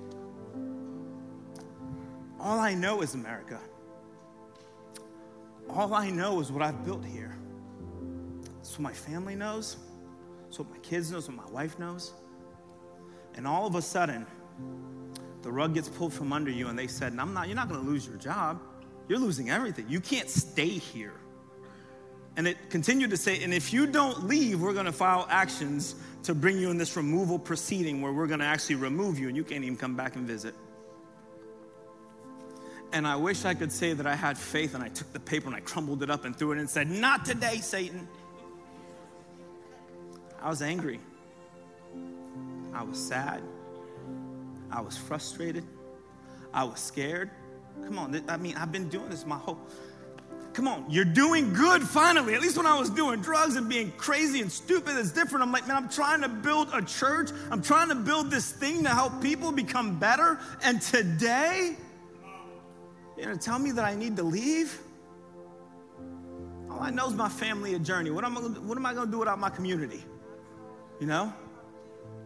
All 2.39 2.60
I 2.60 2.73
know 2.73 3.01
is 3.01 3.13
America. 3.13 3.60
All 5.69 5.93
I 5.93 6.10
know 6.10 6.39
is 6.39 6.51
what 6.51 6.63
I've 6.63 6.86
built 6.86 7.03
here. 7.03 7.36
It's 8.60 8.71
what 8.71 8.81
my 8.81 8.93
family 8.93 9.36
knows. 9.36 9.75
It's 10.47 10.60
what 10.60 10.69
my 10.71 10.77
kids 10.77 11.12
know. 11.12 11.17
It's 11.17 11.27
what 11.27 11.38
my 11.38 11.51
wife 11.51 11.77
knows. 11.77 12.13
And 13.36 13.45
all 13.45 13.67
of 13.67 13.75
a 13.75 13.81
sudden, 13.81 14.25
the 15.41 15.51
rug 15.51 15.73
gets 15.73 15.89
pulled 15.89 16.13
from 16.13 16.31
under 16.31 16.49
you, 16.49 16.67
and 16.69 16.79
they 16.79 16.88
said, 16.88 17.17
I'm 17.19 17.34
not, 17.34 17.47
You're 17.47 17.55
not 17.58 17.67
going 17.67 17.84
to 17.84 17.86
lose 17.86 18.08
your 18.08 18.17
job. 18.17 18.62
You're 19.10 19.19
losing 19.19 19.49
everything. 19.49 19.88
You 19.89 19.99
can't 19.99 20.29
stay 20.29 20.69
here. 20.69 21.13
And 22.37 22.47
it 22.47 22.69
continued 22.69 23.11
to 23.11 23.17
say, 23.17 23.41
and 23.43 23.53
if 23.53 23.71
you 23.71 23.87
don't 23.87 24.27
leave, 24.27 24.61
we're 24.61 24.73
to 24.85 24.91
file 24.91 25.25
actions 25.29 25.95
to 26.23 26.33
bring 26.33 26.57
you 26.57 26.69
in 26.69 26.77
this 26.77 26.97
removal 26.97 27.39
proceeding 27.39 28.01
where 28.01 28.11
we're 28.11 28.27
to 28.39 28.45
actually 28.45 28.75
remove 28.75 29.19
you 29.19 29.27
and 29.27 29.37
you 29.37 29.43
can't 29.43 29.63
even 29.63 29.77
come 29.77 29.95
back 29.95 30.15
and 30.15 30.27
visit. 30.27 30.53
And 32.91 33.07
I 33.07 33.15
wish 33.15 33.45
I 33.45 33.53
could 33.53 33.71
say 33.71 33.93
that 33.93 34.07
I 34.07 34.15
had 34.15 34.37
faith 34.37 34.73
and 34.73 34.83
I 34.83 34.89
took 34.89 35.11
the 35.13 35.19
paper 35.19 35.47
and 35.47 35.55
I 35.55 35.59
crumbled 35.59 36.01
it 36.03 36.09
up 36.09 36.25
and 36.25 36.35
threw 36.35 36.51
it 36.51 36.53
in 36.53 36.59
and 36.59 36.69
said, 36.69 36.89
Not 36.89 37.25
today, 37.25 37.57
Satan. 37.57 38.07
I 40.41 40.49
was 40.49 40.61
angry. 40.61 40.99
I 42.73 42.83
was 42.83 42.97
sad. 42.97 43.41
I 44.71 44.81
was 44.81 44.97
frustrated. 44.97 45.63
I 46.53 46.63
was 46.63 46.79
scared. 46.79 47.29
Come 47.83 47.99
on, 47.99 48.23
I 48.29 48.37
mean, 48.37 48.55
I've 48.55 48.71
been 48.71 48.89
doing 48.89 49.09
this 49.09 49.25
my 49.25 49.37
whole 49.37 49.59
Come 50.55 50.69
on, 50.69 50.85
you're 50.87 51.03
doing 51.03 51.51
good 51.51 51.83
finally. 51.83 52.33
At 52.33 52.39
least 52.39 52.55
when 52.55 52.65
I 52.65 52.79
was 52.79 52.89
doing 52.89 53.19
drugs 53.19 53.57
and 53.57 53.67
being 53.67 53.91
crazy 53.97 54.39
and 54.39 54.49
stupid, 54.49 54.95
it's 54.95 55.11
different. 55.11 55.43
I'm 55.43 55.51
like, 55.51 55.67
man, 55.67 55.75
I'm 55.75 55.89
trying 55.89 56.21
to 56.21 56.29
build 56.29 56.69
a 56.71 56.81
church. 56.81 57.31
I'm 57.51 57.61
trying 57.61 57.89
to 57.89 57.95
build 57.95 58.31
this 58.31 58.53
thing 58.53 58.83
to 58.83 58.89
help 58.89 59.21
people 59.21 59.51
become 59.51 59.99
better. 59.99 60.39
And 60.63 60.81
today, 60.81 61.75
you're 63.17 63.25
gonna 63.25 63.37
tell 63.37 63.59
me 63.59 63.71
that 63.71 63.83
I 63.83 63.95
need 63.95 64.15
to 64.15 64.23
leave? 64.23 64.79
All 66.71 66.79
I 66.79 66.89
know 66.89 67.07
is 67.07 67.15
my 67.15 67.27
family 67.27 67.73
a 67.73 67.79
journey. 67.79 68.09
What 68.09 68.23
am 68.23 68.37
I, 68.37 68.41
what 68.41 68.77
am 68.77 68.85
I 68.85 68.93
gonna 68.93 69.11
do 69.11 69.19
without 69.19 69.39
my 69.39 69.49
community? 69.49 70.05
You 71.01 71.07
know? 71.07 71.33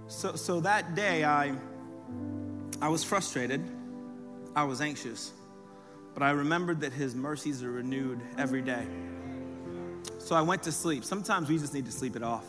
So, 0.05 0.35
so 0.35 0.59
that 0.59 0.93
day, 0.93 1.23
I, 1.23 1.55
I 2.79 2.89
was 2.89 3.03
frustrated. 3.03 3.67
I 4.55 4.65
was 4.65 4.81
anxious. 4.81 5.31
But 6.13 6.23
I 6.23 6.31
remembered 6.31 6.81
that 6.81 6.93
his 6.93 7.15
mercies 7.15 7.63
are 7.63 7.71
renewed 7.71 8.19
every 8.37 8.61
day. 8.61 8.85
So 10.17 10.35
I 10.35 10.41
went 10.41 10.63
to 10.63 10.71
sleep. 10.71 11.03
Sometimes 11.03 11.49
we 11.49 11.57
just 11.57 11.73
need 11.73 11.85
to 11.85 11.91
sleep 11.91 12.15
it 12.15 12.23
off. 12.23 12.45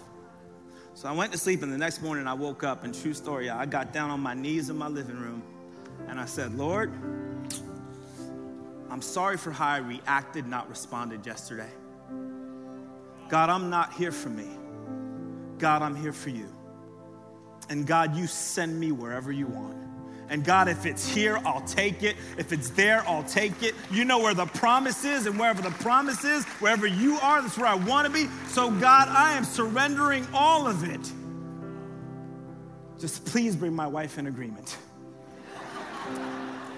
So 0.95 1.09
I 1.09 1.13
went 1.13 1.33
to 1.33 1.39
sleep, 1.39 1.63
and 1.63 1.73
the 1.73 1.79
next 1.79 2.03
morning 2.03 2.27
I 2.27 2.35
woke 2.35 2.65
up, 2.65 2.85
and 2.85 2.95
true 2.95 3.15
story, 3.15 3.49
I 3.49 3.65
got 3.65 3.93
down 3.93 4.11
on 4.11 4.21
my 4.21 4.35
knees 4.35 4.71
in 4.71 4.77
my 4.77 4.89
living 4.89 5.17
room, 5.17 5.43
and 6.09 6.19
I 6.19 6.25
said, 6.25 6.55
Lord, 6.57 6.93
I'm 8.91 9.01
sorry 9.01 9.37
for 9.37 9.53
how 9.53 9.69
I 9.69 9.79
reacted, 9.79 10.47
not 10.47 10.69
responded 10.69 11.25
yesterday. 11.25 11.71
God, 13.29 13.49
I'm 13.49 13.71
not 13.71 13.93
here 13.95 14.11
for 14.11 14.29
me. 14.29 14.49
God, 15.59 15.81
I'm 15.83 15.95
here 15.95 16.13
for 16.13 16.31
you. 16.31 16.49
And 17.69 17.87
God, 17.87 18.17
you 18.17 18.27
send 18.27 18.79
me 18.79 18.91
wherever 18.91 19.31
you 19.31 19.47
want. 19.47 19.77
And 20.31 20.45
God, 20.45 20.69
if 20.69 20.87
it's 20.87 21.07
here, 21.07 21.41
I'll 21.45 21.61
take 21.63 22.05
it. 22.05 22.17
If 22.39 22.53
it's 22.53 22.71
there, 22.71 23.07
I'll 23.07 23.25
take 23.25 23.65
it. 23.65 23.75
You 23.91 24.05
know 24.05 24.21
where 24.21 24.33
the 24.33 24.47
promise 24.47 25.05
is, 25.05 25.27
and 25.27 25.37
wherever 25.37 25.61
the 25.61 25.73
promise 25.73 26.25
is, 26.25 26.45
wherever 26.61 26.87
you 26.87 27.17
are, 27.17 27.43
that's 27.43 27.59
where 27.59 27.67
I 27.67 27.75
want 27.75 28.07
to 28.07 28.13
be. 28.13 28.27
So, 28.47 28.71
God, 28.71 29.09
I 29.09 29.33
am 29.33 29.43
surrendering 29.43 30.25
all 30.33 30.69
of 30.69 30.89
it. 30.89 31.13
Just 33.01 33.25
please 33.25 33.57
bring 33.57 33.75
my 33.75 33.89
wife 33.89 34.19
in 34.19 34.29
agreement. 34.29 34.77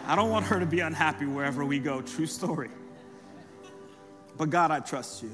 I 0.07 0.17
don't 0.17 0.31
want 0.31 0.47
her 0.47 0.59
to 0.59 0.67
be 0.67 0.81
unhappy 0.81 1.27
wherever 1.27 1.63
we 1.65 1.79
go. 1.79 2.01
True 2.01 2.27
story. 2.27 2.71
But 4.39 4.49
God, 4.49 4.71
I 4.71 4.81
trust 4.81 5.23
you. 5.23 5.31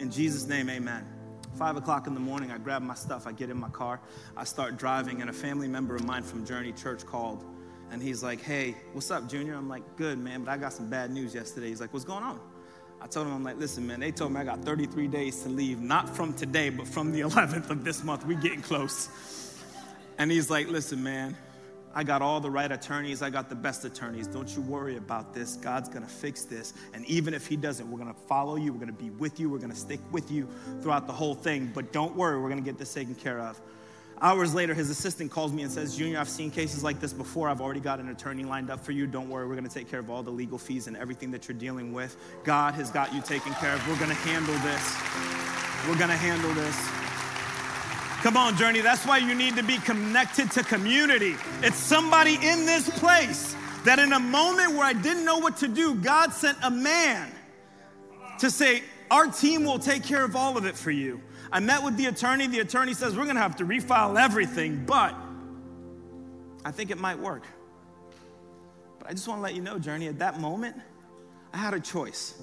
In 0.00 0.10
Jesus' 0.10 0.46
name, 0.46 0.68
amen. 0.68 1.06
Five 1.54 1.76
o'clock 1.76 2.06
in 2.06 2.14
the 2.14 2.20
morning, 2.20 2.50
I 2.50 2.58
grab 2.58 2.82
my 2.82 2.94
stuff, 2.94 3.26
I 3.26 3.32
get 3.32 3.50
in 3.50 3.58
my 3.58 3.68
car, 3.68 4.00
I 4.36 4.44
start 4.44 4.78
driving, 4.78 5.20
and 5.20 5.28
a 5.28 5.32
family 5.32 5.68
member 5.68 5.94
of 5.94 6.04
mine 6.04 6.22
from 6.22 6.46
Journey 6.46 6.72
Church 6.72 7.04
called. 7.04 7.44
And 7.90 8.00
he's 8.02 8.22
like, 8.22 8.40
Hey, 8.40 8.74
what's 8.94 9.10
up, 9.10 9.28
Junior? 9.28 9.54
I'm 9.54 9.68
like, 9.68 9.82
Good, 9.96 10.18
man, 10.18 10.44
but 10.44 10.50
I 10.50 10.56
got 10.56 10.72
some 10.72 10.88
bad 10.88 11.10
news 11.10 11.34
yesterday. 11.34 11.68
He's 11.68 11.80
like, 11.80 11.92
What's 11.92 12.06
going 12.06 12.24
on? 12.24 12.40
I 13.02 13.06
told 13.06 13.26
him, 13.26 13.34
I'm 13.34 13.44
like, 13.44 13.58
Listen, 13.58 13.86
man, 13.86 14.00
they 14.00 14.12
told 14.12 14.32
me 14.32 14.40
I 14.40 14.44
got 14.44 14.64
33 14.64 15.08
days 15.08 15.42
to 15.42 15.50
leave, 15.50 15.80
not 15.80 16.08
from 16.08 16.32
today, 16.32 16.70
but 16.70 16.88
from 16.88 17.12
the 17.12 17.20
11th 17.28 17.68
of 17.68 17.84
this 17.84 18.02
month. 18.02 18.24
we 18.26 18.34
getting 18.34 18.62
close. 18.62 19.10
And 20.18 20.30
he's 20.30 20.48
like, 20.48 20.68
Listen, 20.68 21.02
man, 21.02 21.36
I 21.94 22.04
got 22.04 22.22
all 22.22 22.40
the 22.40 22.50
right 22.50 22.70
attorneys. 22.70 23.22
I 23.22 23.30
got 23.30 23.48
the 23.48 23.54
best 23.54 23.84
attorneys. 23.84 24.26
Don't 24.26 24.48
you 24.54 24.62
worry 24.62 24.96
about 24.96 25.34
this. 25.34 25.56
God's 25.56 25.88
going 25.88 26.02
to 26.02 26.10
fix 26.10 26.44
this. 26.44 26.72
And 26.94 27.04
even 27.06 27.34
if 27.34 27.46
He 27.46 27.56
doesn't, 27.56 27.90
we're 27.90 27.98
going 27.98 28.12
to 28.12 28.20
follow 28.20 28.56
you. 28.56 28.72
We're 28.72 28.80
going 28.80 28.96
to 28.96 29.02
be 29.02 29.10
with 29.10 29.38
you. 29.38 29.50
We're 29.50 29.58
going 29.58 29.70
to 29.70 29.76
stick 29.76 30.00
with 30.10 30.30
you 30.30 30.48
throughout 30.80 31.06
the 31.06 31.12
whole 31.12 31.34
thing. 31.34 31.70
But 31.74 31.92
don't 31.92 32.16
worry, 32.16 32.40
we're 32.40 32.48
going 32.48 32.62
to 32.62 32.68
get 32.68 32.78
this 32.78 32.92
taken 32.92 33.14
care 33.14 33.40
of. 33.40 33.60
Hours 34.22 34.54
later, 34.54 34.72
his 34.72 34.88
assistant 34.88 35.32
calls 35.32 35.52
me 35.52 35.64
and 35.64 35.72
says, 35.72 35.96
Junior, 35.96 36.20
I've 36.20 36.28
seen 36.28 36.52
cases 36.52 36.84
like 36.84 37.00
this 37.00 37.12
before. 37.12 37.48
I've 37.48 37.60
already 37.60 37.80
got 37.80 37.98
an 37.98 38.08
attorney 38.08 38.44
lined 38.44 38.70
up 38.70 38.78
for 38.78 38.92
you. 38.92 39.08
Don't 39.08 39.28
worry, 39.28 39.48
we're 39.48 39.56
going 39.56 39.68
to 39.68 39.74
take 39.74 39.90
care 39.90 39.98
of 39.98 40.10
all 40.10 40.22
the 40.22 40.30
legal 40.30 40.58
fees 40.58 40.86
and 40.86 40.96
everything 40.96 41.32
that 41.32 41.48
you're 41.48 41.58
dealing 41.58 41.92
with. 41.92 42.16
God 42.44 42.74
has 42.74 42.88
got 42.88 43.12
you 43.12 43.20
taken 43.20 43.52
care 43.54 43.74
of. 43.74 43.86
We're 43.88 43.98
going 43.98 44.10
to 44.10 44.14
handle 44.14 44.54
this. 44.58 44.96
We're 45.88 45.98
going 45.98 46.10
to 46.10 46.16
handle 46.16 46.54
this. 46.54 47.11
Come 48.22 48.36
on, 48.36 48.56
Journey. 48.56 48.80
That's 48.80 49.04
why 49.04 49.18
you 49.18 49.34
need 49.34 49.56
to 49.56 49.64
be 49.64 49.78
connected 49.78 50.48
to 50.52 50.62
community. 50.62 51.34
It's 51.60 51.76
somebody 51.76 52.34
in 52.34 52.64
this 52.66 52.88
place 53.00 53.56
that 53.84 53.98
in 53.98 54.12
a 54.12 54.20
moment 54.20 54.74
where 54.74 54.84
I 54.84 54.92
didn't 54.92 55.24
know 55.24 55.38
what 55.38 55.56
to 55.56 55.66
do, 55.66 55.96
God 55.96 56.32
sent 56.32 56.56
a 56.62 56.70
man 56.70 57.32
to 58.38 58.48
say, 58.48 58.84
Our 59.10 59.26
team 59.26 59.64
will 59.64 59.80
take 59.80 60.04
care 60.04 60.24
of 60.24 60.36
all 60.36 60.56
of 60.56 60.66
it 60.66 60.76
for 60.76 60.92
you. 60.92 61.20
I 61.50 61.58
met 61.58 61.82
with 61.82 61.96
the 61.96 62.06
attorney. 62.06 62.46
The 62.46 62.60
attorney 62.60 62.94
says, 62.94 63.16
We're 63.16 63.24
going 63.24 63.34
to 63.34 63.42
have 63.42 63.56
to 63.56 63.64
refile 63.64 64.16
everything, 64.16 64.84
but 64.86 65.16
I 66.64 66.70
think 66.70 66.92
it 66.92 67.00
might 67.00 67.18
work. 67.18 67.44
But 69.00 69.08
I 69.08 69.14
just 69.14 69.26
want 69.26 69.38
to 69.38 69.42
let 69.42 69.56
you 69.56 69.62
know, 69.62 69.80
Journey, 69.80 70.06
at 70.06 70.20
that 70.20 70.38
moment, 70.38 70.76
I 71.52 71.56
had 71.56 71.74
a 71.74 71.80
choice. 71.80 72.40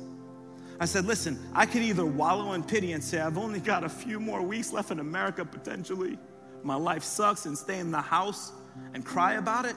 I 0.79 0.85
said, 0.85 1.05
listen, 1.05 1.37
I 1.53 1.65
could 1.65 1.81
either 1.81 2.05
wallow 2.05 2.53
in 2.53 2.63
pity 2.63 2.93
and 2.93 3.03
say, 3.03 3.19
I've 3.19 3.37
only 3.37 3.59
got 3.59 3.83
a 3.83 3.89
few 3.89 4.19
more 4.19 4.41
weeks 4.41 4.71
left 4.71 4.91
in 4.91 4.99
America 4.99 5.43
potentially. 5.43 6.17
My 6.63 6.75
life 6.75 7.03
sucks 7.03 7.45
and 7.45 7.57
stay 7.57 7.79
in 7.79 7.91
the 7.91 8.01
house 8.01 8.53
and 8.93 9.03
cry 9.03 9.33
about 9.33 9.65
it. 9.65 9.75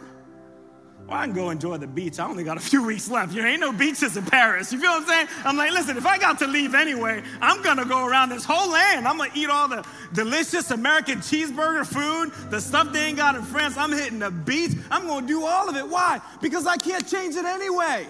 Or 1.08 1.16
I 1.16 1.24
can 1.24 1.34
go 1.34 1.50
enjoy 1.50 1.78
the 1.78 1.86
beach. 1.88 2.20
I 2.20 2.26
only 2.28 2.44
got 2.44 2.56
a 2.56 2.60
few 2.60 2.84
weeks 2.84 3.10
left. 3.10 3.34
There 3.34 3.44
ain't 3.44 3.60
no 3.60 3.72
beaches 3.72 4.16
in 4.16 4.24
Paris. 4.24 4.72
You 4.72 4.80
feel 4.80 4.92
what 4.92 5.02
I'm 5.02 5.08
saying? 5.08 5.28
I'm 5.44 5.56
like, 5.56 5.72
listen, 5.72 5.96
if 5.96 6.06
I 6.06 6.16
got 6.18 6.38
to 6.38 6.46
leave 6.46 6.76
anyway, 6.76 7.24
I'm 7.40 7.60
gonna 7.62 7.84
go 7.84 8.06
around 8.06 8.28
this 8.28 8.44
whole 8.44 8.70
land. 8.70 9.08
I'm 9.08 9.18
gonna 9.18 9.32
eat 9.34 9.50
all 9.50 9.66
the 9.66 9.84
delicious 10.12 10.70
American 10.70 11.18
cheeseburger 11.18 11.84
food, 11.84 12.32
the 12.50 12.60
stuff 12.60 12.92
they 12.92 13.06
ain't 13.06 13.16
got 13.16 13.34
in 13.34 13.42
France. 13.42 13.76
I'm 13.76 13.90
hitting 13.90 14.20
the 14.20 14.30
beach. 14.30 14.72
I'm 14.92 15.08
gonna 15.08 15.26
do 15.26 15.44
all 15.44 15.68
of 15.68 15.76
it. 15.76 15.88
Why? 15.88 16.20
Because 16.40 16.66
I 16.66 16.76
can't 16.76 17.06
change 17.08 17.34
it 17.34 17.44
anyway. 17.44 18.06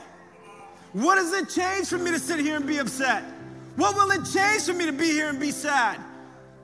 What 0.92 1.14
does 1.14 1.32
it 1.32 1.48
change 1.48 1.88
for 1.88 1.98
me 1.98 2.10
to 2.10 2.18
sit 2.18 2.38
here 2.40 2.56
and 2.56 2.66
be 2.66 2.78
upset? 2.78 3.24
What 3.76 3.94
will 3.94 4.10
it 4.10 4.26
change 4.30 4.64
for 4.64 4.74
me 4.74 4.84
to 4.86 4.92
be 4.92 5.06
here 5.06 5.28
and 5.28 5.40
be 5.40 5.50
sad? 5.50 5.98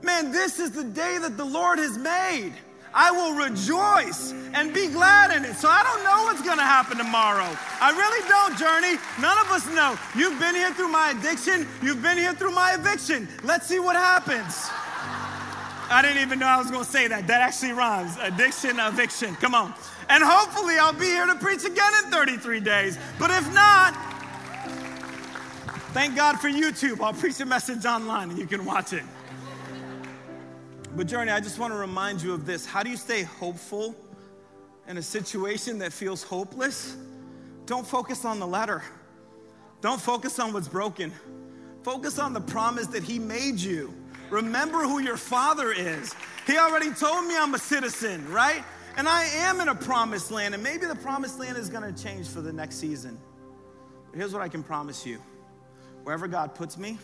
Man, 0.03 0.31
this 0.31 0.59
is 0.59 0.71
the 0.71 0.83
day 0.83 1.17
that 1.17 1.35
the 1.35 1.45
Lord 1.45 1.79
has 1.79 1.97
made. 1.97 2.53
I 2.93 3.11
will 3.11 3.33
rejoice 3.33 4.31
and 4.53 4.73
be 4.73 4.87
glad 4.87 5.35
in 5.35 5.45
it. 5.45 5.55
So 5.55 5.67
I 5.69 5.83
don't 5.83 6.03
know 6.03 6.23
what's 6.23 6.41
gonna 6.41 6.63
happen 6.63 6.97
tomorrow. 6.97 7.49
I 7.81 7.91
really 7.91 8.27
don't, 8.27 8.57
Journey. 8.57 8.99
None 9.19 9.37
of 9.39 9.51
us 9.51 9.67
know. 9.73 9.97
You've 10.15 10.39
been 10.39 10.55
here 10.55 10.73
through 10.73 10.89
my 10.89 11.11
addiction, 11.11 11.67
you've 11.81 12.01
been 12.01 12.17
here 12.17 12.33
through 12.33 12.51
my 12.51 12.73
eviction. 12.73 13.27
Let's 13.43 13.67
see 13.67 13.79
what 13.79 13.95
happens. 13.95 14.69
I 15.91 16.01
didn't 16.03 16.21
even 16.21 16.37
know 16.37 16.45
I 16.45 16.57
was 16.57 16.69
gonna 16.69 16.83
say 16.83 17.07
that. 17.07 17.25
That 17.27 17.41
actually 17.41 17.73
rhymes 17.73 18.15
addiction, 18.21 18.79
eviction. 18.79 19.35
Come 19.35 19.55
on. 19.55 19.73
And 20.07 20.23
hopefully 20.23 20.77
I'll 20.77 20.93
be 20.93 21.05
here 21.05 21.25
to 21.25 21.35
preach 21.35 21.65
again 21.65 21.91
in 22.03 22.11
33 22.11 22.59
days. 22.59 22.97
But 23.19 23.31
if 23.31 23.51
not, 23.53 23.95
thank 25.93 26.15
God 26.15 26.39
for 26.39 26.49
YouTube. 26.49 27.01
I'll 27.01 27.13
preach 27.13 27.39
a 27.39 27.45
message 27.45 27.85
online 27.85 28.29
and 28.29 28.39
you 28.39 28.47
can 28.47 28.65
watch 28.65 28.93
it. 28.93 29.03
But, 30.95 31.07
Journey, 31.07 31.31
I 31.31 31.39
just 31.39 31.59
want 31.59 31.73
to 31.73 31.77
remind 31.77 32.21
you 32.21 32.33
of 32.33 32.45
this. 32.45 32.65
How 32.65 32.83
do 32.83 32.89
you 32.89 32.97
stay 32.97 33.23
hopeful 33.23 33.95
in 34.87 34.97
a 34.97 35.01
situation 35.01 35.79
that 35.79 35.93
feels 35.93 36.23
hopeless? 36.23 36.97
Don't 37.65 37.85
focus 37.85 38.25
on 38.25 38.39
the 38.39 38.47
letter, 38.47 38.83
don't 39.81 40.01
focus 40.01 40.39
on 40.39 40.53
what's 40.53 40.67
broken. 40.67 41.13
Focus 41.83 42.19
on 42.19 42.33
the 42.33 42.41
promise 42.41 42.87
that 42.87 43.03
He 43.03 43.19
made 43.19 43.59
you. 43.59 43.93
Remember 44.29 44.79
who 44.79 44.99
your 44.99 45.17
Father 45.17 45.71
is. 45.71 46.13
He 46.45 46.57
already 46.57 46.91
told 46.91 47.25
me 47.25 47.35
I'm 47.37 47.53
a 47.53 47.59
citizen, 47.59 48.29
right? 48.29 48.63
And 48.97 49.07
I 49.07 49.23
am 49.23 49.61
in 49.61 49.69
a 49.69 49.75
promised 49.75 50.29
land, 50.29 50.53
and 50.53 50.61
maybe 50.61 50.85
the 50.85 50.95
promised 50.95 51.39
land 51.39 51.57
is 51.57 51.69
gonna 51.69 51.93
change 51.93 52.27
for 52.27 52.41
the 52.41 52.51
next 52.51 52.75
season. 52.75 53.17
But 54.11 54.17
here's 54.17 54.33
what 54.33 54.41
I 54.41 54.49
can 54.49 54.61
promise 54.61 55.05
you 55.05 55.19
wherever 56.09 56.27
God 56.27 56.55
puts 56.55 56.75
me, 56.75 56.97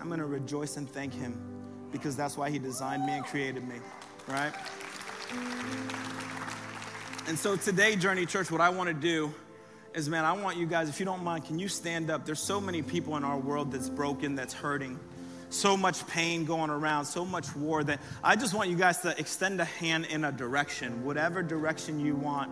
I'm 0.00 0.08
gonna 0.08 0.24
rejoice 0.24 0.76
and 0.76 0.88
thank 0.88 1.12
Him 1.12 1.36
because 1.90 2.14
that's 2.14 2.36
why 2.36 2.48
He 2.48 2.60
designed 2.60 3.04
me 3.04 3.14
and 3.14 3.24
created 3.24 3.66
me, 3.66 3.74
right? 4.28 4.52
And 7.26 7.36
so 7.36 7.56
today, 7.56 7.96
Journey 7.96 8.24
Church, 8.24 8.52
what 8.52 8.60
I 8.60 8.68
wanna 8.68 8.94
do 8.94 9.34
is, 9.94 10.08
man, 10.08 10.24
I 10.24 10.30
want 10.30 10.58
you 10.58 10.64
guys, 10.64 10.88
if 10.88 11.00
you 11.00 11.06
don't 11.06 11.24
mind, 11.24 11.44
can 11.44 11.58
you 11.58 11.66
stand 11.66 12.08
up? 12.08 12.24
There's 12.24 12.38
so 12.38 12.60
many 12.60 12.82
people 12.82 13.16
in 13.16 13.24
our 13.24 13.36
world 13.36 13.72
that's 13.72 13.90
broken, 13.90 14.36
that's 14.36 14.54
hurting 14.54 15.00
so 15.54 15.76
much 15.76 16.06
pain 16.06 16.44
going 16.44 16.70
around, 16.70 17.04
so 17.04 17.24
much 17.24 17.54
war 17.56 17.84
that 17.84 18.00
I 18.22 18.36
just 18.36 18.54
want 18.54 18.70
you 18.70 18.76
guys 18.76 18.98
to 19.02 19.18
extend 19.18 19.60
a 19.60 19.64
hand 19.64 20.06
in 20.06 20.24
a 20.24 20.32
direction, 20.32 21.04
whatever 21.04 21.42
direction 21.42 22.00
you 22.00 22.16
want. 22.16 22.50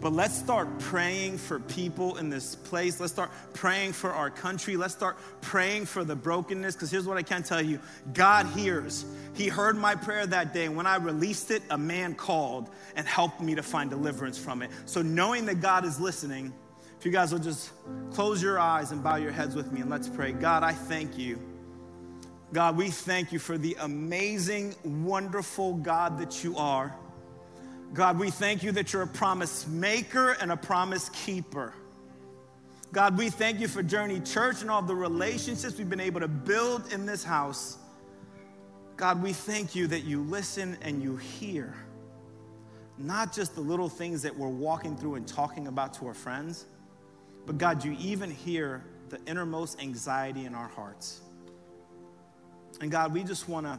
But 0.00 0.12
let's 0.12 0.36
start 0.36 0.78
praying 0.78 1.38
for 1.38 1.60
people 1.60 2.16
in 2.18 2.28
this 2.28 2.54
place. 2.54 3.00
Let's 3.00 3.12
start 3.12 3.30
praying 3.54 3.92
for 3.92 4.10
our 4.10 4.30
country. 4.30 4.76
Let's 4.76 4.94
start 4.94 5.16
praying 5.40 5.86
for 5.86 6.04
the 6.04 6.14
brokenness. 6.14 6.74
Because 6.74 6.90
here's 6.90 7.06
what 7.06 7.16
I 7.16 7.22
can 7.22 7.42
tell 7.42 7.62
you 7.62 7.80
God 8.12 8.46
hears. 8.46 9.06
He 9.34 9.48
heard 9.48 9.76
my 9.76 9.94
prayer 9.94 10.26
that 10.26 10.52
day. 10.52 10.68
When 10.68 10.86
I 10.86 10.96
released 10.96 11.50
it, 11.50 11.62
a 11.70 11.78
man 11.78 12.14
called 12.14 12.68
and 12.96 13.06
helped 13.06 13.40
me 13.40 13.54
to 13.54 13.62
find 13.62 13.88
deliverance 13.88 14.36
from 14.36 14.62
it. 14.62 14.70
So 14.84 15.00
knowing 15.00 15.46
that 15.46 15.60
God 15.60 15.86
is 15.86 15.98
listening, 15.98 16.52
if 16.98 17.06
you 17.06 17.12
guys 17.12 17.32
will 17.32 17.40
just 17.40 17.70
close 18.12 18.42
your 18.42 18.60
eyes 18.60 18.92
and 18.92 19.02
bow 19.02 19.16
your 19.16 19.32
heads 19.32 19.54
with 19.56 19.72
me 19.72 19.80
and 19.80 19.90
let's 19.90 20.08
pray. 20.08 20.32
God, 20.32 20.62
I 20.62 20.72
thank 20.72 21.18
you 21.18 21.40
God, 22.52 22.76
we 22.76 22.90
thank 22.90 23.32
you 23.32 23.38
for 23.38 23.56
the 23.56 23.76
amazing, 23.80 24.74
wonderful 24.84 25.74
God 25.74 26.18
that 26.18 26.44
you 26.44 26.56
are. 26.58 26.94
God, 27.94 28.18
we 28.18 28.30
thank 28.30 28.62
you 28.62 28.72
that 28.72 28.92
you're 28.92 29.02
a 29.02 29.06
promise 29.06 29.66
maker 29.66 30.32
and 30.32 30.52
a 30.52 30.56
promise 30.56 31.08
keeper. 31.10 31.72
God, 32.92 33.16
we 33.16 33.30
thank 33.30 33.58
you 33.58 33.68
for 33.68 33.82
Journey 33.82 34.20
Church 34.20 34.60
and 34.60 34.70
all 34.70 34.82
the 34.82 34.94
relationships 34.94 35.78
we've 35.78 35.88
been 35.88 35.98
able 35.98 36.20
to 36.20 36.28
build 36.28 36.92
in 36.92 37.06
this 37.06 37.24
house. 37.24 37.78
God, 38.98 39.22
we 39.22 39.32
thank 39.32 39.74
you 39.74 39.86
that 39.86 40.04
you 40.04 40.22
listen 40.22 40.76
and 40.82 41.02
you 41.02 41.16
hear. 41.16 41.74
Not 42.98 43.32
just 43.32 43.54
the 43.54 43.62
little 43.62 43.88
things 43.88 44.20
that 44.22 44.36
we're 44.36 44.48
walking 44.48 44.94
through 44.94 45.14
and 45.14 45.26
talking 45.26 45.68
about 45.68 45.94
to 45.94 46.06
our 46.06 46.14
friends, 46.14 46.66
but 47.46 47.56
God, 47.56 47.82
you 47.82 47.96
even 47.98 48.30
hear 48.30 48.84
the 49.08 49.18
innermost 49.26 49.80
anxiety 49.80 50.44
in 50.44 50.54
our 50.54 50.68
hearts. 50.68 51.22
And 52.82 52.90
God, 52.90 53.14
we 53.14 53.22
just 53.22 53.48
want 53.48 53.64
to 53.64 53.78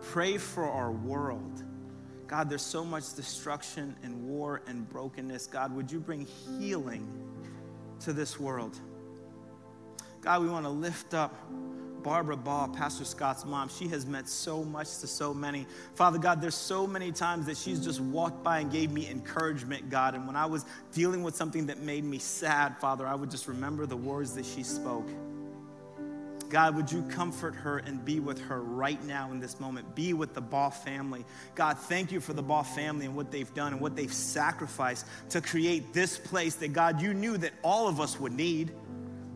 pray 0.00 0.38
for 0.38 0.64
our 0.64 0.90
world. 0.90 1.62
God, 2.26 2.48
there's 2.48 2.62
so 2.62 2.86
much 2.86 3.14
destruction 3.14 3.94
and 4.02 4.26
war 4.26 4.62
and 4.66 4.88
brokenness. 4.88 5.46
God, 5.46 5.76
would 5.76 5.92
you 5.92 6.00
bring 6.00 6.26
healing 6.58 7.06
to 8.00 8.14
this 8.14 8.40
world? 8.40 8.80
God, 10.22 10.40
we 10.40 10.48
want 10.48 10.64
to 10.64 10.70
lift 10.70 11.12
up 11.12 11.36
Barbara 12.02 12.38
Ball, 12.38 12.68
Pastor 12.68 13.04
Scott's 13.04 13.44
mom. 13.44 13.68
She 13.68 13.88
has 13.88 14.06
meant 14.06 14.26
so 14.26 14.64
much 14.64 14.98
to 15.00 15.06
so 15.06 15.34
many. 15.34 15.66
Father 15.94 16.18
God, 16.18 16.40
there's 16.40 16.54
so 16.54 16.86
many 16.86 17.12
times 17.12 17.44
that 17.44 17.58
she's 17.58 17.84
just 17.84 18.00
walked 18.00 18.42
by 18.42 18.60
and 18.60 18.72
gave 18.72 18.90
me 18.90 19.06
encouragement, 19.06 19.90
God. 19.90 20.14
And 20.14 20.26
when 20.26 20.34
I 20.34 20.46
was 20.46 20.64
dealing 20.92 21.22
with 21.22 21.36
something 21.36 21.66
that 21.66 21.78
made 21.80 22.04
me 22.04 22.18
sad, 22.18 22.78
Father, 22.78 23.06
I 23.06 23.14
would 23.14 23.30
just 23.30 23.48
remember 23.48 23.84
the 23.84 23.98
words 23.98 24.34
that 24.36 24.46
she 24.46 24.62
spoke. 24.62 25.10
God, 26.52 26.76
would 26.76 26.92
you 26.92 27.00
comfort 27.04 27.54
her 27.54 27.78
and 27.78 28.04
be 28.04 28.20
with 28.20 28.38
her 28.42 28.60
right 28.60 29.02
now 29.04 29.32
in 29.32 29.40
this 29.40 29.58
moment? 29.58 29.94
Be 29.94 30.12
with 30.12 30.34
the 30.34 30.42
Ball 30.42 30.70
family. 30.70 31.24
God, 31.54 31.78
thank 31.78 32.12
you 32.12 32.20
for 32.20 32.34
the 32.34 32.42
Ball 32.42 32.62
family 32.62 33.06
and 33.06 33.16
what 33.16 33.30
they've 33.30 33.52
done 33.54 33.72
and 33.72 33.80
what 33.80 33.96
they've 33.96 34.12
sacrificed 34.12 35.06
to 35.30 35.40
create 35.40 35.94
this 35.94 36.18
place 36.18 36.56
that, 36.56 36.74
God, 36.74 37.00
you 37.00 37.14
knew 37.14 37.38
that 37.38 37.54
all 37.62 37.88
of 37.88 38.02
us 38.02 38.20
would 38.20 38.34
need. 38.34 38.70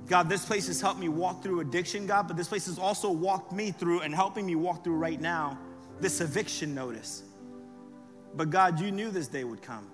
God, 0.06 0.28
this 0.28 0.44
place 0.44 0.66
has 0.66 0.78
helped 0.78 1.00
me 1.00 1.08
walk 1.08 1.42
through 1.42 1.60
addiction, 1.60 2.06
God, 2.06 2.28
but 2.28 2.36
this 2.36 2.48
place 2.48 2.66
has 2.66 2.78
also 2.78 3.10
walked 3.10 3.50
me 3.50 3.70
through 3.70 4.00
and 4.00 4.14
helping 4.14 4.44
me 4.44 4.54
walk 4.54 4.84
through 4.84 4.96
right 4.96 5.18
now 5.18 5.58
this 6.00 6.20
eviction 6.20 6.74
notice. 6.74 7.22
But 8.34 8.50
God, 8.50 8.78
you 8.78 8.90
knew 8.90 9.10
this 9.10 9.28
day 9.28 9.44
would 9.44 9.62
come. 9.62 9.90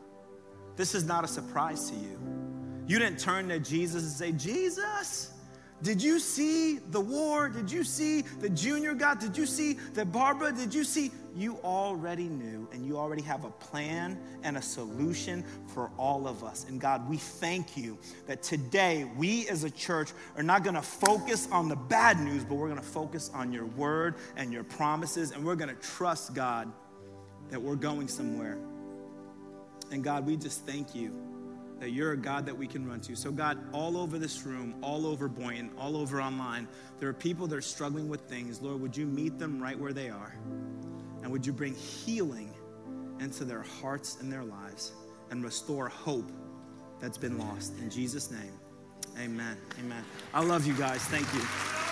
This 0.75 0.93
is 0.93 1.05
not 1.05 1.23
a 1.23 1.29
surprise 1.29 1.89
to 1.91 1.95
you. 1.95 2.19
You 2.89 2.99
didn't 2.99 3.21
turn 3.21 3.49
to 3.51 3.61
Jesus 3.61 4.03
and 4.03 4.13
say, 4.13 4.33
Jesus, 4.33 5.33
did 5.83 6.01
you 6.01 6.21
see 6.21 6.79
the 6.79 7.01
war? 7.01 7.49
Did 7.49 7.71
you 7.71 7.83
see 7.83 8.23
the 8.23 8.49
junior 8.49 8.95
got? 8.95 9.19
Did 9.19 9.37
you 9.37 9.47
see 9.47 9.75
the 9.95 10.05
Barbara? 10.05 10.53
Did 10.53 10.73
you 10.73 10.85
see? 10.85 11.11
You 11.35 11.57
already 11.65 12.29
knew, 12.29 12.69
and 12.73 12.87
you 12.87 12.99
already 12.99 13.23
have 13.23 13.45
a 13.45 13.51
plan 13.51 14.19
and 14.43 14.59
a 14.59 14.63
solution 14.63 15.45
for 15.67 15.91
all 15.97 16.29
of 16.29 16.45
us. 16.45 16.67
And 16.69 16.81
God, 16.81 17.09
we 17.09 17.17
thank 17.17 17.77
you 17.77 17.99
that 18.27 18.43
today 18.43 19.11
we 19.17 19.49
as 19.49 19.65
a 19.65 19.71
church 19.71 20.11
are 20.37 20.43
not 20.43 20.63
to 20.75 20.83
focus 20.83 21.49
on 21.51 21.69
the 21.69 21.77
bad 21.77 22.21
news, 22.21 22.45
but 22.45 22.57
we're 22.57 22.69
to 22.81 22.87
focus 22.87 23.31
on 23.33 23.51
your 23.51 23.65
word 23.65 24.17
and 24.37 24.53
your 24.53 24.65
promises, 24.65 25.33
and 25.33 25.45
we're 25.45 25.57
to 25.75 25.81
trust, 25.81 26.35
God, 26.35 26.71
that 27.49 27.61
we're 27.61 27.77
going 27.77 28.09
somewhere. 28.09 28.59
And 29.91 30.05
God, 30.05 30.27
we 30.27 30.37
just 30.37 30.67
thank 30.67 30.95
you 30.95 31.32
that 31.83 31.91
you're 31.91 32.13
a 32.13 32.17
God 32.17 32.47
that 32.47 32.57
we 32.57 32.69
can 32.69 32.89
run 32.89 33.01
to. 33.01 33.17
So, 33.17 33.33
God, 33.33 33.59
all 33.73 33.97
over 33.97 34.17
this 34.17 34.47
room, 34.47 34.77
all 34.83 35.05
over 35.05 35.27
Boynton, 35.27 35.73
all 35.77 35.97
over 35.97 36.23
online, 36.23 36.69
there 37.01 37.09
are 37.09 37.13
people 37.13 37.49
that 37.49 37.57
are 37.57 37.61
struggling 37.61 38.09
with 38.09 38.21
things. 38.21 38.63
Lord, 38.63 38.81
would 38.81 38.97
you 38.97 39.05
meet 39.05 39.37
them 39.37 39.61
right 39.61 39.77
where 39.77 39.93
they 39.93 40.09
are? 40.09 40.33
And 41.23 41.33
would 41.33 41.45
you 41.45 41.53
bring 41.53 41.75
healing 41.75 42.55
into 43.19 43.45
their 43.45 43.63
hearts 43.63 44.21
and 44.21 44.33
their 44.33 44.45
lives 44.45 44.93
and 45.33 45.43
restore 45.43 45.89
hope 45.89 46.31
that's 47.01 47.19
been 47.19 47.37
lost? 47.37 47.77
In 47.81 47.91
Jesus' 47.91 48.31
name, 48.31 48.53
amen. 49.19 49.57
Amen. 49.81 50.05
I 50.33 50.45
love 50.45 50.65
you 50.65 50.75
guys. 50.75 51.03
Thank 51.03 51.35
you. 51.35 51.92